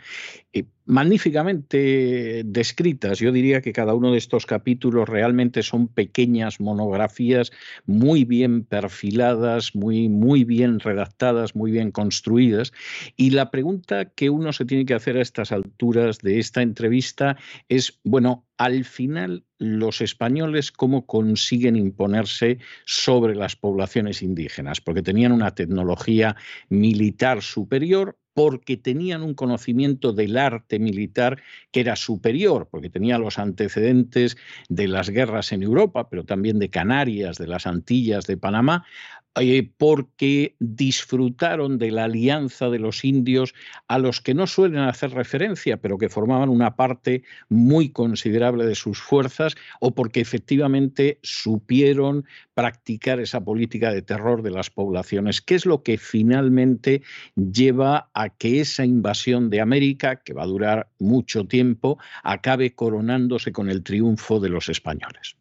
Magníficamente 0.88 2.44
descritas. 2.46 3.20
Yo 3.20 3.32
diría 3.32 3.62
que 3.62 3.74
cada 3.74 3.94
uno 3.94 4.12
de 4.12 4.18
estos 4.18 4.46
capítulos 4.46 5.08
realmente 5.08 5.62
son 5.62 5.90
pequeñas 5.90 6.62
monografías 6.62 7.52
muy 7.86 8.24
bien 8.24 8.64
perfiladas, 8.64 9.76
muy, 9.76 10.08
muy 10.08 10.46
bien 10.46 10.80
redactadas, 10.80 11.56
muy 11.56 11.72
bien 11.72 11.92
construidas. 11.92 12.72
Y 13.18 13.32
la 13.32 13.52
pregunta 13.52 14.06
que 14.06 14.30
uno 14.30 14.54
se 14.54 14.66
tiene 14.66 14.86
que 14.86 14.94
hacer 14.94 15.18
a 15.18 15.22
estas 15.22 15.52
alturas 15.52 16.20
de 16.20 16.40
esta 16.40 16.62
entrevista 16.62 17.38
es, 17.68 18.00
bueno, 18.06 18.46
al 18.58 18.86
final 18.86 19.44
los 19.60 20.02
españoles 20.02 20.72
cómo 20.72 21.06
consiguen 21.06 21.76
imponerse 21.76 22.60
sobre 22.86 23.36
las 23.36 23.56
poblaciones 23.56 24.22
indígenas, 24.22 24.80
porque 24.82 25.02
tenían 25.02 25.32
una 25.32 25.54
tecnología 25.54 26.36
militar 26.70 27.42
superior, 27.42 28.18
porque 28.38 28.78
tenían 28.78 29.24
un 29.24 29.34
conocimiento 29.34 30.14
del 30.14 30.38
arte 30.38 30.78
militar 30.78 31.42
que 31.72 31.80
era 31.80 31.96
superior, 31.96 32.68
porque 32.70 32.88
tenía 32.88 33.18
los 33.18 33.40
antecedentes 33.40 34.38
de 34.70 34.88
las 34.88 35.10
guerras 35.10 35.52
en 35.54 35.64
Europa, 35.64 36.08
pero 36.08 36.24
también 36.24 36.60
de 36.60 36.70
Canarias, 36.70 37.40
de 37.40 37.48
las 37.48 37.66
Antillas, 37.66 38.28
de 38.28 38.38
Panamá, 38.38 38.86
porque 39.78 40.56
disfrutaron 40.60 41.78
de 41.78 41.92
la 41.92 42.06
alianza 42.06 42.70
de 42.70 42.80
los 42.80 43.06
indios 43.06 43.54
a 43.88 44.00
los 44.00 44.22
que 44.22 44.34
no 44.34 44.48
suelen 44.48 44.80
hacer 44.80 45.12
referencia, 45.12 45.78
pero 45.78 45.98
que 45.98 46.10
formaban 46.10 46.50
una 46.50 46.76
parte 46.76 47.24
muy 47.50 47.90
considerable 47.90 48.66
de 48.66 48.76
sus 48.76 49.00
fuerzas, 49.00 49.56
o 49.80 49.94
porque 49.94 50.22
efectivamente 50.22 51.20
supieron 51.22 52.26
practicar 52.54 53.20
esa 53.20 53.42
política 53.42 53.92
de 53.92 54.02
terror 54.02 54.42
de 54.42 54.52
las 54.52 54.70
poblaciones. 54.70 55.42
¿Qué 55.42 55.56
es 55.56 55.66
lo 55.66 55.84
que 55.84 55.98
finalmente 55.98 57.04
lleva 57.36 58.10
a 58.14 58.30
que 58.30 58.62
esa 58.62 58.86
invasión 58.86 59.50
de 59.50 59.62
América, 59.62 60.18
que 60.18 60.34
va 60.34 60.44
a 60.44 60.48
durar 60.48 60.90
mucho 61.00 61.46
tiempo, 61.46 62.00
acabe 62.24 62.74
coronándose 62.74 63.52
con 63.52 63.70
el 63.70 63.84
triunfo 63.84 64.40
de 64.40 64.50
los 64.50 64.70
españoles? 64.70 65.38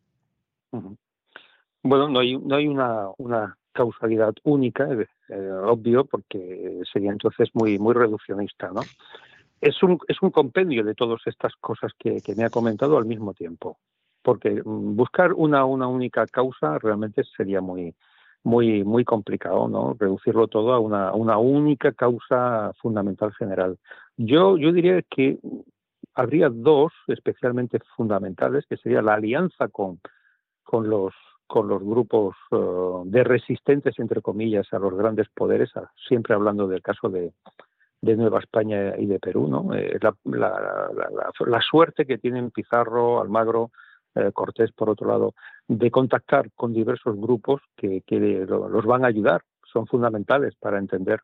Bueno, 1.82 2.08
no 2.08 2.18
hay, 2.18 2.36
no 2.36 2.56
hay 2.56 2.66
una, 2.66 3.08
una 3.18 3.56
causalidad 3.76 4.34
única, 4.42 4.88
obvio, 5.64 6.04
porque 6.06 6.80
sería 6.92 7.12
entonces 7.12 7.50
muy, 7.54 7.78
muy 7.78 7.94
reduccionista, 7.94 8.70
¿no? 8.72 8.80
Es 9.60 9.82
un, 9.82 9.98
es 10.08 10.20
un 10.22 10.30
compendio 10.30 10.82
de 10.84 10.94
todas 10.94 11.20
estas 11.26 11.54
cosas 11.56 11.92
que, 11.98 12.20
me 12.36 12.44
ha 12.44 12.50
comentado 12.50 12.98
al 12.98 13.06
mismo 13.06 13.34
tiempo, 13.34 13.78
porque 14.22 14.50
mm, 14.64 14.96
buscar 14.96 15.32
una, 15.32 15.64
una 15.64 15.86
única 15.86 16.26
causa 16.26 16.78
realmente 16.78 17.22
sería 17.36 17.60
muy, 17.60 17.94
muy, 18.42 18.84
muy 18.84 19.04
complicado, 19.04 19.68
¿no? 19.68 19.96
Reducirlo 19.98 20.48
todo 20.48 20.72
a 20.72 20.78
una, 20.78 21.12
una 21.12 21.38
única 21.38 21.92
causa 21.92 22.72
fundamental 22.80 23.32
general. 23.34 23.78
Yo, 24.16 24.56
yo 24.56 24.72
diría 24.72 25.02
que 25.02 25.38
habría 26.14 26.48
dos 26.48 26.92
especialmente 27.08 27.78
fundamentales, 27.96 28.64
que 28.66 28.76
sería 28.78 29.02
la 29.02 29.14
alianza 29.14 29.68
con, 29.68 30.00
con 30.64 30.88
los 30.88 31.12
con 31.46 31.68
los 31.68 31.82
grupos 31.82 32.36
eh, 32.50 32.56
de 33.04 33.24
resistentes, 33.24 33.98
entre 33.98 34.20
comillas, 34.20 34.66
a 34.72 34.78
los 34.78 34.94
grandes 34.94 35.28
poderes, 35.28 35.70
siempre 36.08 36.34
hablando 36.34 36.66
del 36.66 36.82
caso 36.82 37.08
de, 37.08 37.32
Nueva 38.02 38.38
España 38.38 38.94
y 38.96 39.06
de 39.06 39.18
Perú, 39.18 39.48
¿no? 39.48 39.74
Eh, 39.74 39.98
la, 40.24 41.60
suerte 41.68 42.06
que 42.06 42.18
tienen 42.18 42.52
Pizarro, 42.52 43.20
Almagro, 43.20 43.72
eh, 44.14 44.30
Cortés, 44.32 44.70
por 44.70 44.90
otro 44.90 45.08
lado, 45.08 45.34
de 45.66 45.90
contactar 45.90 46.52
con 46.54 46.72
diversos 46.72 47.16
grupos 47.16 47.62
que, 47.76 48.02
los 48.46 48.84
van 48.84 49.04
a 49.04 49.08
ayudar, 49.08 49.42
son 49.64 49.88
fundamentales 49.88 50.54
para 50.54 50.78
entender 50.78 51.20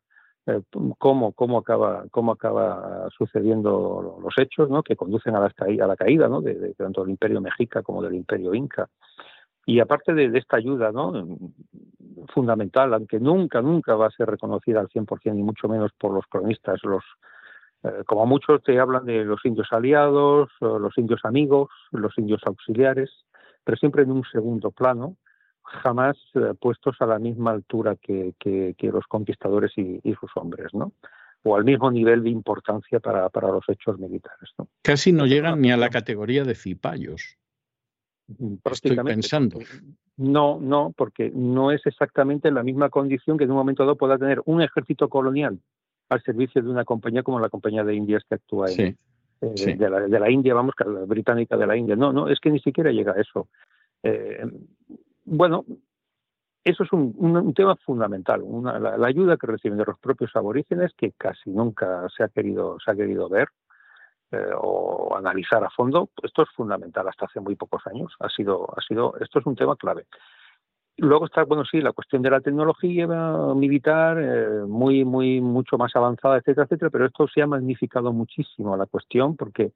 cómo, 0.98 1.32
cómo, 1.32 1.58
acaba, 1.58 2.04
cómo 2.10 2.32
acaba 2.32 3.08
sucediendo 3.16 4.18
los 4.20 4.34
hechos 4.38 4.68
¿no? 4.68 4.82
que 4.82 4.96
conducen 4.96 5.36
a 5.36 5.40
la, 5.40 5.54
a 5.56 5.86
la 5.86 5.96
caída 5.96 6.28
de, 6.40 6.74
tanto 6.74 7.02
del 7.02 7.10
imperio 7.10 7.40
mexica 7.40 7.82
como 7.82 8.02
del 8.02 8.14
imperio 8.14 8.54
inca. 8.54 8.88
Y 9.64 9.80
aparte 9.80 10.12
de, 10.12 10.36
esta 10.36 10.56
ayuda 10.56 10.90
¿no? 10.90 11.38
fundamental, 12.32 12.92
aunque 12.94 13.20
nunca, 13.20 13.62
nunca 13.62 13.94
va 13.94 14.06
a 14.06 14.10
ser 14.10 14.28
reconocida 14.28 14.80
al 14.80 14.88
100%, 14.88 15.34
ni 15.34 15.42
mucho 15.42 15.68
menos 15.68 15.92
por 15.98 16.12
los 16.12 16.26
cronistas, 16.26 16.80
los, 16.82 17.04
eh, 17.84 18.02
como 18.06 18.26
muchos 18.26 18.62
te 18.62 18.78
hablan 18.78 19.04
de 19.04 19.24
los 19.24 19.44
indios 19.44 19.68
aliados, 19.70 20.50
los 20.60 20.96
indios 20.98 21.20
amigos, 21.24 21.70
los 21.92 22.16
indios 22.18 22.40
auxiliares, 22.44 23.10
pero 23.64 23.76
siempre 23.76 24.02
en 24.02 24.10
un 24.10 24.24
segundo 24.24 24.72
plano, 24.72 25.16
jamás 25.62 26.16
eh, 26.34 26.54
puestos 26.60 26.96
a 27.00 27.06
la 27.06 27.18
misma 27.18 27.52
altura 27.52 27.96
que, 27.96 28.34
que, 28.38 28.74
los 28.92 29.06
conquistadores 29.06 29.72
y, 29.76 30.00
sus 30.20 30.30
hombres, 30.36 30.74
¿no? 30.74 30.92
o 31.44 31.56
al 31.56 31.64
mismo 31.64 31.90
nivel 31.90 32.22
de 32.22 32.30
importancia 32.30 33.00
para, 33.00 33.28
para 33.28 33.48
los 33.48 33.64
hechos 33.68 33.98
militares. 33.98 34.50
¿no? 34.58 34.68
Casi 34.82 35.12
no 35.12 35.26
llegan 35.26 35.60
ni 35.60 35.72
a 35.72 35.76
la 35.76 35.88
categoría 35.88 36.44
de 36.44 36.54
cipayos. 36.54 37.36
Prácticamente. 38.62 39.14
pensando. 39.14 39.58
No, 40.16 40.60
no, 40.60 40.92
porque 40.96 41.30
no 41.34 41.70
es 41.70 41.84
exactamente 41.86 42.50
la 42.50 42.62
misma 42.62 42.90
condición 42.90 43.38
que 43.38 43.44
en 43.44 43.50
un 43.50 43.56
momento 43.56 43.84
dado 43.84 43.96
pueda 43.96 44.18
tener 44.18 44.42
un 44.44 44.62
ejército 44.62 45.08
colonial 45.08 45.58
al 46.08 46.22
servicio 46.22 46.62
de 46.62 46.68
una 46.68 46.84
compañía 46.84 47.22
como 47.22 47.40
la 47.40 47.48
compañía 47.48 47.84
de 47.84 47.94
Indias 47.94 48.22
que 48.28 48.34
actúa 48.34 48.70
en, 48.70 48.96
eh, 49.40 49.76
De, 49.76 50.20
la, 50.20 50.30
India, 50.30 50.54
vamos, 50.54 50.74
que 50.76 50.84
la 50.84 51.04
británica 51.04 51.56
de 51.56 51.66
la 51.66 51.76
India. 51.76 51.96
No, 51.96 52.12
no, 52.12 52.28
es 52.28 52.38
que 52.40 52.50
ni 52.50 52.60
siquiera 52.60 52.92
llega 52.92 53.12
a 53.12 53.20
eso. 53.20 53.48
Eh, 54.02 54.44
bueno, 55.24 55.64
eso 56.64 56.84
es 56.84 56.92
un, 56.92 57.52
tema 57.54 57.74
fundamental, 57.76 58.44
la, 58.62 58.96
la, 58.96 59.06
ayuda 59.06 59.36
que 59.36 59.48
reciben 59.48 59.78
de 59.78 59.84
los 59.84 59.98
propios 59.98 60.30
aborígenes 60.36 60.92
que 60.96 61.12
casi 61.12 61.50
nunca 61.50 62.06
se 62.16 62.22
ha 62.22 62.28
querido 62.28 62.78
se 62.84 62.92
ha 62.92 62.94
querido 62.94 63.28
ver 63.28 63.48
eh, 64.32 64.50
o 64.56 65.14
analizar 65.16 65.62
a 65.62 65.70
fondo, 65.70 66.08
esto 66.22 66.42
es 66.42 66.48
fundamental 66.56 67.06
hasta 67.06 67.26
hace 67.26 67.40
muy 67.40 67.54
pocos 67.54 67.86
años. 67.86 68.12
Ha 68.20 68.28
sido, 68.28 68.66
ha 68.76 68.80
sido, 68.80 69.14
esto 69.20 69.40
es 69.40 69.46
un 69.46 69.56
tema 69.56 69.76
clave. 69.76 70.06
Luego 70.98 71.26
está, 71.26 71.44
bueno, 71.44 71.64
sí, 71.64 71.80
la 71.80 71.92
cuestión 71.92 72.22
de 72.22 72.30
la 72.30 72.40
tecnología 72.40 73.06
militar, 73.54 74.18
eh, 74.20 74.64
muy, 74.66 75.04
muy, 75.04 75.40
mucho 75.40 75.76
más 75.76 75.94
avanzada, 75.96 76.38
etcétera, 76.38 76.64
etcétera, 76.64 76.90
pero 76.90 77.06
esto 77.06 77.26
se 77.28 77.42
ha 77.42 77.46
magnificado 77.46 78.12
muchísimo 78.12 78.76
la 78.76 78.86
cuestión 78.86 79.36
porque 79.36 79.72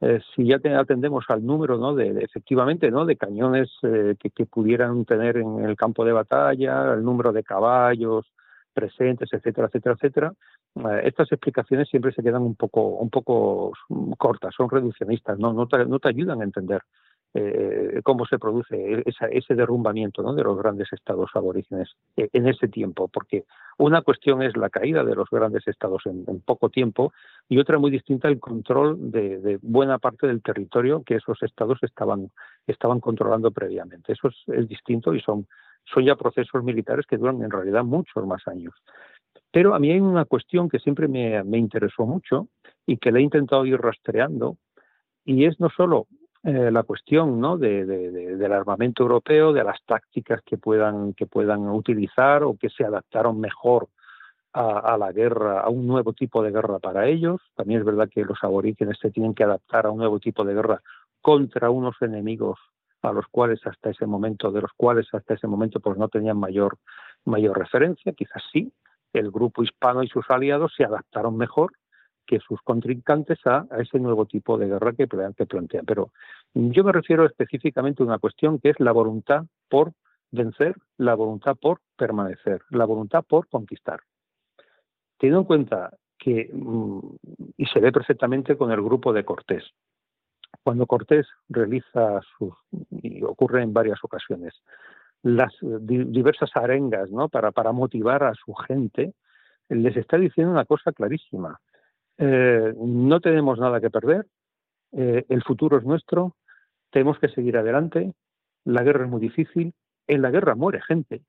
eh, 0.00 0.20
si 0.34 0.46
ya 0.46 0.58
atendemos 0.78 1.24
al 1.28 1.44
número, 1.44 1.78
¿no? 1.78 1.94
De, 1.94 2.22
efectivamente, 2.22 2.90
¿no? 2.90 3.06
De 3.06 3.16
cañones 3.16 3.70
que, 3.80 4.30
que, 4.34 4.46
pudieran 4.46 5.04
tener 5.04 5.38
en 5.38 5.64
el 5.64 5.76
campo 5.76 6.04
de 6.04 6.12
batalla, 6.12 6.94
el 6.94 7.04
número 7.04 7.32
de 7.32 7.42
caballos 7.42 8.26
presentes, 8.76 9.32
etcétera, 9.32 9.68
etcétera, 9.68 9.94
etcétera, 9.94 10.32
eh, 10.76 11.00
estas 11.04 11.32
explicaciones 11.32 11.88
siempre 11.88 12.12
se 12.12 12.22
quedan 12.22 12.42
un 12.42 12.54
poco, 12.54 12.82
un 12.82 13.08
poco 13.08 13.72
cortas, 14.18 14.54
son 14.54 14.68
reduccionistas, 14.68 15.38
no, 15.38 15.54
no, 15.54 15.66
te, 15.66 16.08
ayudan 16.08 16.42
a 16.42 16.44
entender 16.44 16.82
eh, 17.32 18.00
cómo 18.04 18.26
se 18.26 18.38
produce 18.38 19.02
ese 19.06 19.54
derrumbamiento 19.54 20.22
de 20.34 20.42
los 20.42 20.58
grandes 20.58 20.92
estados 20.92 21.30
aborígenes 21.34 21.88
eh, 22.18 22.28
en 22.34 22.48
ese 22.48 22.68
tiempo, 22.68 23.08
porque 23.08 23.44
una 23.78 24.02
cuestión 24.02 24.42
es 24.42 24.54
la 24.58 24.68
caída 24.68 25.02
de 25.04 25.14
los 25.14 25.28
grandes 25.30 25.66
estados 25.66 26.02
en, 26.04 26.24
poco 26.42 26.68
tiempo 26.68 27.14
y 27.48 27.58
otra 27.58 27.78
muy 27.78 27.90
distinta 27.90 28.28
el 28.28 28.38
control 28.38 29.10
de, 29.10 29.58
buena 29.62 29.98
parte 29.98 30.26
del 30.26 30.42
territorio 30.42 31.02
que 31.02 31.16
esos 31.16 31.42
estados 31.42 31.78
estaban, 31.82 32.30
estaban 32.66 33.00
controlando 33.00 33.50
previamente. 33.50 34.12
Eso 34.12 34.28
es, 34.28 34.36
es 34.48 34.68
distinto 34.68 35.14
y 35.14 35.20
son, 35.20 35.46
son 35.92 36.04
ya 36.04 36.16
procesos 36.16 36.62
militares 36.62 37.06
que 37.06 37.16
duran 37.16 37.42
en 37.42 37.50
realidad 37.50 37.84
muchos 37.84 38.26
más 38.26 38.46
años. 38.48 38.74
Pero 39.50 39.74
a 39.74 39.78
mí 39.78 39.90
hay 39.90 40.00
una 40.00 40.24
cuestión 40.24 40.68
que 40.68 40.78
siempre 40.78 41.08
me, 41.08 41.40
interesó 41.56 42.04
mucho 42.04 42.48
y 42.84 42.98
que 42.98 43.12
le 43.12 43.20
he 43.20 43.22
intentado 43.22 43.64
ir 43.64 43.80
rastreando, 43.80 44.56
y 45.24 45.44
es 45.44 45.58
no 45.58 45.70
solo 45.70 46.06
eh, 46.44 46.70
la 46.70 46.82
cuestión 46.82 47.40
¿no? 47.40 47.56
del 47.56 48.52
armamento 48.52 49.02
europeo, 49.02 49.52
de 49.52 49.64
las 49.64 49.82
tácticas 49.84 50.42
que 50.42 50.58
puedan, 50.58 51.14
que 51.14 51.26
puedan 51.26 51.68
utilizar 51.68 52.44
o 52.44 52.56
que 52.56 52.68
se 52.68 52.84
adaptaron 52.84 53.40
mejor 53.40 53.88
a, 54.52 54.96
la 54.96 55.12
guerra, 55.12 55.60
a 55.60 55.68
un 55.68 55.86
nuevo 55.86 56.14
tipo 56.14 56.42
de 56.42 56.50
guerra 56.50 56.78
para 56.78 57.06
ellos. 57.06 57.42
También 57.54 57.80
es 57.80 57.86
verdad 57.86 58.08
que 58.08 58.24
los 58.24 58.42
aborígenes 58.42 58.98
se 58.98 59.10
tienen 59.10 59.34
que 59.34 59.44
adaptar 59.44 59.84
a 59.84 59.90
un 59.90 59.98
nuevo 59.98 60.18
tipo 60.18 60.44
de 60.44 60.54
guerra 60.54 60.80
contra 61.20 61.68
unos 61.68 61.96
enemigos 62.00 62.58
a 63.02 63.12
los 63.12 63.26
cuales 63.28 63.60
hasta 63.66 63.90
ese 63.90 64.06
momento, 64.06 64.50
de 64.50 64.62
los 64.62 64.72
cuales 64.76 65.06
hasta 65.12 65.34
ese 65.34 65.46
momento 65.46 65.80
pues 65.80 65.96
no 65.98 66.08
tenían 66.08 66.38
mayor, 66.38 66.78
mayor 67.24 67.58
referencia, 67.58 68.12
quizás 68.12 68.42
sí, 68.52 68.72
el 69.12 69.30
grupo 69.30 69.62
hispano 69.62 70.02
y 70.02 70.08
sus 70.08 70.28
aliados 70.28 70.72
se 70.76 70.84
adaptaron 70.84 71.36
mejor 71.36 71.72
que 72.26 72.40
sus 72.40 72.60
contrincantes 72.62 73.38
a, 73.46 73.66
ese 73.78 73.98
nuevo 74.00 74.26
tipo 74.26 74.58
de 74.58 74.66
guerra 74.66 74.92
que, 74.92 75.06
que 75.36 75.46
plantean. 75.46 75.86
Pero 75.86 76.10
yo 76.54 76.82
me 76.84 76.92
refiero 76.92 77.24
específicamente 77.24 78.02
a 78.02 78.06
una 78.06 78.18
cuestión 78.18 78.58
que 78.58 78.70
es 78.70 78.80
la 78.80 78.92
voluntad 78.92 79.44
por 79.68 79.92
vencer, 80.32 80.74
la 80.98 81.14
voluntad 81.14 81.56
por 81.56 81.80
permanecer, 81.96 82.62
la 82.70 82.84
voluntad 82.84 83.24
por 83.24 83.48
conquistar. 83.48 84.00
Teniendo 85.18 85.40
en 85.40 85.46
cuenta 85.46 85.96
que, 86.18 86.50
mm, 86.52 86.98
y 87.56 87.66
se 87.66 87.80
ve 87.80 87.92
perfectamente 87.92 88.56
con 88.56 88.72
el 88.72 88.82
grupo 88.82 89.12
de 89.12 89.24
Cortés, 89.24 89.64
cuando 90.66 90.86
Cortés 90.86 91.28
realiza 91.48 92.20
sus, 92.36 92.52
y 92.90 93.22
ocurre 93.22 93.62
en 93.62 93.72
varias 93.72 94.02
ocasiones, 94.02 94.52
las 95.22 95.52
diversas 95.62 96.50
arengas 96.56 97.08
¿no? 97.08 97.28
para, 97.28 97.52
para 97.52 97.70
motivar 97.70 98.24
a 98.24 98.34
su 98.34 98.52
gente, 98.52 99.14
les 99.68 99.96
está 99.96 100.18
diciendo 100.18 100.50
una 100.50 100.64
cosa 100.64 100.90
clarísima. 100.90 101.60
eh, 102.18 102.74
no 102.76 103.20
tenemos 103.20 103.60
nada 103.60 103.80
que 103.80 103.90
perder, 103.90 104.26
eh, 104.90 105.24
el 105.28 105.44
futuro 105.44 105.78
es 105.78 105.84
nuestro, 105.84 106.34
tenemos 106.90 107.20
que 107.20 107.28
seguir 107.28 107.56
adelante, 107.56 108.12
la 108.64 108.82
guerra 108.82 109.04
es 109.04 109.10
muy 109.10 109.20
difícil, 109.20 109.72
en 110.08 110.20
la 110.20 110.32
guerra 110.32 110.56
muere 110.56 110.82
gente, 110.82 111.22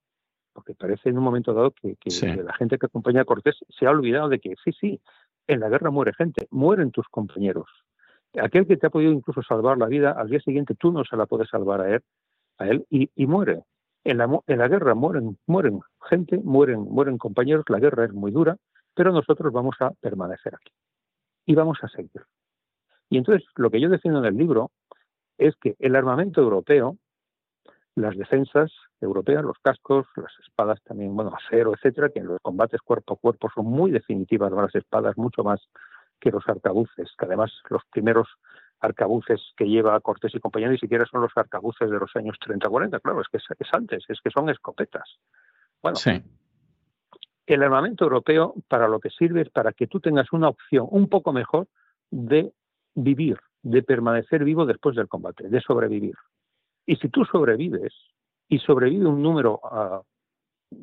porque 0.52 0.74
parece 0.74 1.10
en 1.10 1.20
un 1.20 1.24
momento 1.24 1.54
dado 1.54 1.76
que, 1.80 1.96
la 2.44 2.54
gente 2.56 2.80
que 2.80 2.88
acompaña 2.88 3.22
a 3.22 3.26
Cortés 3.26 3.58
se 3.70 3.86
ha 3.86 3.92
olvidado 3.92 4.30
de 4.30 4.40
que 4.40 4.56
sí, 4.64 4.72
sí, 4.72 5.00
en 5.46 5.60
la 5.60 5.70
guerra 5.70 5.92
muere 5.92 6.14
gente, 6.16 6.48
mueren 6.50 6.90
tus 6.90 7.08
compañeros. 7.10 7.70
Aquel 8.42 8.68
que 8.68 8.78
te 8.78 8.88
ha 8.88 8.90
podido 8.90 9.12
incluso 9.12 9.42
salvar 9.42 9.78
la 9.78 9.88
vida, 9.88 10.12
al 10.12 10.30
día 10.30 10.40
siguiente 10.40 10.76
tú 10.76 10.92
no 10.92 11.04
se 11.04 11.18
la 11.18 11.26
puedes 11.26 11.50
salvar 11.50 11.82
a 11.82 11.96
él, 11.96 12.04
a 12.58 12.68
él 12.68 12.86
y, 12.90 13.26
muere. 13.26 13.64
En 14.04 14.18
la, 14.18 14.42
la, 14.46 14.68
guerra 14.68 14.96
mueren, 14.96 15.38
mueren 15.48 15.82
gente, 16.10 16.38
mueren, 16.38 16.82
mueren 16.82 17.18
compañeros, 17.18 17.66
la 17.68 17.80
guerra 17.80 18.06
es 18.06 18.14
muy 18.14 18.32
dura, 18.32 18.58
pero 18.94 19.12
nosotros 19.12 19.52
vamos 19.52 19.76
a 19.80 19.92
permanecer 20.02 20.56
aquí 20.56 20.72
y 21.46 21.56
vamos 21.56 21.80
a 21.82 21.88
seguir. 21.88 22.24
Y 23.10 23.18
entonces 23.18 23.48
lo 23.56 23.70
que 23.70 23.80
yo 23.80 23.90
defiendo 23.90 24.20
en 24.20 24.26
el 24.26 24.38
libro 24.38 24.72
es 25.38 25.56
que 25.58 25.76
el 25.80 25.96
armamento 25.96 26.42
europeo, 26.42 26.98
las 27.96 28.16
defensas 28.16 28.72
europeas, 29.02 29.44
los 29.44 29.58
cascos, 29.60 30.08
las 30.16 30.32
espadas 30.46 30.82
también, 30.84 31.16
bueno, 31.16 31.34
acero, 31.36 31.74
etcétera, 31.74 32.10
que 32.10 32.20
en 32.20 32.28
los 32.28 32.40
combates 32.42 32.82
cuerpo 32.82 33.14
a 33.14 33.18
cuerpo 33.18 33.50
son 33.54 33.66
muy 33.66 33.92
definitivas 33.92 34.52
las 34.52 34.74
espadas, 34.76 35.18
mucho 35.18 35.44
más 35.44 35.62
que 36.20 36.32
los 36.32 36.48
arcabuces, 36.48 37.10
que 37.18 37.26
además 37.26 37.52
los 37.70 37.84
primeros 37.92 38.28
arcabuces 38.80 39.42
que 39.56 39.66
lleva 39.66 40.00
Cortés 40.02 40.36
y 40.36 40.40
compañía 40.40 40.70
ni 40.70 40.78
siquiera 40.78 41.06
son 41.06 41.22
los 41.22 41.32
arcabuces 41.36 41.90
de 41.90 41.98
los 41.98 42.16
años 42.16 42.38
30-40, 42.46 43.02
claro, 43.02 43.22
es 43.22 43.28
que 43.28 43.38
es, 43.38 43.74
antes, 43.74 44.04
es 44.08 44.20
que 44.22 44.30
son 44.30 44.50
escopetas. 44.50 45.18
Bueno, 45.82 45.98
el 47.46 47.64
armamento 47.64 48.04
europeo 48.04 48.56
para 48.68 48.88
lo 48.88 49.00
que 49.00 49.10
sirve 49.10 49.42
es 49.42 49.50
para 49.50 49.72
que 49.72 49.88
tú 49.88 50.00
tengas 50.00 50.32
una 50.34 50.50
opción 50.50 50.88
un 50.90 51.08
poco 51.08 51.32
mejor 51.32 51.68
de 52.12 52.52
vivir, 52.94 53.40
de 53.64 53.84
permanecer 53.84 54.44
vivo 54.44 54.66
después 54.66 54.96
del 54.96 55.08
combate, 55.08 55.48
de 55.48 55.62
sobrevivir. 55.62 56.16
Y 56.86 56.98
si 56.98 57.10
tú 57.10 57.26
sobrevives 57.26 57.94
y 58.50 58.60
sobrevive 58.60 59.06
un 59.06 59.22
número 59.22 59.60
ah, 59.64 60.02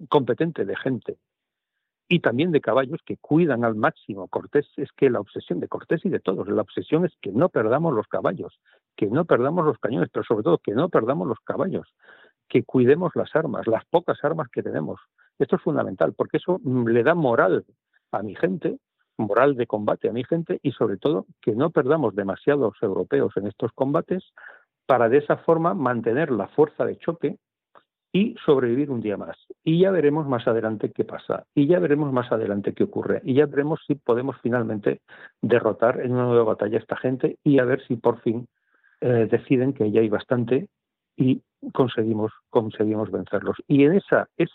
competente 0.08 0.64
de 0.64 0.76
gente 0.76 1.18
y 2.14 2.20
también 2.20 2.52
de 2.52 2.60
caballos 2.60 3.00
que 3.04 3.16
cuidan 3.16 3.64
al 3.64 3.74
máximo 3.74 4.28
Cortés, 4.28 4.68
es 4.76 4.92
que 4.92 5.10
la 5.10 5.18
obsesión 5.18 5.58
de 5.58 5.66
Cortés 5.66 6.04
y 6.04 6.10
de 6.10 6.20
todos, 6.20 6.46
la 6.46 6.62
obsesión 6.62 7.04
es 7.04 7.12
que 7.20 7.32
no 7.32 7.48
perdamos 7.48 7.92
los 7.92 8.06
caballos, 8.06 8.60
que 8.94 9.08
no 9.08 9.24
perdamos 9.24 9.64
los 9.66 9.80
cañones, 9.80 10.10
pero 10.12 10.24
sobre 10.24 10.44
todo 10.44 10.58
que 10.58 10.74
no 10.74 10.88
perdamos 10.90 11.26
los 11.26 11.40
caballos, 11.40 11.92
que 12.48 12.62
cuidemos 12.62 13.10
las 13.16 13.34
armas, 13.34 13.66
las 13.66 13.84
pocas 13.86 14.22
armas 14.22 14.48
que 14.48 14.62
tenemos. 14.62 15.00
Esto 15.40 15.56
es 15.56 15.62
fundamental, 15.62 16.14
porque 16.16 16.36
eso 16.36 16.60
mm, 16.62 16.86
le 16.86 17.02
da 17.02 17.16
moral 17.16 17.64
a 18.12 18.22
mi 18.22 18.36
gente, 18.36 18.78
moral 19.16 19.56
de 19.56 19.66
combate 19.66 20.08
a 20.08 20.12
mi 20.12 20.22
gente 20.22 20.60
y 20.62 20.70
sobre 20.70 20.98
todo 20.98 21.26
que 21.42 21.56
no 21.56 21.70
perdamos 21.70 22.14
demasiados 22.14 22.76
europeos 22.80 23.36
en 23.36 23.48
estos 23.48 23.72
combates 23.72 24.22
para 24.86 25.08
de 25.08 25.18
esa 25.18 25.38
forma 25.38 25.74
mantener 25.74 26.30
la 26.30 26.46
fuerza 26.46 26.84
de 26.84 26.96
choque 26.96 27.38
y 28.14 28.36
sobrevivir 28.46 28.92
un 28.92 29.00
día 29.00 29.16
más. 29.16 29.36
Y 29.64 29.80
ya 29.80 29.90
veremos 29.90 30.28
más 30.28 30.46
adelante 30.46 30.92
qué 30.92 31.04
pasa. 31.04 31.46
Y 31.52 31.66
ya 31.66 31.80
veremos 31.80 32.12
más 32.12 32.30
adelante 32.30 32.72
qué 32.72 32.84
ocurre. 32.84 33.20
Y 33.24 33.34
ya 33.34 33.46
veremos 33.46 33.80
si 33.88 33.96
podemos 33.96 34.36
finalmente 34.40 35.00
derrotar 35.42 36.00
en 36.00 36.12
una 36.12 36.22
nueva 36.22 36.44
batalla 36.44 36.78
a 36.78 36.80
esta 36.80 36.96
gente 36.96 37.38
y 37.42 37.58
a 37.58 37.64
ver 37.64 37.84
si 37.88 37.96
por 37.96 38.20
fin 38.20 38.46
eh, 39.00 39.26
deciden 39.28 39.72
que 39.72 39.90
ya 39.90 40.00
hay 40.00 40.08
bastante 40.08 40.68
y 41.16 41.42
conseguimos, 41.72 42.30
conseguimos 42.50 43.10
vencerlos. 43.10 43.56
Y 43.66 43.82
en 43.82 43.94
esa 43.94 44.28
es 44.36 44.50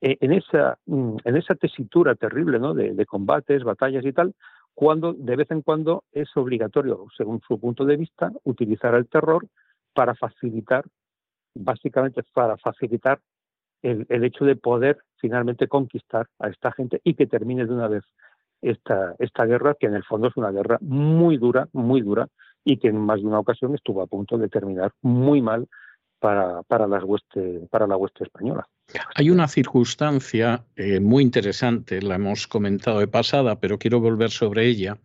eh, 0.00 0.16
en 0.20 0.32
esa 0.32 0.76
mm, 0.86 1.18
en 1.24 1.36
esa 1.36 1.54
tesitura 1.54 2.16
terrible 2.16 2.58
¿no? 2.58 2.74
de, 2.74 2.94
de 2.94 3.06
combates, 3.06 3.62
batallas 3.62 4.04
y 4.04 4.12
tal, 4.12 4.34
cuando 4.74 5.12
de 5.12 5.36
vez 5.36 5.48
en 5.52 5.62
cuando 5.62 6.02
es 6.10 6.36
obligatorio, 6.36 7.06
según 7.16 7.40
su 7.46 7.60
punto 7.60 7.84
de 7.84 7.96
vista, 7.96 8.32
utilizar 8.42 8.96
el 8.96 9.08
terror 9.08 9.46
para 9.94 10.16
facilitar 10.16 10.84
básicamente 11.54 12.22
para 12.32 12.56
facilitar 12.58 13.20
el, 13.82 14.06
hecho 14.24 14.44
de 14.44 14.56
poder 14.56 14.98
finalmente 15.16 15.68
conquistar 15.68 16.26
a 16.38 16.48
esta 16.48 16.72
gente 16.72 17.00
y 17.04 17.14
que 17.14 17.26
termine 17.26 17.66
de 17.66 17.72
una 17.72 17.88
vez 17.88 18.04
esta, 18.60 19.14
esta 19.18 19.44
guerra, 19.44 19.74
que 19.78 19.86
en 19.86 19.94
el 19.94 20.04
fondo 20.04 20.28
es 20.28 20.36
una 20.36 20.50
guerra 20.50 20.78
muy 20.80 21.36
dura, 21.36 21.68
muy 21.72 22.02
dura, 22.02 22.28
y 22.64 22.78
que 22.78 22.88
en 22.88 22.98
más 22.98 23.20
de 23.20 23.26
una 23.26 23.38
ocasión 23.38 23.74
estuvo 23.74 24.02
a 24.02 24.06
punto 24.06 24.36
de 24.36 24.48
terminar 24.48 24.92
muy 25.00 25.40
mal 25.40 25.68
para, 26.18 26.62
para, 26.64 26.86
las 26.86 27.04
para 27.70 27.86
la 27.86 27.96
hueste 27.96 28.24
española. 28.24 28.66
Hay 29.14 29.28
una 29.28 29.48
circunstancia 29.48 30.64
eh, 30.76 30.98
muy 30.98 31.22
interesante, 31.22 32.00
la 32.00 32.14
hemos 32.14 32.46
comentado 32.46 33.00
de 33.00 33.08
pasada, 33.08 33.60
pero 33.60 33.78
quiero 33.78 34.00
volver 34.00 34.30
sobre 34.30 34.66
ella, 34.66 34.96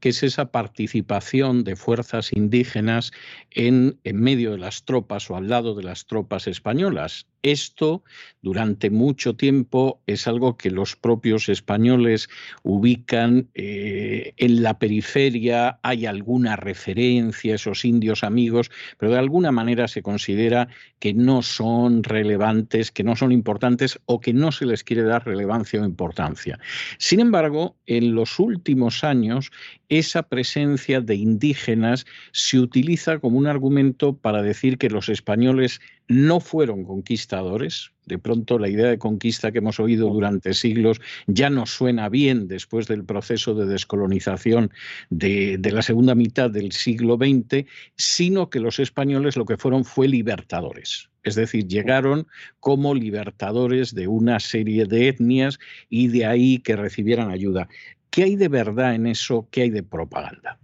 que 0.00 0.10
es 0.10 0.22
esa 0.22 0.50
participación 0.50 1.64
de 1.64 1.76
fuerzas 1.76 2.32
indígenas 2.32 3.12
en, 3.50 3.98
medio 4.04 4.52
de 4.52 4.58
las 4.58 4.84
tropas 4.84 5.30
o 5.30 5.36
al 5.36 5.48
lado 5.48 5.74
de 5.74 5.82
las 5.82 6.06
tropas 6.06 6.46
españolas. 6.46 7.26
Esto 7.42 8.02
durante 8.42 8.90
mucho 8.90 9.36
tiempo 9.36 10.00
es 10.06 10.26
algo 10.26 10.56
que 10.56 10.70
los 10.70 10.96
propios 10.96 11.48
españoles 11.48 12.28
ubican 12.62 13.48
eh, 13.54 14.34
en 14.36 14.62
la 14.62 14.78
periferia, 14.78 15.78
hay 15.82 16.06
alguna 16.06 16.56
referencia, 16.56 17.54
esos 17.54 17.84
indios 17.84 18.24
amigos, 18.24 18.70
pero 18.98 19.12
de 19.12 19.18
alguna 19.18 19.52
manera 19.52 19.86
se 19.88 20.02
considera 20.02 20.68
que 20.98 21.14
no 21.14 21.42
son 21.42 22.02
relevantes, 22.02 22.90
que 22.90 23.04
no 23.04 23.14
son 23.14 23.27
importantes 23.32 23.98
o 24.06 24.20
que 24.20 24.32
no 24.32 24.52
se 24.52 24.66
les 24.66 24.84
quiere 24.84 25.02
dar 25.02 25.26
relevancia 25.26 25.80
o 25.80 25.84
importancia. 25.84 26.58
Sin 26.98 27.20
embargo, 27.20 27.76
en 27.86 28.14
los 28.14 28.38
últimos 28.38 29.04
años 29.04 29.50
esa 29.88 30.22
presencia 30.22 31.00
de 31.00 31.16
indígenas 31.16 32.06
se 32.32 32.58
utiliza 32.58 33.18
como 33.18 33.38
un 33.38 33.46
argumento 33.46 34.16
para 34.16 34.42
decir 34.42 34.78
que 34.78 34.90
los 34.90 35.08
españoles 35.08 35.80
no 36.08 36.40
fueron 36.40 36.84
conquistadores. 36.84 37.92
De 38.08 38.18
pronto 38.18 38.58
la 38.58 38.70
idea 38.70 38.88
de 38.88 38.98
conquista 38.98 39.52
que 39.52 39.58
hemos 39.58 39.78
oído 39.78 40.08
durante 40.08 40.54
siglos 40.54 40.98
ya 41.26 41.50
no 41.50 41.66
suena 41.66 42.08
bien 42.08 42.48
después 42.48 42.86
del 42.86 43.04
proceso 43.04 43.54
de 43.54 43.66
descolonización 43.66 44.70
de, 45.10 45.60
la 45.70 45.82
segunda 45.82 46.14
mitad 46.14 46.50
del 46.50 46.72
siglo 46.72 47.16
XX, 47.16 47.66
sino 47.96 48.48
que 48.48 48.60
los 48.60 48.78
españoles 48.78 49.36
lo 49.36 49.44
que 49.44 49.58
fueron 49.58 49.84
fue 49.84 50.08
libertadores. 50.08 51.10
Es 51.22 51.34
decir, 51.34 51.66
llegaron 51.66 52.26
como 52.60 52.94
libertadores 52.94 53.94
de 53.94 54.08
una 54.08 54.40
serie 54.40 54.86
de 54.86 55.08
etnias 55.08 55.58
y 55.90 56.08
de 56.08 56.24
ahí 56.24 56.58
que 56.60 56.76
recibieran 56.76 57.30
ayuda. 57.30 57.68
¿Qué 58.08 58.22
hay 58.22 58.36
de 58.36 58.48
verdad 58.48 58.94
en 58.94 59.06
eso? 59.06 59.46
¿Qué 59.50 59.62
hay 59.62 59.70
de 59.70 59.82
propaganda? 59.82 60.58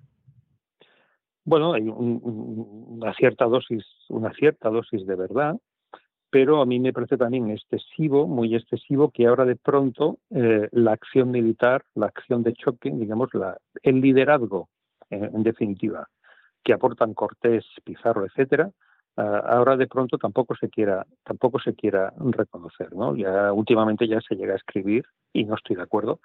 Bueno, 1.44 1.74
hay 1.74 1.82
una 1.86 3.12
cierta 3.12 3.44
dosis, 3.44 3.84
una 4.08 4.32
cierta 4.32 4.70
dosis 4.70 5.06
de 5.06 5.14
verdad, 5.14 5.56
pero 6.34 6.60
a 6.60 6.66
mí 6.66 6.80
me 6.80 6.92
parece 6.92 7.16
también 7.16 7.48
excesivo, 7.48 8.26
muy 8.26 8.56
excesivo, 8.56 9.12
que 9.12 9.28
ahora 9.28 9.44
de 9.44 9.54
pronto 9.54 10.18
eh, 10.30 10.68
la 10.72 10.90
acción 10.90 11.30
militar, 11.30 11.84
la 11.94 12.06
acción 12.06 12.42
de 12.42 12.54
choque, 12.54 12.90
digamos, 12.90 13.32
la, 13.34 13.56
el 13.84 14.00
liderazgo, 14.00 14.68
en 15.10 15.44
definitiva, 15.44 16.08
que 16.64 16.72
aportan 16.72 17.14
Cortés, 17.14 17.64
Pizarro, 17.84 18.26
etcétera, 18.26 18.68
ah, 19.16 19.42
ahora 19.46 19.76
de 19.76 19.86
pronto 19.86 20.18
tampoco 20.18 20.56
se 20.56 20.68
quiera, 20.68 21.06
tampoco 21.22 21.60
se 21.60 21.72
quiera 21.72 22.12
reconocer, 22.18 22.92
¿no? 22.96 23.14
Ya 23.14 23.52
últimamente 23.52 24.08
ya 24.08 24.20
se 24.20 24.34
llega 24.34 24.54
a 24.54 24.56
escribir 24.56 25.04
y 25.32 25.44
no 25.44 25.54
estoy 25.54 25.76
de 25.76 25.82
acuerdo 25.82 26.18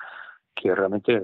que 0.55 0.73
realmente, 0.73 1.21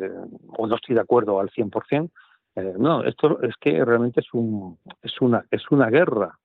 o 0.60 0.68
no 0.68 0.76
estoy 0.76 0.94
de 0.94 1.02
acuerdo 1.02 1.40
al 1.40 1.50
100%, 1.50 2.12
eh, 2.58 2.74
no, 2.78 3.04
esto 3.04 3.42
es 3.42 3.56
que 3.60 3.84
realmente 3.84 4.20
es, 4.20 4.32
un, 4.32 4.78
es, 5.02 5.20
una, 5.22 5.44
es 5.50 5.64
una 5.72 5.90
guerra. 5.90 6.38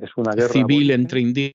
Es 0.00 0.10
una 0.16 0.32
guerra 0.32 0.52
civil 0.52 0.90
entre. 0.92 1.54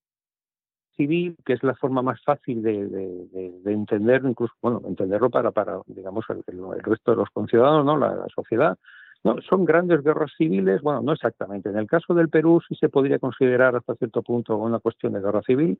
Civil, 0.95 1.35
que 1.45 1.53
es 1.53 1.63
la 1.63 1.75
forma 1.75 2.01
más 2.01 2.21
fácil 2.23 2.61
de, 2.61 2.87
de, 2.87 3.71
entender, 3.71 4.21
incluso, 4.25 4.53
bueno, 4.61 4.81
entenderlo 4.85 5.29
para, 5.29 5.51
para 5.51 5.79
digamos, 5.87 6.25
el, 6.29 6.43
resto 6.83 7.11
de 7.11 7.17
los 7.17 7.29
conciudadanos, 7.29 7.85
¿no? 7.85 7.97
La, 7.97 8.25
sociedad. 8.33 8.77
No, 9.23 9.41
son 9.41 9.63
grandes 9.63 10.03
guerras 10.03 10.31
civiles, 10.37 10.81
bueno, 10.81 11.01
no 11.01 11.13
exactamente. 11.13 11.69
En 11.69 11.77
el 11.77 11.87
caso 11.87 12.13
del 12.13 12.29
Perú 12.29 12.61
sí 12.67 12.75
se 12.75 12.89
podría 12.89 13.19
considerar 13.19 13.75
hasta 13.75 13.95
cierto 13.95 14.21
punto 14.21 14.57
una 14.57 14.79
cuestión 14.79 15.13
de 15.13 15.21
guerra 15.21 15.41
civil, 15.43 15.77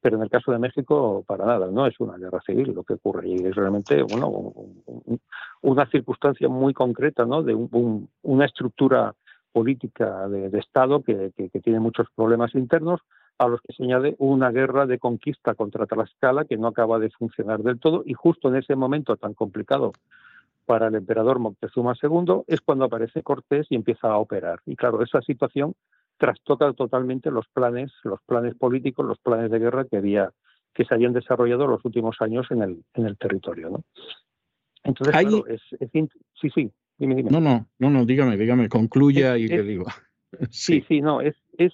pero 0.00 0.16
en 0.16 0.22
el 0.22 0.30
caso 0.30 0.52
de 0.52 0.58
México 0.58 1.24
para 1.26 1.44
nada, 1.44 1.66
no 1.72 1.86
es 1.86 1.98
una 1.98 2.16
guerra 2.16 2.40
civil 2.46 2.72
lo 2.72 2.84
que 2.84 2.94
ocurre 2.94 3.28
y 3.28 3.34
es 3.46 3.54
realmente 3.56 4.02
bueno 4.02 4.52
una 5.62 5.86
circunstancia 5.86 6.48
muy 6.48 6.72
concreta, 6.72 7.24
¿no? 7.24 7.42
De 7.42 7.54
una 7.54 8.44
estructura 8.44 9.14
política 9.54 10.28
de, 10.28 10.58
Estado 10.58 11.02
que, 11.02 11.32
tiene 11.62 11.80
muchos 11.80 12.08
problemas 12.14 12.54
internos 12.54 13.00
a 13.38 13.48
los 13.48 13.60
que 13.60 13.72
se 13.72 13.82
añade 13.82 14.14
una 14.18 14.50
guerra 14.50 14.86
de 14.86 14.98
conquista 14.98 15.54
contra 15.54 15.86
Tlaxcala 15.86 16.44
que 16.44 16.56
no 16.56 16.68
acaba 16.68 16.98
de 16.98 17.10
funcionar 17.10 17.62
del 17.62 17.80
todo 17.80 18.02
y 18.06 18.14
justo 18.14 18.48
en 18.48 18.56
ese 18.56 18.76
momento 18.76 19.16
tan 19.16 19.34
complicado 19.34 19.92
para 20.66 20.88
el 20.88 20.94
emperador 20.94 21.38
Moctezuma 21.38 21.94
II 22.00 22.42
es 22.46 22.60
cuando 22.60 22.84
aparece 22.86 23.22
Cortés 23.22 23.66
y 23.70 23.74
empieza 23.74 24.08
a 24.08 24.18
operar. 24.18 24.60
Y 24.66 24.76
claro, 24.76 25.02
esa 25.02 25.20
situación 25.20 25.74
trastoca 26.16 26.72
totalmente 26.72 27.30
los 27.30 27.46
planes, 27.48 27.92
los 28.04 28.20
planes 28.22 28.54
políticos, 28.54 29.04
los 29.04 29.18
planes 29.18 29.50
de 29.50 29.58
guerra 29.58 29.84
que 29.84 29.98
había 29.98 30.30
que 30.72 30.84
se 30.84 30.94
habían 30.94 31.12
desarrollado 31.12 31.68
los 31.68 31.84
últimos 31.84 32.16
años 32.20 32.46
en 32.50 32.62
el, 32.62 32.84
en 32.94 33.06
el 33.06 33.16
territorio. 33.16 33.70
¿no? 33.70 33.84
Entonces, 34.82 35.14
es, 35.48 35.60
sí, 36.40 36.50
sí, 36.50 36.70
dime, 36.98 37.14
dime. 37.14 37.30
No, 37.30 37.40
no, 37.40 37.66
no, 37.78 37.90
no, 37.90 38.04
dígame, 38.04 38.36
dígame, 38.36 38.68
concluya 38.68 39.38
y 39.38 39.46
le 39.46 39.62
digo. 39.62 39.86
sí, 40.50 40.84
sí, 40.88 41.00
no, 41.00 41.20
es, 41.20 41.36
es, 41.58 41.72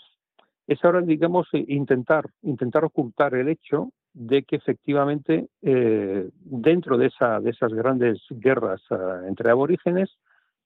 es 0.71 0.85
ahora, 0.85 1.01
digamos, 1.01 1.49
intentar, 1.53 2.31
intentar 2.43 2.85
ocultar 2.85 3.35
el 3.35 3.49
hecho 3.49 3.91
de 4.13 4.45
que 4.45 4.55
efectivamente 4.55 5.49
eh, 5.63 6.31
dentro 6.33 6.97
de, 6.97 7.07
esa, 7.07 7.41
de 7.41 7.51
esas 7.51 7.73
grandes 7.73 8.21
guerras 8.31 8.81
ah, 8.91 9.23
entre 9.27 9.51
aborígenes, 9.51 10.11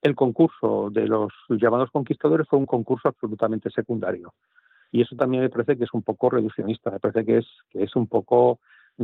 el 0.03 0.15
concurso 0.15 0.91
de 0.91 1.09
los 1.09 1.33
llamados 1.49 1.91
conquistadores 1.91 2.47
fue 2.47 2.59
un 2.59 2.67
concurso 2.67 3.09
absolutamente 3.09 3.71
secundario. 3.71 4.35
Y 4.93 5.01
eso 5.01 5.17
también 5.17 5.43
me 5.43 5.49
parece 5.49 5.79
que 5.79 5.85
es 5.85 5.95
un 5.95 6.03
poco 6.03 6.29
reduccionista, 6.29 6.91
me 6.91 7.01
parece 7.01 7.25
que 7.25 7.39
es, 7.39 7.47
es 7.73 7.97
un 7.97 8.07
poco 8.07 8.61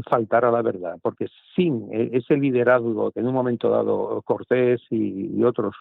faltar 0.07 0.45
a 0.45 0.51
la 0.51 0.61
verdad, 0.61 0.99
porque 1.01 1.29
sin 1.57 1.89
e, 1.95 2.11
ese 2.13 2.37
liderazgo 2.37 3.11
que 3.11 3.21
en 3.21 3.27
un 3.27 3.33
momento 3.33 3.71
dado 3.71 4.21
Cortés 4.21 4.83
y, 4.91 5.43
otros 5.45 5.75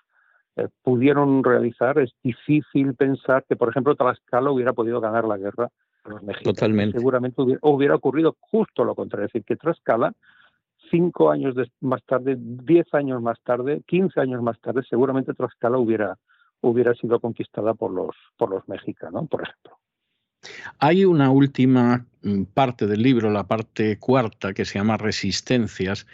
eh, 0.55 0.67
pudieron 0.83 1.43
realizar, 1.43 1.99
es 1.99 2.11
difícil 2.23 2.95
pensar 2.95 3.45
que, 3.47 3.55
por 3.55 3.69
ejemplo, 3.69 3.95
Tlaxcala 3.95 4.51
hubiera 4.51 4.73
podido 4.73 4.99
ganar 4.99 5.25
la 5.25 5.37
guerra 5.37 5.69
a 6.03 6.09
los 6.09 6.23
mexicanos. 6.23 6.55
Totalmente. 6.55 6.97
Seguramente 6.97 7.41
hubiera, 7.61 7.95
ocurrido 7.95 8.35
justo 8.39 8.83
lo 8.83 8.95
contrario, 8.95 9.27
es 9.27 9.33
decir, 9.33 9.45
que 9.45 9.55
Tlaxcala, 9.55 10.13
cinco 10.89 11.31
años 11.31 11.55
más 11.81 12.03
tarde, 12.03 12.35
diez 12.39 12.93
años 12.93 13.21
más 13.21 13.39
tarde, 13.41 13.81
quince 13.85 14.19
años 14.19 14.41
más 14.41 14.59
tarde, 14.59 14.81
seguramente 14.89 15.33
Tlaxcala 15.33 15.77
hubiera, 15.77 16.17
hubiera 16.61 16.93
sido 16.95 17.19
conquistada 17.19 17.73
por 17.73 17.91
los, 17.91 18.15
por 18.37 18.49
los 18.49 18.67
mexicanos, 18.67 19.27
por 19.29 19.43
ejemplo. 19.43 19.77
Hay 20.79 21.05
una 21.05 21.31
última 21.31 22.05
mm, 22.23 22.43
parte 22.53 22.87
del 22.87 23.03
libro, 23.03 23.29
la 23.29 23.45
parte 23.45 23.97
cuarta, 23.99 24.53
que 24.53 24.65
se 24.65 24.79
llama 24.79 24.97
Resistencias, 24.97 26.07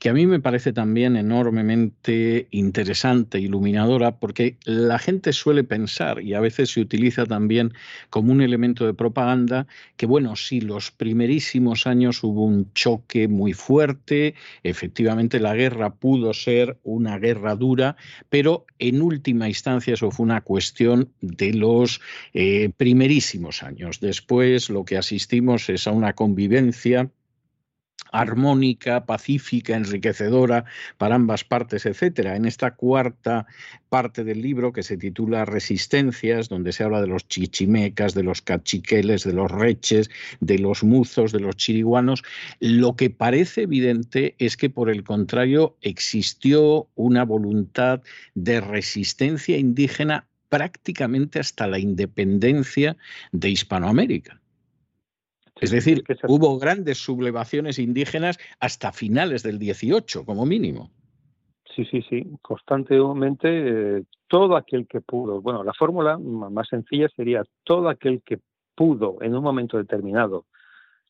que 0.00 0.08
a 0.08 0.12
mí 0.12 0.26
me 0.26 0.38
parece 0.38 0.72
también 0.72 1.16
enormemente 1.16 2.46
interesante, 2.50 3.40
iluminadora, 3.40 4.18
porque 4.18 4.56
la 4.64 4.98
gente 4.98 5.32
suele 5.32 5.64
pensar, 5.64 6.22
y 6.22 6.34
a 6.34 6.40
veces 6.40 6.70
se 6.70 6.80
utiliza 6.80 7.26
también 7.26 7.72
como 8.08 8.32
un 8.32 8.40
elemento 8.40 8.86
de 8.86 8.94
propaganda, 8.94 9.66
que 9.96 10.06
bueno, 10.06 10.36
si 10.36 10.60
los 10.60 10.92
primerísimos 10.92 11.86
años 11.86 12.22
hubo 12.22 12.44
un 12.44 12.72
choque 12.74 13.26
muy 13.26 13.54
fuerte, 13.54 14.34
efectivamente 14.62 15.40
la 15.40 15.54
guerra 15.54 15.94
pudo 15.94 16.32
ser 16.32 16.78
una 16.84 17.18
guerra 17.18 17.56
dura, 17.56 17.96
pero 18.28 18.66
en 18.78 19.02
última 19.02 19.48
instancia 19.48 19.94
eso 19.94 20.12
fue 20.12 20.24
una 20.24 20.42
cuestión 20.42 21.12
de 21.20 21.54
los 21.54 22.00
eh, 22.34 22.70
primerísimos 22.76 23.64
años. 23.64 23.98
Después 23.98 24.70
lo 24.70 24.84
que 24.84 24.96
asistimos 24.96 25.68
es 25.68 25.88
a 25.88 25.90
una 25.90 26.12
convivencia 26.12 27.10
armónica, 28.12 29.06
pacífica, 29.06 29.76
enriquecedora 29.76 30.64
para 30.96 31.14
ambas 31.14 31.44
partes, 31.44 31.86
etcétera. 31.86 32.36
En 32.36 32.44
esta 32.44 32.74
cuarta 32.74 33.46
parte 33.88 34.24
del 34.24 34.42
libro 34.42 34.72
que 34.72 34.82
se 34.82 34.96
titula 34.96 35.44
Resistencias, 35.44 36.48
donde 36.48 36.72
se 36.72 36.84
habla 36.84 37.00
de 37.00 37.06
los 37.06 37.26
chichimecas, 37.28 38.14
de 38.14 38.22
los 38.22 38.42
cachiqueles, 38.42 39.24
de 39.24 39.32
los 39.32 39.50
reches, 39.50 40.10
de 40.40 40.58
los 40.58 40.84
muzos, 40.84 41.32
de 41.32 41.40
los 41.40 41.56
chiriguanos, 41.56 42.22
lo 42.60 42.96
que 42.96 43.10
parece 43.10 43.62
evidente 43.62 44.34
es 44.38 44.56
que 44.56 44.70
por 44.70 44.90
el 44.90 45.04
contrario 45.04 45.76
existió 45.80 46.88
una 46.94 47.24
voluntad 47.24 48.02
de 48.34 48.60
resistencia 48.60 49.56
indígena 49.56 50.28
prácticamente 50.48 51.38
hasta 51.38 51.66
la 51.66 51.78
independencia 51.78 52.96
de 53.32 53.50
Hispanoamérica. 53.50 54.40
Es 55.60 55.70
decir, 55.70 56.04
hubo 56.28 56.58
grandes 56.58 56.98
sublevaciones 56.98 57.78
indígenas 57.78 58.38
hasta 58.60 58.92
finales 58.92 59.42
del 59.42 59.58
18, 59.58 60.24
como 60.24 60.46
mínimo. 60.46 60.90
Sí, 61.74 61.84
sí, 61.84 62.02
sí, 62.08 62.26
constantemente 62.42 63.98
eh, 63.98 64.04
todo 64.26 64.56
aquel 64.56 64.86
que 64.86 65.00
pudo. 65.00 65.40
Bueno, 65.40 65.62
la 65.62 65.72
fórmula 65.74 66.18
más 66.18 66.68
sencilla 66.68 67.08
sería 67.14 67.44
todo 67.64 67.88
aquel 67.88 68.22
que 68.22 68.38
pudo 68.74 69.18
en 69.20 69.34
un 69.34 69.42
momento 69.42 69.76
determinado 69.76 70.46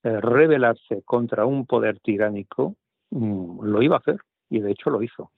eh, 0.03 0.21
rebelarse 0.21 1.03
contra 1.05 1.45
un 1.45 1.67
poder 1.67 1.99
tiránico, 2.01 2.77
mm, 3.11 3.65
lo 3.65 3.83
iba 3.83 3.97
a 3.97 3.99
hacer 3.99 4.19
y 4.49 4.61
de 4.61 4.73
hecho 4.73 4.91
lo 4.91 5.03
hizo. 5.03 5.33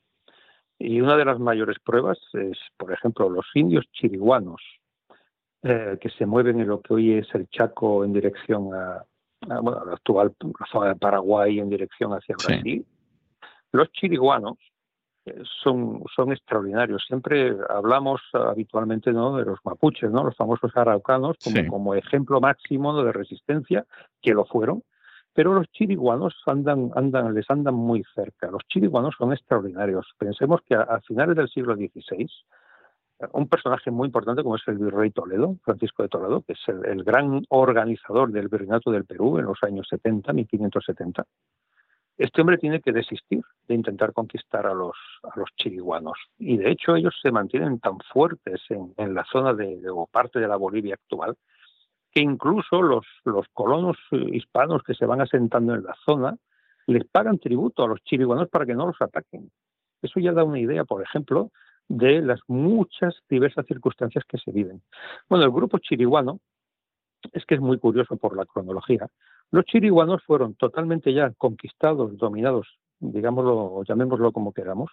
Y 0.79 1.01
una 1.01 1.17
de 1.17 1.25
las 1.25 1.39
mayores 1.39 1.77
pruebas 1.85 2.19
es, 2.33 2.59
por 2.77 2.93
ejemplo, 2.93 3.29
los 3.29 3.47
indios 3.55 3.87
chiriguanos, 3.93 4.63
eh, 5.63 5.99
que 6.01 6.09
se 6.11 6.25
mueven 6.25 6.61
en 6.61 6.69
lo 6.69 6.81
que 6.81 6.95
hoy 6.95 7.13
es 7.15 7.35
el 7.35 7.49
Chaco 7.49 8.05
en 8.05 8.15
dirección 8.15 8.75
a, 8.75 9.05
bueno, 9.61 9.85
la 9.85 9.93
actual 9.93 10.35
zona 10.71 10.89
de 10.89 10.97
Paraguay 10.97 11.59
en 11.59 11.69
dirección 11.69 12.13
hacia 12.13 12.37
Brasil. 12.37 12.85
Los 13.73 13.91
chiriguanos 13.93 14.57
eh, 15.27 15.43
son, 15.63 16.03
son 16.15 16.33
extraordinarios. 16.33 17.05
Siempre 17.07 17.57
hablamos 17.69 18.23
habitualmente 18.33 19.13
¿no? 19.13 19.37
de 19.37 19.45
los 19.45 19.59
mapuches, 19.65 20.11
¿no? 20.11 20.25
los 20.25 20.37
famosos 20.37 20.75
araucanos, 20.75 21.37
como, 21.43 21.67
como 21.69 21.95
ejemplo 21.95 22.41
máximo 22.41 23.03
de 23.03 23.13
resistencia, 23.13 23.85
que 24.23 24.33
lo 24.33 24.47
fueron, 24.47 24.83
pero 25.35 25.53
los 25.53 25.71
chiriguanos 25.73 26.35
andan, 26.47 26.91
andan, 26.95 27.35
les 27.35 27.49
andan 27.51 27.75
muy 27.75 28.03
cerca. 28.15 28.51
Los 28.51 28.63
chiriguanos 28.69 29.15
son 29.17 29.33
extraordinarios. 29.33 30.07
Pensemos 30.19 30.61
que 30.63 30.75
a 30.75 31.01
finales 31.07 31.37
del 31.37 31.49
siglo 31.49 31.77
XVI, 31.77 32.29
un 33.33 33.49
personaje 33.49 33.91
muy 33.91 34.07
importante 34.07 34.43
como 34.43 34.57
es 34.57 34.63
el 34.67 34.79
virrey 34.79 35.11
Toledo, 35.11 35.57
Francisco 35.65 36.03
de 36.03 36.09
Toledo, 36.09 36.43
que 36.43 36.55
es 36.55 36.61
el, 36.69 37.05
gran 37.05 37.45
organizador 37.49 38.33
del 38.33 38.49
virreinato 38.49 38.91
del 38.91 39.05
Perú 39.05 39.39
en 39.39 39.45
los 39.45 39.63
años 39.63 39.87
70, 39.89 40.33
1570. 40.33 41.25
Este 42.17 42.41
hombre 42.41 42.59
tiene 42.59 42.81
que 42.81 42.93
desistir 42.93 43.43
de 43.67 43.75
intentar 43.75 44.13
conquistar 44.13 44.67
a 44.67 44.75
los, 44.75 44.97
a 45.23 45.39
los 45.39 45.49
chiriguanos. 45.57 46.19
Y 46.39 46.59
de 46.59 46.71
hecho 46.71 46.95
ellos 46.95 47.15
se 47.23 47.31
mantienen 47.31 47.79
tan 47.81 47.99
fuertes 48.13 48.61
en, 48.69 49.15
la 49.15 49.25
zona 49.25 49.55
de, 49.55 49.89
o 49.91 50.07
parte 50.07 50.39
de 50.39 50.49
la 50.49 50.57
Bolivia 50.57 50.95
actual 50.95 51.37
que 52.13 52.21
incluso 52.21 52.83
los, 52.83 53.07
los 53.25 53.47
colonos 53.53 53.97
hispanos 54.11 54.83
que 54.83 54.95
se 54.95 55.07
van 55.07 55.21
asentando 55.21 55.75
en 55.75 55.85
la 55.85 55.95
zona 56.05 56.37
les 56.87 57.05
pagan 57.07 57.39
tributo 57.39 57.85
a 57.85 57.89
los 57.89 58.03
chiriguanos 58.03 58.49
para 58.49 58.67
que 58.67 58.75
no 58.75 58.87
los 58.87 59.01
ataquen. 59.01 59.51
Eso 60.03 60.19
ya 60.19 60.33
da 60.33 60.45
una 60.45 60.59
idea, 60.59 60.85
por 60.85 61.03
ejemplo, 61.03 61.51
de 61.91 62.23
las 62.23 62.39
muchas 62.47 63.17
diversas 63.29 63.67
circunstancias 63.67 64.25
que 64.25 64.39
se 64.39 64.53
viven. 64.53 64.81
Bueno, 65.29 65.45
el 65.45 65.51
grupo 65.51 65.79
chiriguano 65.79 66.39
es 67.33 67.45
que 67.45 67.57
es 67.57 67.61
muy 67.61 67.79
curioso 67.79 68.17
por 68.17 68.37
la 68.37 68.47
cronología. 68.47 69.09
Los 69.51 69.65
chiriguanos 69.65 70.23
fueron 70.23 70.55
totalmente 70.55 71.13
ya 71.13 71.33
conquistados, 71.37 72.17
dominados, 72.17 72.69
digámoslo, 73.01 73.83
llamémoslo 73.83 74.31
como 74.31 74.53
queramos, 74.53 74.91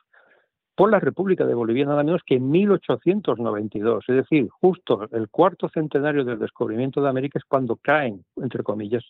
por 0.76 0.90
la 0.90 1.00
República 1.00 1.46
de 1.46 1.54
Bolivia 1.54 1.86
nada 1.86 2.04
menos 2.04 2.22
que 2.26 2.36
en 2.36 2.50
1892, 2.50 4.04
es 4.08 4.16
decir, 4.16 4.50
justo 4.50 5.08
el 5.12 5.30
cuarto 5.30 5.70
centenario 5.70 6.26
del 6.26 6.40
descubrimiento 6.40 7.02
de 7.02 7.10
América 7.10 7.38
es 7.38 7.46
cuando 7.46 7.76
caen, 7.76 8.26
entre 8.38 8.64
comillas, 8.64 9.04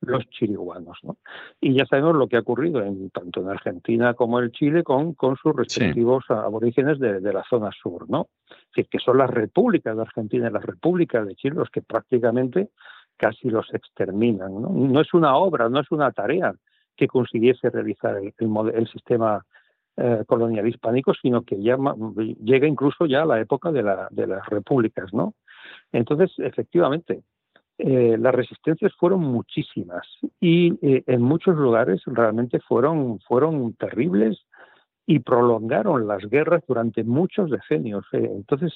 los 0.00 0.28
chiriguanos. 0.30 0.98
¿no? 1.02 1.16
Y 1.60 1.74
ya 1.74 1.86
sabemos 1.86 2.16
lo 2.16 2.26
que 2.28 2.36
ha 2.36 2.40
ocurrido 2.40 2.82
en, 2.82 3.10
tanto 3.10 3.40
en 3.40 3.48
Argentina 3.48 4.14
como 4.14 4.40
en 4.40 4.50
Chile 4.50 4.82
con, 4.82 5.14
con 5.14 5.36
sus 5.36 5.54
respectivos 5.54 6.24
aborígenes 6.28 6.98
de, 6.98 7.20
la 7.20 7.44
zona 7.48 7.70
sur, 7.72 8.08
¿no? 8.08 8.28
Es 8.48 8.68
decir, 8.76 8.88
que 8.90 8.98
son 8.98 9.18
las 9.18 9.30
repúblicas 9.30 9.94
de 9.94 10.02
Argentina 10.02 10.48
y 10.48 10.52
las 10.52 10.64
repúblicas 10.64 11.26
de 11.26 11.34
Chile 11.34 11.56
los 11.56 11.70
que 11.70 11.82
prácticamente 11.82 12.70
casi 13.16 13.50
los 13.50 13.72
exterminan. 13.74 14.60
No, 14.60 14.70
no 14.70 15.00
es 15.00 15.12
una 15.12 15.36
obra, 15.36 15.68
no 15.68 15.80
es 15.80 15.90
una 15.90 16.12
tarea 16.12 16.54
que 16.96 17.06
consiguiese 17.06 17.70
realizar 17.70 18.16
el, 18.16 18.32
el, 18.74 18.88
sistema 18.88 19.44
eh, 19.96 20.24
colonial 20.26 20.66
hispánico, 20.66 21.12
sino 21.14 21.42
que 21.42 21.60
ya 21.62 21.76
llega 22.42 22.66
incluso 22.66 23.06
ya 23.06 23.22
a 23.22 23.26
la 23.26 23.40
época 23.40 23.70
de, 23.70 23.82
la, 23.82 24.08
de 24.10 24.26
las 24.26 24.46
repúblicas, 24.46 25.12
¿no? 25.12 25.34
Entonces, 25.92 26.32
efectivamente, 26.38 27.22
eh, 27.78 28.16
las 28.18 28.34
resistencias 28.34 28.92
fueron 28.98 29.20
muchísimas 29.20 30.04
y 30.40 30.76
eh, 30.84 31.04
en 31.06 31.22
muchos 31.22 31.56
lugares 31.56 32.02
realmente 32.06 32.58
fueron, 32.58 33.20
fueron 33.20 33.72
terribles 33.74 34.36
y 35.06 35.20
prolongaron 35.20 36.08
las 36.08 36.28
guerras 36.28 36.64
durante 36.66 37.04
muchos 37.04 37.50
decenios. 37.50 38.04
Eh. 38.12 38.30
Entonces, 38.34 38.72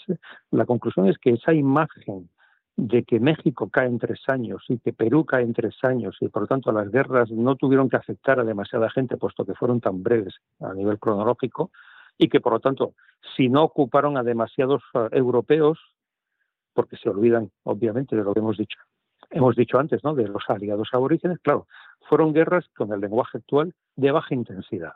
la 0.53 0.67
conclusión 0.67 1.09
es 1.09 1.19
que 1.19 1.31
esa 1.31 1.53
imagen 1.53 2.31
de 2.77 3.03
que 3.03 3.19
México 3.19 3.69
cae 3.69 3.89
en 3.89 3.99
tres 3.99 4.21
años 4.29 4.65
y 4.69 4.79
que 4.79 4.93
Perú 4.93 5.25
cae 5.25 5.43
en 5.43 5.53
tres 5.53 5.75
años 5.83 6.17
y 6.21 6.29
por 6.29 6.43
lo 6.43 6.49
tanto 6.49 6.71
las 6.71 6.91
guerras 6.91 7.31
no 7.33 7.57
tuvieron 7.57 7.91
que 7.91 7.97
afectar 7.97 8.39
a 8.39 8.45
demasiada 8.45 8.89
gente 8.89 9.17
puesto 9.17 9.45
que 9.45 9.55
fueron 9.55 9.81
tan 9.81 10.03
breves 10.03 10.37
a 10.61 10.73
nivel 10.73 10.99
cronológico 10.99 11.71
y 12.17 12.29
que 12.29 12.41
por 12.41 12.55
lo 12.55 12.61
tanto 12.61 12.95
si 13.37 13.51
no 13.51 13.63
ocuparon 13.63 14.17
a 14.17 14.23
demasiados 14.23 14.83
europeos 15.11 15.79
porque 16.73 16.97
se 16.97 17.11
olvidan 17.11 17.51
obviamente 17.65 18.17
de 18.17 18.25
lo 18.25 18.33
que 18.33 18.41
hemos 18.41 18.57
dicho 18.57 18.79
hemos 19.33 19.57
dicho 19.57 19.79
antes, 19.79 20.03
¿no? 20.05 20.15
de 20.15 20.29
los 20.29 20.45
aliados 20.49 20.89
aborígenes, 20.93 21.39
claro, 21.41 21.67
fueron 22.09 22.33
guerras 22.33 22.67
con 22.77 22.93
el 22.93 23.01
lenguaje 23.01 23.39
actual 23.39 23.75
de 23.97 24.11
baja 24.11 24.35
intensidad. 24.35 24.93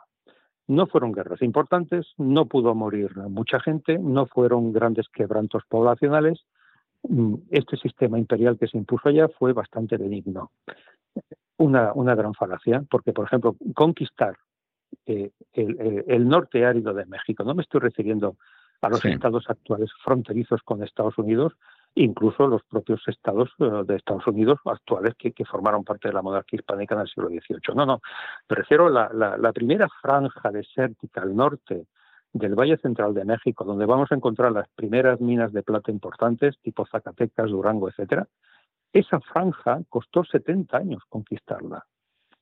No 0.67 0.87
fueron 0.87 1.13
guerras 1.13 1.41
importantes, 1.41 2.07
no 2.17 2.45
pudo 2.45 2.75
morir 2.75 3.15
mucha 3.15 3.59
gente, 3.59 3.97
no 3.97 4.25
fueron 4.25 4.73
grandes 4.73 5.07
quebrantos 5.09 5.63
poblacionales. 5.67 6.43
Mm, 7.03 7.35
este 7.51 7.77
sistema 7.77 8.19
imperial 8.19 8.57
que 8.57 8.67
se 8.67 8.77
impuso 8.77 9.07
allá 9.09 9.29
fue 9.29 9.53
bastante 9.53 9.97
benigno. 9.97 10.51
Una, 11.57 11.93
una 11.93 12.15
gran 12.15 12.33
falacia, 12.33 12.83
porque, 12.89 13.13
por 13.13 13.25
ejemplo, 13.25 13.55
conquistar 13.73 14.37
eh, 15.05 15.31
el, 15.53 16.27
norte 16.27 16.65
árido 16.65 16.93
de 16.93 17.05
México. 17.05 17.43
No 17.43 17.55
me 17.55 17.63
estoy 17.63 17.79
refiriendo 17.79 18.35
a 18.81 18.89
los 18.89 19.03
estados 19.05 19.45
actuales 19.49 19.89
fronterizos 20.03 20.61
con 20.63 20.83
Estados 20.83 21.17
Unidos, 21.17 21.53
incluso 22.03 22.47
los 22.47 22.63
propios 22.63 23.01
estados 23.07 23.49
eh, 23.59 23.65
de 23.85 23.95
Estados 23.95 24.27
Unidos 24.27 24.59
actuales 24.65 25.15
que, 25.15 25.33
formaron 25.45 25.83
parte 25.83 26.07
de 26.07 26.13
la 26.13 26.21
monarquía 26.21 26.59
hispánica 26.59 26.95
en 26.95 27.01
el 27.01 27.07
siglo 27.07 27.29
XVIII. 27.29 27.75
No, 27.75 27.85
no, 27.85 28.01
me 28.49 28.55
refiero 28.55 28.87
a 28.87 29.09
la, 29.13 29.53
primera 29.53 29.87
franja 30.01 30.51
desértica 30.51 31.21
al 31.21 31.35
norte 31.35 31.85
del 32.33 32.55
Valle 32.55 32.77
Central 32.77 33.13
de 33.13 33.25
México, 33.25 33.63
donde 33.63 33.85
vamos 33.85 34.11
a 34.11 34.15
encontrar 34.15 34.51
las 34.51 34.67
primeras 34.69 35.19
minas 35.19 35.51
de 35.53 35.63
plata 35.63 35.91
importantes, 35.91 36.57
tipo 36.61 36.85
Zacatecas, 36.85 37.49
Durango, 37.49 37.89
etcétera. 37.89 38.27
Esa 38.93 39.19
franja 39.21 39.79
costó 39.89 40.23
70 40.23 40.77
años 40.77 41.03
conquistarla. 41.09 41.85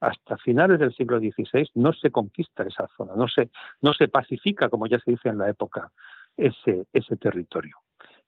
Hasta 0.01 0.37
finales 0.37 0.79
del 0.79 0.93
siglo 0.93 1.19
XVI 1.19 1.69
no 1.75 1.93
se 1.93 2.11
conquista 2.11 2.63
esa 2.63 2.87
zona, 2.97 3.13
no 3.15 3.27
se, 3.27 3.49
no 3.81 3.93
se 3.93 4.09
pacifica, 4.09 4.69
como 4.69 4.87
ya 4.87 4.99
se 4.99 5.11
dice 5.11 5.29
en 5.29 5.37
la 5.37 5.49
época, 5.49 5.91
ese, 6.35 6.85
ese 6.91 7.15
territorio. 7.15 7.77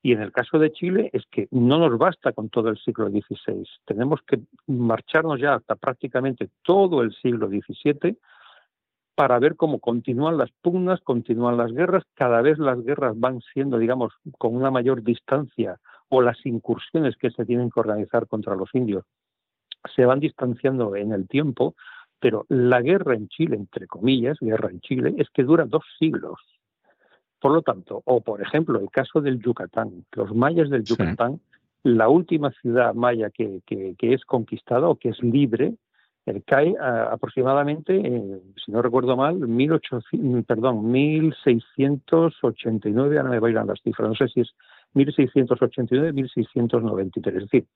Y 0.02 0.14
en 0.14 0.22
el 0.22 0.32
caso 0.32 0.60
de 0.60 0.72
Chile 0.72 1.10
es 1.14 1.24
que 1.32 1.48
no 1.52 1.80
nos 1.80 1.98
basta 1.98 2.32
con 2.32 2.50
todo 2.50 2.70
el 2.70 2.78
siglo 2.78 3.10
XVI, 3.10 3.66
tenemos 3.86 4.22
que 4.22 4.39
marcharnos 4.68 5.39
ya 5.39 5.56
hasta 5.56 5.76
prácticamente 5.76 6.50
todo 6.64 7.02
el 7.02 7.14
siglo 7.16 7.48
XVII 7.48 8.18
para 9.16 9.39
ver 9.39 9.56
cómo 9.56 9.80
continúan 9.80 10.38
las 10.38 10.52
pugnas, 10.62 11.02
continúan 11.02 11.58
las 11.58 11.72
guerras, 11.72 12.04
cada 12.14 12.41
vez 12.41 12.60
las 12.60 12.84
guerras 12.84 13.20
van 13.20 13.41
siendo, 13.54 13.80
digamos, 13.80 14.14
con 14.38 14.56
una 14.56 14.70
mayor 14.70 15.02
distancia 15.04 15.80
o 16.10 16.22
las 16.22 16.45
incursiones 16.45 17.18
que 17.18 17.32
se 17.32 17.45
tienen 17.45 17.72
que 17.72 17.80
organizar 17.80 18.28
contra 18.28 18.56
los 18.56 18.70
indios 18.74 19.04
se 19.95 20.06
van 20.06 20.20
distanciando 20.20 20.95
en 20.95 21.12
el 21.12 21.28
tiempo, 21.28 21.76
pero 22.20 22.45
la 22.50 22.82
guerra 22.82 23.16
en 23.16 23.28
Chile, 23.28 23.56
entre 23.56 23.88
comillas, 23.88 24.38
guerra 24.39 24.70
en 24.70 24.80
Chile, 24.82 25.14
es 25.18 25.30
que 25.30 25.43
dura 25.43 25.66
dos 25.66 25.84
siglos. 26.00 26.39
Por 27.39 27.51
lo 27.51 27.61
tanto, 27.61 28.01
o 28.05 28.21
por 28.21 28.41
ejemplo, 28.41 28.79
el 28.79 28.89
caso 28.89 29.21
del 29.21 29.39
Yucatán, 29.39 30.05
los 30.13 30.33
mayas 30.33 30.69
del 30.69 30.83
Yucatán, 30.83 31.39
la 31.83 32.09
última 32.09 32.49
ciudad 32.51 32.95
maya 32.95 33.29
que, 33.29 33.61
que, 33.65 34.13
es 34.13 34.25
conquistada 34.25 34.89
o 34.89 34.95
que 34.95 35.09
es 35.09 35.21
libre, 35.21 35.75
eh, 36.25 36.41
cae 36.45 36.73
aproximadamente, 36.79 37.95
eh, 37.95 38.41
si 38.63 38.71
no 38.71 38.81
recuerdo 38.81 39.15
mal, 39.15 39.35
1800, 39.35 40.45
perdón, 40.45 40.91
1689, 40.91 43.17
ahora 43.17 43.29
me 43.29 43.39
bailan 43.39 43.67
las 43.67 43.79
cifras, 43.81 44.09
no 44.09 44.15
sé 44.15 44.27
si 44.29 44.41
es 44.41 44.53
1689, 44.93 46.13
1693, 46.13 47.35
es 47.35 47.43
decir, 47.43 47.67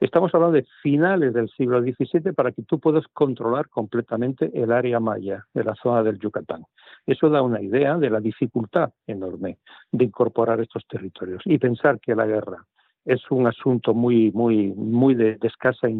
Estamos 0.00 0.34
hablando 0.34 0.56
de 0.56 0.66
finales 0.82 1.34
del 1.34 1.50
siglo 1.50 1.82
XVII 1.82 2.32
para 2.32 2.52
que 2.52 2.62
tú 2.62 2.80
puedas 2.80 3.04
controlar 3.12 3.68
completamente 3.68 4.50
el 4.54 4.72
área 4.72 4.98
maya 4.98 5.46
de 5.52 5.62
la 5.62 5.74
zona 5.74 6.02
del 6.02 6.18
Yucatán. 6.18 6.64
Eso 7.06 7.28
da 7.28 7.42
una 7.42 7.60
idea 7.60 7.96
de 7.96 8.10
la 8.10 8.20
dificultad 8.20 8.92
enorme 9.06 9.58
de 9.90 10.04
incorporar 10.04 10.60
estos 10.60 10.86
territorios 10.86 11.42
y 11.44 11.58
pensar 11.58 11.98
que 12.00 12.14
la 12.14 12.26
guerra 12.26 12.66
es 13.04 13.22
un 13.30 13.46
asunto 13.46 13.94
muy, 13.94 14.30
muy, 14.32 14.72
muy 14.72 15.14
de, 15.14 15.38
escasa 15.42 15.88
eh, 15.88 15.94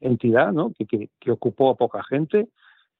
entidad, 0.00 0.52
¿no? 0.52 0.72
Que, 0.88 1.10
ocupó 1.30 1.70
a 1.70 1.74
poca 1.74 2.02
gente, 2.04 2.48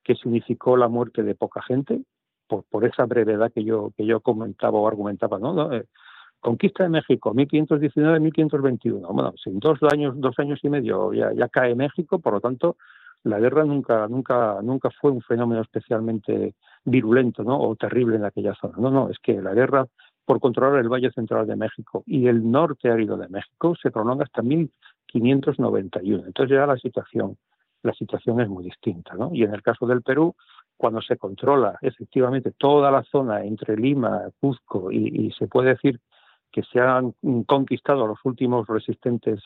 que 0.02 0.14
significó 0.16 0.76
la 0.76 0.88
muerte 0.88 1.22
de 1.22 1.34
poca 1.34 1.62
gente, 1.62 2.02
por, 2.46 2.64
por 2.64 2.84
esa 2.84 3.06
brevedad 3.06 3.52
que 3.52 3.64
yo, 3.64 3.92
que 3.96 4.04
yo 4.04 4.20
comentaba 4.20 4.78
o 4.78 4.88
argumentaba, 4.88 5.38
¿no? 5.38 5.72
Eh, 5.72 5.84
Conquista 6.40 6.84
de 6.84 6.88
México, 6.88 7.34
1519-1521. 7.34 9.12
Bueno, 9.12 9.34
en 9.44 9.58
dos 9.58 9.78
años, 9.92 10.14
dos 10.18 10.38
años 10.38 10.58
y 10.62 10.70
medio 10.70 11.12
ya 11.12 11.48
cae 11.48 11.74
México, 11.74 12.18
por 12.18 12.32
lo 12.32 12.40
tanto, 12.40 12.78
la 13.24 13.38
guerra 13.38 13.64
nunca, 13.64 14.06
nunca, 14.08 14.60
nunca 14.62 14.90
fue 15.00 15.10
un 15.10 15.20
fenómeno 15.20 15.60
especialmente 15.60 16.54
virulento, 16.84 17.42
¿no? 17.42 17.60
O 17.60 17.76
terrible 17.76 18.16
en 18.16 18.24
aquella 18.24 18.54
zona. 18.54 18.74
No, 18.78 18.90
no, 18.90 19.08
es 19.10 19.18
que 19.18 19.40
la 19.40 19.54
guerra 19.54 19.86
por 20.24 20.40
controlar 20.40 20.80
el 20.80 20.88
Valle 20.88 21.10
Central 21.10 21.46
de 21.46 21.56
México 21.56 22.02
y 22.06 22.28
el 22.28 22.50
norte 22.50 22.90
árido 22.90 23.16
de 23.16 23.28
México 23.28 23.74
se 23.80 23.90
prolonga 23.90 24.24
hasta 24.24 24.42
1591. 24.42 26.26
Entonces 26.26 26.56
ya 26.56 26.66
la 26.66 26.76
situación, 26.76 27.36
la 27.82 27.92
situación 27.94 28.40
es 28.40 28.48
muy 28.48 28.64
distinta, 28.64 29.14
¿no? 29.14 29.30
Y 29.32 29.42
en 29.42 29.52
el 29.52 29.62
caso 29.62 29.86
del 29.86 30.02
Perú, 30.02 30.34
cuando 30.76 31.02
se 31.02 31.16
controla 31.16 31.78
efectivamente 31.82 32.52
toda 32.56 32.90
la 32.90 33.02
zona 33.02 33.44
entre 33.44 33.76
Lima, 33.76 34.22
Cuzco 34.40 34.90
y 34.90 35.30
se 35.32 35.46
puede 35.46 35.70
decir 35.70 36.00
que 36.50 36.62
se 36.62 36.80
han 36.80 37.14
conquistado 37.46 38.06
los 38.06 38.18
últimos 38.24 38.66
resistentes 38.66 39.40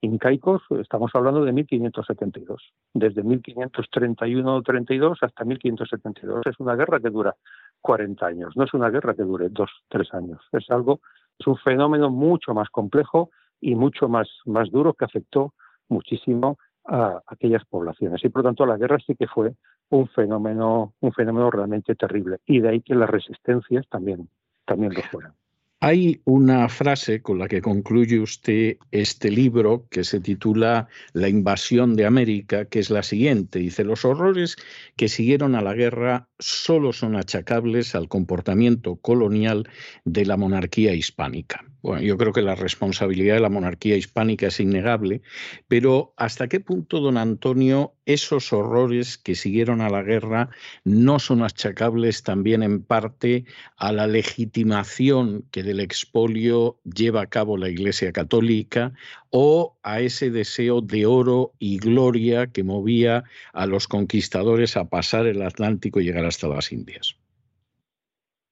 incaicos, 0.00 0.62
estamos 0.80 1.10
hablando 1.14 1.44
de 1.44 1.52
1572. 1.52 2.72
Desde 2.94 3.22
1531-32 3.24 5.18
hasta 5.20 5.44
1572. 5.44 6.46
Es 6.46 6.60
una 6.60 6.76
guerra 6.76 7.00
que 7.00 7.10
dura 7.10 7.34
40 7.80 8.26
años, 8.26 8.56
no 8.56 8.64
es 8.64 8.74
una 8.74 8.90
guerra 8.90 9.14
que 9.14 9.22
dure 9.22 9.48
2, 9.48 9.70
3 9.88 10.14
años. 10.14 10.40
Es 10.52 10.70
algo, 10.70 11.00
es 11.38 11.46
un 11.46 11.56
fenómeno 11.56 12.10
mucho 12.10 12.54
más 12.54 12.68
complejo 12.70 13.30
y 13.60 13.74
mucho 13.74 14.08
más, 14.08 14.28
más 14.46 14.70
duro 14.70 14.94
que 14.94 15.04
afectó 15.04 15.54
muchísimo 15.88 16.58
a 16.84 17.22
aquellas 17.26 17.64
poblaciones. 17.66 18.24
Y 18.24 18.28
por 18.28 18.42
lo 18.42 18.48
tanto 18.48 18.66
la 18.66 18.76
guerra 18.76 18.98
sí 19.04 19.14
que 19.14 19.26
fue 19.26 19.54
un 19.90 20.08
fenómeno, 20.08 20.94
un 21.00 21.12
fenómeno 21.12 21.50
realmente 21.50 21.94
terrible. 21.94 22.38
Y 22.46 22.60
de 22.60 22.68
ahí 22.70 22.80
que 22.80 22.94
las 22.94 23.10
resistencias 23.10 23.86
también, 23.88 24.28
también 24.64 24.94
lo 24.94 25.02
fueran. 25.02 25.32
Hay 25.80 26.20
una 26.24 26.68
frase 26.68 27.22
con 27.22 27.38
la 27.38 27.46
que 27.46 27.62
concluye 27.62 28.18
usted 28.18 28.78
este 28.90 29.30
libro 29.30 29.86
que 29.90 30.02
se 30.02 30.18
titula 30.18 30.88
La 31.12 31.28
invasión 31.28 31.94
de 31.94 32.04
América, 32.04 32.64
que 32.64 32.80
es 32.80 32.90
la 32.90 33.04
siguiente. 33.04 33.60
Dice, 33.60 33.84
los 33.84 34.04
horrores 34.04 34.56
que 34.96 35.08
siguieron 35.08 35.54
a 35.54 35.62
la 35.62 35.74
guerra 35.74 36.28
solo 36.40 36.92
son 36.92 37.14
achacables 37.14 37.94
al 37.94 38.08
comportamiento 38.08 38.96
colonial 38.96 39.68
de 40.04 40.26
la 40.26 40.36
monarquía 40.36 40.94
hispánica. 40.94 41.64
Bueno, 41.80 42.02
yo 42.02 42.16
creo 42.16 42.32
que 42.32 42.42
la 42.42 42.56
responsabilidad 42.56 43.34
de 43.34 43.40
la 43.40 43.48
monarquía 43.48 43.96
hispánica 43.96 44.48
es 44.48 44.58
innegable, 44.58 45.22
pero 45.68 46.12
¿hasta 46.16 46.48
qué 46.48 46.58
punto, 46.58 46.98
don 46.98 47.16
Antonio, 47.16 47.94
esos 48.08 48.54
horrores 48.54 49.18
que 49.18 49.34
siguieron 49.34 49.82
a 49.82 49.90
la 49.90 50.02
guerra 50.02 50.48
no 50.82 51.18
son 51.18 51.42
achacables 51.42 52.22
también 52.22 52.62
en 52.62 52.82
parte 52.82 53.44
a 53.76 53.92
la 53.92 54.06
legitimación 54.06 55.44
que 55.50 55.62
del 55.62 55.80
expolio 55.80 56.78
lleva 56.84 57.20
a 57.20 57.26
cabo 57.26 57.58
la 57.58 57.68
Iglesia 57.68 58.10
Católica 58.10 58.94
o 59.28 59.76
a 59.82 60.00
ese 60.00 60.30
deseo 60.30 60.80
de 60.80 61.04
oro 61.04 61.52
y 61.58 61.76
gloria 61.76 62.46
que 62.46 62.64
movía 62.64 63.24
a 63.52 63.66
los 63.66 63.86
conquistadores 63.86 64.78
a 64.78 64.88
pasar 64.88 65.26
el 65.26 65.42
Atlántico 65.42 66.00
y 66.00 66.04
llegar 66.04 66.24
hasta 66.24 66.48
las 66.48 66.72
Indias? 66.72 67.14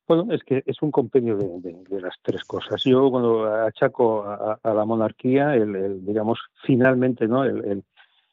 Bueno, 0.07 0.33
es 0.35 0.45
que 0.45 0.63
es 0.67 0.83
un 0.83 0.91
compendio 0.91 1.37
de, 1.37 2.01
las 2.01 2.15
tres 2.23 2.45
cosas. 2.45 2.85
Yo 2.85 3.11
cuando 3.11 3.47
achaco 3.47 4.23
a, 4.23 4.61
la 4.63 4.85
monarquía, 4.85 5.55
el, 5.55 6.05
digamos, 6.05 6.39
finalmente, 6.63 7.27
¿no? 7.27 7.43
El, 7.43 7.83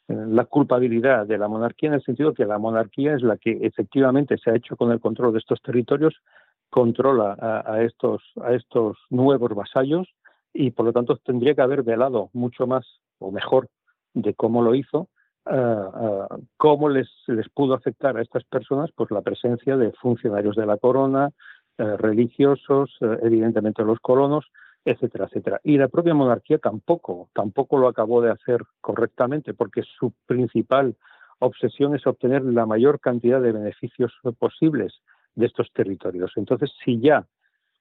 la 0.08 0.45
culpabilidad 0.45 1.26
de 1.26 1.38
la 1.38 1.47
monarquía 1.47 1.89
en 1.89 1.95
el 1.95 2.04
sentido 2.04 2.34
que 2.34 2.45
la 2.45 2.58
monarquía 2.58 3.16
es 3.16 3.22
la 3.22 3.38
que 3.38 3.60
efectivamente 3.62 4.38
se 4.38 4.51
ha 4.51 4.56
hecho 4.56 4.76
con 4.76 4.91
el 4.91 4.99
control 4.99 5.34
de 5.34 5.39
estos 5.39 5.62
territorios, 5.62 6.16
controla 6.70 7.38
a, 7.66 7.82
estos, 7.84 8.22
a 8.41 8.54
estos 8.54 8.97
nuevos 9.10 9.54
vasallos 9.54 10.08
y 10.54 10.72
por 10.72 10.86
lo 10.86 10.93
tanto 10.93 11.18
tendría 11.18 11.56
que 11.56 11.62
haber 11.62 11.84
velado 11.84 12.30
mucho 12.34 12.68
más 12.68 12.86
o 13.20 13.32
mejor 13.32 13.70
de 14.14 14.34
cómo 14.34 14.62
lo 14.62 14.76
hizo, 14.76 15.08
cómo 16.58 16.89
les, 16.89 17.10
les 17.28 17.49
pudo 17.49 17.74
afectar 17.74 18.18
a 18.18 18.22
estas 18.22 18.43
personas 18.45 18.91
pues 18.95 19.12
la 19.12 19.22
presencia 19.22 19.78
de 19.78 19.91
funcionarios 19.93 20.56
de 20.56 20.66
la 20.66 20.78
corona, 20.78 21.30
eh, 21.78 21.97
religiosos, 21.97 22.95
evidentemente 23.24 23.84
los 23.84 23.99
colonos, 23.99 24.45
etcétera, 24.86 25.26
etcétera. 25.26 25.62
Y 25.64 25.78
la 25.78 25.88
propia 25.88 26.14
monarquía 26.14 26.58
tampoco, 26.58 27.30
tampoco 27.34 27.78
lo 27.78 27.88
acabó 27.88 28.22
de 28.22 28.32
hacer 28.32 28.62
correctamente, 28.82 29.54
porque 29.54 29.84
su 29.84 30.14
principal 30.26 30.96
obsesión 31.40 31.96
es 31.96 32.06
obtener 32.08 32.44
la 32.44 32.66
mayor 32.66 33.00
cantidad 33.00 33.42
de 33.42 33.52
beneficios 33.52 34.14
posibles 34.38 35.02
de 35.36 35.46
estos 35.46 35.72
territorios. 35.74 36.32
Entonces, 36.36 36.72
si 36.84 37.00
ya 37.00 37.26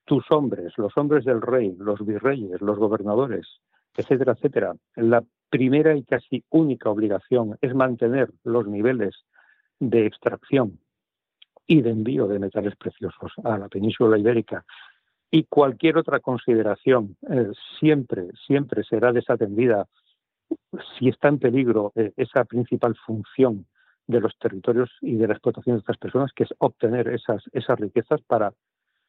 tus 0.04 0.30
hombres, 0.30 0.72
los 0.76 0.96
hombres 0.96 1.24
del 1.24 1.40
rey, 1.40 1.74
los 1.78 2.04
virreyes, 2.04 2.60
los 2.60 2.78
gobernadores, 2.78 3.46
etcétera, 3.96 4.32
etcétera, 4.32 4.74
la 4.96 5.22
primera 5.50 5.94
y 5.96 6.02
casi 6.02 6.44
única 6.50 6.90
obligación 6.90 7.56
es 7.60 7.74
mantener 7.74 8.30
los 8.42 8.66
niveles 8.66 9.14
de 9.78 10.06
extracción 10.06 10.78
y 11.66 11.82
de 11.82 11.90
envío 11.90 12.26
de 12.26 12.38
metales 12.38 12.74
preciosos 12.76 13.32
a 13.44 13.58
la 13.58 13.68
península 13.68 14.18
ibérica. 14.18 14.64
Y 15.34 15.44
cualquier 15.44 15.96
otra 15.96 16.20
consideración 16.20 17.16
eh, 17.30 17.50
siempre, 17.80 18.28
siempre 18.46 18.84
será 18.84 19.12
desatendida 19.12 19.88
si 20.98 21.08
está 21.08 21.28
en 21.28 21.38
peligro 21.38 21.90
eh, 21.96 22.12
esa 22.18 22.44
principal 22.44 22.94
función 23.06 23.66
de 24.06 24.20
los 24.20 24.36
territorios 24.38 24.90
y 25.00 25.16
de 25.16 25.26
la 25.26 25.32
explotación 25.32 25.76
de 25.76 25.80
estas 25.80 25.96
personas, 25.96 26.32
que 26.36 26.44
es 26.44 26.50
obtener 26.58 27.08
esas, 27.08 27.42
esas 27.52 27.80
riquezas 27.80 28.20
para 28.26 28.52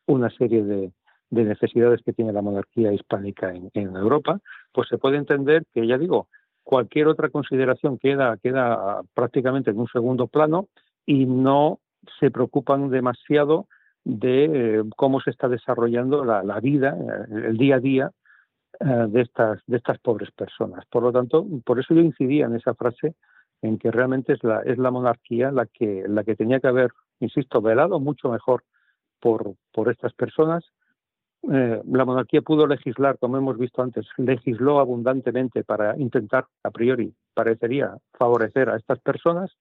una 0.08 0.30
serie 0.30 0.64
de, 0.64 0.94
de 1.30 1.44
necesidades 1.44 2.02
que 2.04 2.14
tiene 2.14 2.32
la 2.32 2.42
monarquía 2.42 2.94
hispánica 2.94 3.54
en, 3.54 3.70
en, 3.74 3.94
Europa, 3.98 4.40
pues 4.72 4.88
se 4.88 4.98
puede 4.98 5.18
entender 5.18 5.66
que, 5.74 5.86
ya 5.86 5.98
digo, 5.98 6.30
cualquier 6.64 7.08
otra 7.08 7.30
consideración 7.32 7.98
queda, 7.98 8.38
queda 8.38 9.02
prácticamente 9.14 9.72
en 9.72 9.80
un 9.80 9.88
segundo 9.88 10.28
plano 10.28 10.70
y 11.06 11.26
no 11.26 11.80
se 12.22 12.32
preocupan 12.32 12.90
demasiado 12.90 13.68
de 14.06 14.80
eh, 14.80 14.84
cómo 14.96 15.22
se 15.22 15.30
está 15.30 15.48
desarrollando 15.48 16.24
la, 16.26 16.60
vida, 16.60 16.98
eh, 17.00 17.48
el 17.48 17.58
día 17.58 17.76
a 17.76 17.80
día 17.80 18.12
eh, 18.80 18.86
de 19.08 19.22
estas 19.22 19.62
de 19.68 19.78
estas 19.78 20.00
pobres 20.00 20.32
personas. 20.32 20.86
Por 20.90 21.04
lo 21.04 21.12
tanto, 21.12 21.46
por 21.66 21.80
eso 21.80 21.94
yo 21.94 22.02
incidía 22.02 22.46
en 22.46 22.56
esa 22.56 22.74
frase 22.74 23.16
en 23.62 23.78
que 23.78 23.92
realmente 23.92 24.34
es 24.34 24.44
la 24.44 24.62
es 24.62 24.78
la 24.78 24.92
monarquía 24.92 25.52
la 25.52 25.66
que 25.68 26.04
la 26.08 26.24
que 26.24 26.36
tenía 26.36 26.60
que 26.60 26.68
haber, 26.68 26.92
insisto, 27.20 27.62
velado 27.62 28.00
mucho 28.00 28.30
mejor 28.30 28.64
por 29.20 29.56
por 29.72 29.90
estas 29.90 30.14
personas. 30.14 30.64
la 31.44 32.06
monarquía 32.06 32.42
pudo 32.42 32.68
legislar, 32.68 33.18
como 33.20 33.38
hemos 33.38 33.58
visto 33.58 33.82
antes, 33.82 34.08
legisló 34.18 34.80
abundantemente 34.80 35.64
para 35.64 35.98
intentar, 35.98 36.46
a 36.64 36.72
priori, 36.72 37.14
parecería 37.34 37.98
favorecer 38.18 38.70
a 38.70 38.78
estas 38.78 39.00
personas 39.00 39.52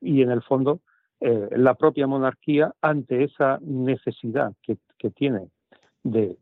y 0.00 0.22
en 0.22 0.30
el 0.30 0.42
fondo 0.42 0.80
eh, 1.20 1.48
la 1.56 1.74
propia 1.74 2.06
monarquía 2.06 2.72
ante 2.80 3.24
esa 3.24 3.58
necesidad 3.62 4.52
que, 4.62 4.78
tiene 5.10 5.48
de, 6.04 6.36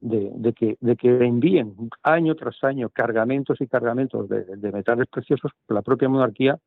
que, 0.54 0.76
de 0.80 0.96
que 0.96 1.08
envíen 1.24 1.74
año 2.02 2.34
tras 2.34 2.62
año 2.62 2.90
cargamentos 2.90 3.60
y 3.60 3.66
cargamentos 3.66 4.28
de, 4.28 4.72
metales 4.72 5.06
preciosos, 5.08 5.52
la 5.68 5.82
propia 5.82 6.08
monarquía 6.08 6.58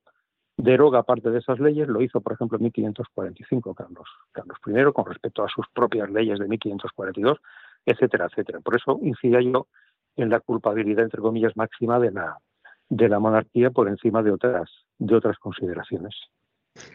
deroga 0.57 1.03
parte 1.03 1.29
de 1.29 1.39
esas 1.39 1.59
leyes, 1.59 1.87
lo 1.87 2.01
hizo 2.01 2.19
por 2.19 2.33
ejemplo 2.33 2.57
en 2.57 2.63
1545 2.63 3.75
Carlos, 3.75 4.09
Carlos 4.31 4.57
I 4.65 4.91
con 4.91 5.05
respecto 5.05 5.43
a 5.43 5.47
sus 5.47 5.67
propias 5.73 6.09
leyes 6.09 6.39
de 6.39 6.47
1542, 6.47 7.37
etcétera, 7.85 8.25
etcétera. 8.25 8.59
Por 8.59 8.75
eso 8.75 8.99
incidía 9.03 9.41
yo 9.41 9.67
en 10.15 10.29
la 10.29 10.39
culpabilidad, 10.39 11.03
entre 11.03 11.21
comillas, 11.21 11.55
máxima 11.55 11.99
de 11.99 12.11
la, 12.11 12.37
de 12.89 13.07
la 13.07 13.19
monarquía 13.19 13.69
por 13.69 13.87
encima 13.87 14.23
de 14.23 14.31
otras, 14.31 14.69
de 14.97 15.15
otras 15.15 15.37
consideraciones. 15.37 16.15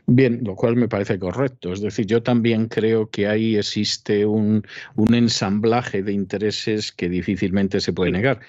Bien, 0.06 0.40
lo 0.44 0.54
cual 0.54 0.76
me 0.76 0.88
parece 0.88 1.18
correcto. 1.18 1.72
Es 1.72 1.80
decir, 1.80 2.06
yo 2.06 2.22
también 2.22 2.68
creo 2.68 3.08
que 3.08 3.26
ahí 3.26 3.56
existe 3.56 4.26
un, 4.26 4.62
ensamblaje 5.12 6.02
de 6.02 6.12
intereses 6.12 6.92
que 6.92 7.08
difícilmente 7.08 7.80
se 7.80 7.92
puede 7.92 8.10
negar. 8.10 8.40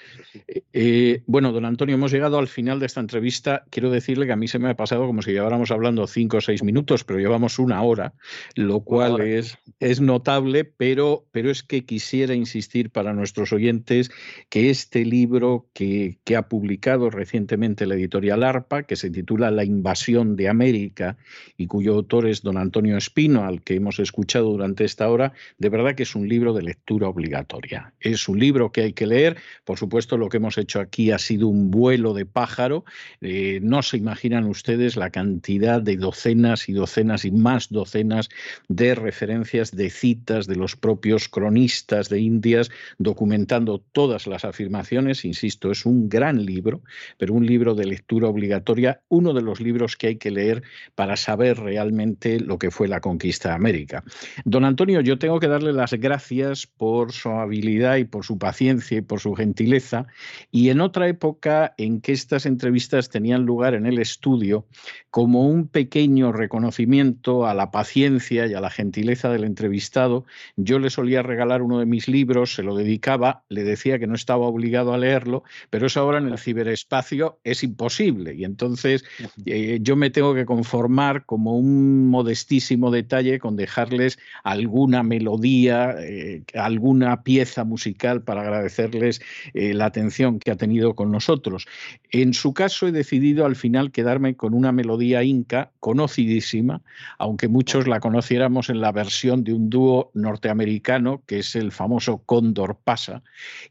Eh, 0.48 0.62
eh, 0.72 1.22
bueno, 1.26 1.52
don 1.52 1.64
Antonio, 1.64 1.94
hemos 1.94 2.12
llegado 2.12 2.38
al 2.38 2.48
final 2.48 2.78
de 2.78 2.86
esta 2.86 3.00
entrevista. 3.00 3.64
Quiero 3.70 3.90
decirle 3.90 4.26
que 4.26 4.32
a 4.32 4.36
mí 4.36 4.48
se 4.48 4.58
me 4.58 4.68
ha 4.68 4.76
pasado 4.76 5.06
como 5.06 5.22
si 5.22 5.32
lleváramos 5.32 5.70
hablando 5.70 6.06
cinco 6.06 6.38
o 6.38 6.40
seis 6.40 6.62
minutos, 6.62 7.04
pero 7.04 7.18
llevamos 7.18 7.58
una 7.58 7.80
hora, 7.82 8.12
lo 8.54 8.80
cual 8.80 9.20
es, 9.22 9.56
es 9.80 10.00
notable, 10.00 10.64
pero, 10.64 11.24
pero 11.32 11.50
es 11.50 11.62
que 11.62 11.86
quisiera 11.86 12.34
insistir 12.34 12.90
para 12.90 13.14
nuestros 13.14 13.52
oyentes 13.52 14.10
que 14.50 14.68
este 14.68 15.04
libro 15.04 15.68
que, 15.72 16.18
que 16.24 16.36
ha 16.36 16.48
publicado 16.48 17.08
recientemente 17.08 17.86
la 17.86 17.94
editorial 17.94 18.42
ARPA, 18.42 18.82
que 18.82 18.96
se 18.96 19.10
titula 19.10 19.50
La 19.50 19.64
invasión 19.64 20.36
de 20.36 20.48
América, 20.48 21.16
y 21.56 21.66
cuyo 21.66 21.94
autor 21.94 22.26
es 22.26 22.42
don 22.42 22.56
Antonio 22.56 22.96
Espino, 22.96 23.44
al 23.44 23.62
que 23.62 23.74
hemos 23.74 23.98
escuchado 23.98 24.50
durante 24.50 24.84
esta 24.84 25.08
hora, 25.08 25.32
de 25.58 25.68
verdad 25.68 25.94
que 25.94 26.02
es 26.02 26.14
un 26.14 26.28
libro 26.28 26.52
de 26.52 26.62
lectura 26.62 27.08
obligatoria. 27.08 27.92
Es 28.00 28.28
un 28.28 28.38
libro 28.38 28.72
que 28.72 28.82
hay 28.82 28.92
que 28.92 29.06
leer. 29.06 29.36
Por 29.64 29.78
supuesto, 29.78 30.16
lo 30.16 30.28
que 30.28 30.38
hemos 30.38 30.58
hecho 30.58 30.80
aquí 30.80 31.10
ha 31.10 31.18
sido 31.18 31.48
un 31.48 31.70
vuelo 31.70 32.14
de 32.14 32.26
pájaro. 32.26 32.84
Eh, 33.20 33.60
no 33.62 33.82
se 33.82 33.96
imaginan 33.96 34.44
ustedes 34.44 34.96
la 34.96 35.10
cantidad 35.10 35.80
de 35.80 35.96
docenas 35.96 36.68
y 36.68 36.72
docenas 36.72 37.24
y 37.24 37.30
más 37.30 37.70
docenas 37.70 38.28
de 38.68 38.94
referencias, 38.94 39.70
de 39.70 39.90
citas 39.90 40.46
de 40.46 40.56
los 40.56 40.76
propios 40.76 41.28
cronistas 41.28 42.08
de 42.08 42.20
Indias, 42.20 42.70
documentando 42.98 43.82
todas 43.92 44.26
las 44.26 44.44
afirmaciones. 44.44 45.24
Insisto, 45.24 45.70
es 45.70 45.86
un 45.86 46.08
gran 46.08 46.44
libro, 46.44 46.82
pero 47.18 47.34
un 47.34 47.46
libro 47.46 47.74
de 47.74 47.86
lectura 47.86 48.28
obligatoria, 48.28 49.00
uno 49.08 49.32
de 49.32 49.42
los 49.42 49.60
libros 49.60 49.96
que 49.96 50.08
hay 50.08 50.16
que 50.16 50.30
leer 50.30 50.62
para 50.94 51.15
saber 51.16 51.58
realmente 51.58 52.40
lo 52.40 52.58
que 52.58 52.70
fue 52.70 52.88
la 52.88 53.00
conquista 53.00 53.50
de 53.50 53.54
América. 53.54 54.04
Don 54.44 54.64
Antonio, 54.64 55.00
yo 55.00 55.18
tengo 55.18 55.40
que 55.40 55.48
darle 55.48 55.72
las 55.72 55.92
gracias 55.94 56.66
por 56.66 57.12
su 57.12 57.30
habilidad 57.30 57.96
y 57.96 58.04
por 58.04 58.24
su 58.24 58.38
paciencia 58.38 58.98
y 58.98 59.02
por 59.02 59.20
su 59.20 59.34
gentileza. 59.34 60.06
Y 60.50 60.70
en 60.70 60.80
otra 60.80 61.08
época 61.08 61.74
en 61.78 62.00
que 62.00 62.12
estas 62.12 62.46
entrevistas 62.46 63.08
tenían 63.08 63.44
lugar 63.44 63.74
en 63.74 63.86
el 63.86 63.98
estudio, 63.98 64.66
como 65.10 65.48
un 65.48 65.68
pequeño 65.68 66.32
reconocimiento 66.32 67.46
a 67.46 67.54
la 67.54 67.70
paciencia 67.70 68.46
y 68.46 68.54
a 68.54 68.60
la 68.60 68.70
gentileza 68.70 69.30
del 69.30 69.44
entrevistado, 69.44 70.26
yo 70.56 70.78
le 70.78 70.90
solía 70.90 71.22
regalar 71.22 71.62
uno 71.62 71.78
de 71.78 71.86
mis 71.86 72.08
libros, 72.08 72.54
se 72.54 72.62
lo 72.62 72.76
dedicaba, 72.76 73.44
le 73.48 73.64
decía 73.64 73.98
que 73.98 74.06
no 74.06 74.14
estaba 74.14 74.46
obligado 74.46 74.92
a 74.92 74.98
leerlo, 74.98 75.42
pero 75.70 75.86
eso 75.86 76.00
ahora 76.00 76.18
en 76.18 76.28
el 76.28 76.38
ciberespacio 76.38 77.38
es 77.44 77.62
imposible. 77.62 78.34
Y 78.34 78.44
entonces 78.44 79.04
eh, 79.44 79.78
yo 79.80 79.96
me 79.96 80.10
tengo 80.10 80.34
que 80.34 80.44
conformar 80.44 80.95
como 81.26 81.56
un 81.56 82.08
modestísimo 82.10 82.90
detalle 82.90 83.38
con 83.38 83.56
dejarles 83.56 84.18
alguna 84.44 85.02
melodía, 85.02 85.94
eh, 85.98 86.42
alguna 86.54 87.22
pieza 87.22 87.64
musical 87.64 88.22
para 88.22 88.42
agradecerles 88.42 89.20
eh, 89.54 89.74
la 89.74 89.86
atención 89.86 90.38
que 90.38 90.50
ha 90.50 90.56
tenido 90.56 90.94
con 90.94 91.10
nosotros. 91.10 91.66
En 92.10 92.34
su 92.34 92.54
caso 92.54 92.86
he 92.88 92.92
decidido 92.92 93.44
al 93.44 93.56
final 93.56 93.92
quedarme 93.92 94.36
con 94.36 94.54
una 94.54 94.72
melodía 94.72 95.22
inca 95.22 95.70
conocidísima, 95.80 96.82
aunque 97.18 97.48
muchos 97.48 97.86
la 97.86 98.00
conociéramos 98.00 98.70
en 98.70 98.80
la 98.80 98.92
versión 98.92 99.44
de 99.44 99.52
un 99.52 99.68
dúo 99.70 100.10
norteamericano 100.14 101.22
que 101.26 101.40
es 101.40 101.56
el 101.56 101.72
famoso 101.72 102.22
Cóndor 102.24 102.78
Pasa 102.82 103.22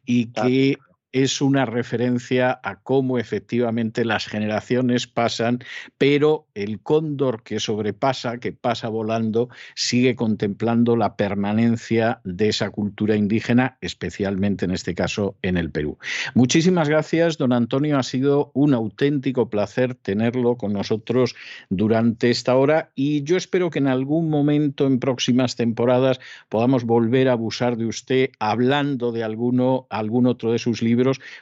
y 0.05 0.27
que 0.27 0.77
es 1.15 1.39
una 1.39 1.65
referencia 1.65 2.59
a 2.61 2.81
cómo 2.81 3.17
efectivamente 3.17 4.03
las 4.03 4.27
generaciones 4.27 5.07
pasan, 5.07 5.59
pero 5.97 6.45
el 6.55 6.81
cóndor 6.81 7.41
que 7.41 7.61
sobrepasa, 7.61 8.37
que 8.39 8.51
pasa 8.51 8.89
volando, 8.89 9.47
sigue 9.75 10.17
contemplando 10.17 10.97
la 10.97 11.15
permanencia 11.15 12.19
de 12.25 12.49
esa 12.49 12.69
cultura 12.69 13.15
indígena, 13.15 13.77
especialmente 13.79 14.65
en 14.65 14.71
este 14.71 14.93
caso 14.93 15.37
en 15.41 15.55
el 15.55 15.71
Perú. 15.71 15.97
Muchísimas 16.33 16.89
gracias, 16.89 17.37
don 17.37 17.53
Antonio. 17.53 17.97
Ha 17.97 18.03
sido 18.03 18.51
un 18.53 18.73
auténtico 18.73 19.49
placer 19.49 19.95
tenerlo 19.95 20.57
con 20.57 20.73
nosotros 20.73 21.33
durante 21.69 22.29
esta 22.29 22.57
hora 22.57 22.91
y 22.93 23.23
yo 23.23 23.37
espero 23.37 23.69
que 23.69 23.79
en 23.79 23.87
algún 23.87 24.29
momento 24.29 24.85
en 24.85 24.99
próximas 24.99 25.55
temporadas 25.55 26.19
podamos 26.49 26.83
volver 26.83 27.29
a 27.29 27.33
abusar 27.33 27.77
de 27.77 27.85
usted 27.85 28.31
hablando 28.39 29.13
de 29.13 29.23
alguno, 29.23 29.87
algún 29.89 30.25
otro 30.25 30.51
de 30.51 30.59
sus 30.59 30.81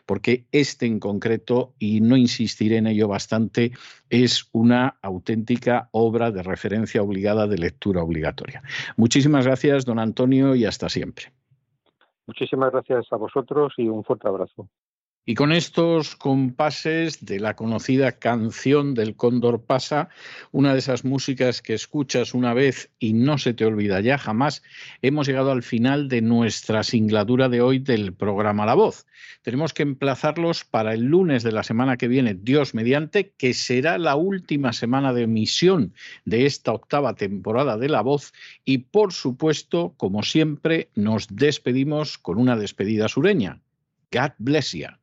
porque 0.05 0.45
este 0.51 0.85
en 0.85 0.99
concreto, 0.99 1.73
y 1.79 2.01
no 2.01 2.17
insistiré 2.17 2.77
en 2.77 2.87
ello 2.87 3.07
bastante, 3.07 3.71
es 4.09 4.49
una 4.51 4.97
auténtica 5.01 5.89
obra 5.91 6.31
de 6.31 6.43
referencia 6.43 7.01
obligada 7.01 7.47
de 7.47 7.57
lectura 7.57 8.03
obligatoria. 8.03 8.61
Muchísimas 8.97 9.45
gracias, 9.45 9.85
don 9.85 9.99
Antonio, 9.99 10.55
y 10.55 10.65
hasta 10.65 10.89
siempre. 10.89 11.31
Muchísimas 12.25 12.71
gracias 12.71 13.05
a 13.11 13.17
vosotros 13.17 13.73
y 13.77 13.87
un 13.87 14.03
fuerte 14.03 14.27
abrazo. 14.27 14.69
Y 15.25 15.35
con 15.35 15.53
estos 15.53 16.17
compases 16.17 17.23
de 17.25 17.39
la 17.39 17.55
conocida 17.55 18.11
canción 18.11 18.93
del 18.93 19.15
Cóndor 19.15 19.63
pasa, 19.63 20.09
una 20.51 20.73
de 20.73 20.79
esas 20.79 21.05
músicas 21.05 21.61
que 21.61 21.73
escuchas 21.73 22.33
una 22.33 22.53
vez 22.53 22.91
y 22.99 23.13
no 23.13 23.37
se 23.37 23.53
te 23.53 23.63
olvida 23.63 24.01
ya 24.01 24.17
jamás, 24.17 24.63
hemos 25.01 25.25
llegado 25.25 25.51
al 25.51 25.63
final 25.63 26.09
de 26.09 26.21
nuestra 26.21 26.83
singladura 26.83 27.47
de 27.47 27.61
hoy 27.61 27.79
del 27.79 28.13
programa 28.13 28.65
La 28.65 28.73
Voz. 28.73 29.05
Tenemos 29.43 29.73
que 29.73 29.83
emplazarlos 29.83 30.65
para 30.65 30.93
el 30.93 31.05
lunes 31.05 31.43
de 31.43 31.53
la 31.53 31.63
semana 31.63 31.95
que 31.95 32.09
viene, 32.09 32.33
Dios 32.33 32.73
mediante, 32.73 33.31
que 33.37 33.53
será 33.53 33.97
la 33.97 34.17
última 34.17 34.73
semana 34.73 35.13
de 35.13 35.21
emisión 35.21 35.93
de 36.25 36.45
esta 36.45 36.73
octava 36.73 37.15
temporada 37.15 37.77
de 37.77 37.87
La 37.87 38.01
Voz. 38.01 38.33
Y 38.65 38.79
por 38.79 39.13
supuesto, 39.13 39.93
como 39.95 40.21
siempre, 40.21 40.89
nos 40.95 41.33
despedimos 41.33 42.17
con 42.17 42.39
una 42.39 42.57
despedida 42.57 43.07
sureña. 43.07 43.61
God 44.11 44.31
bless 44.37 44.73
you. 44.73 45.02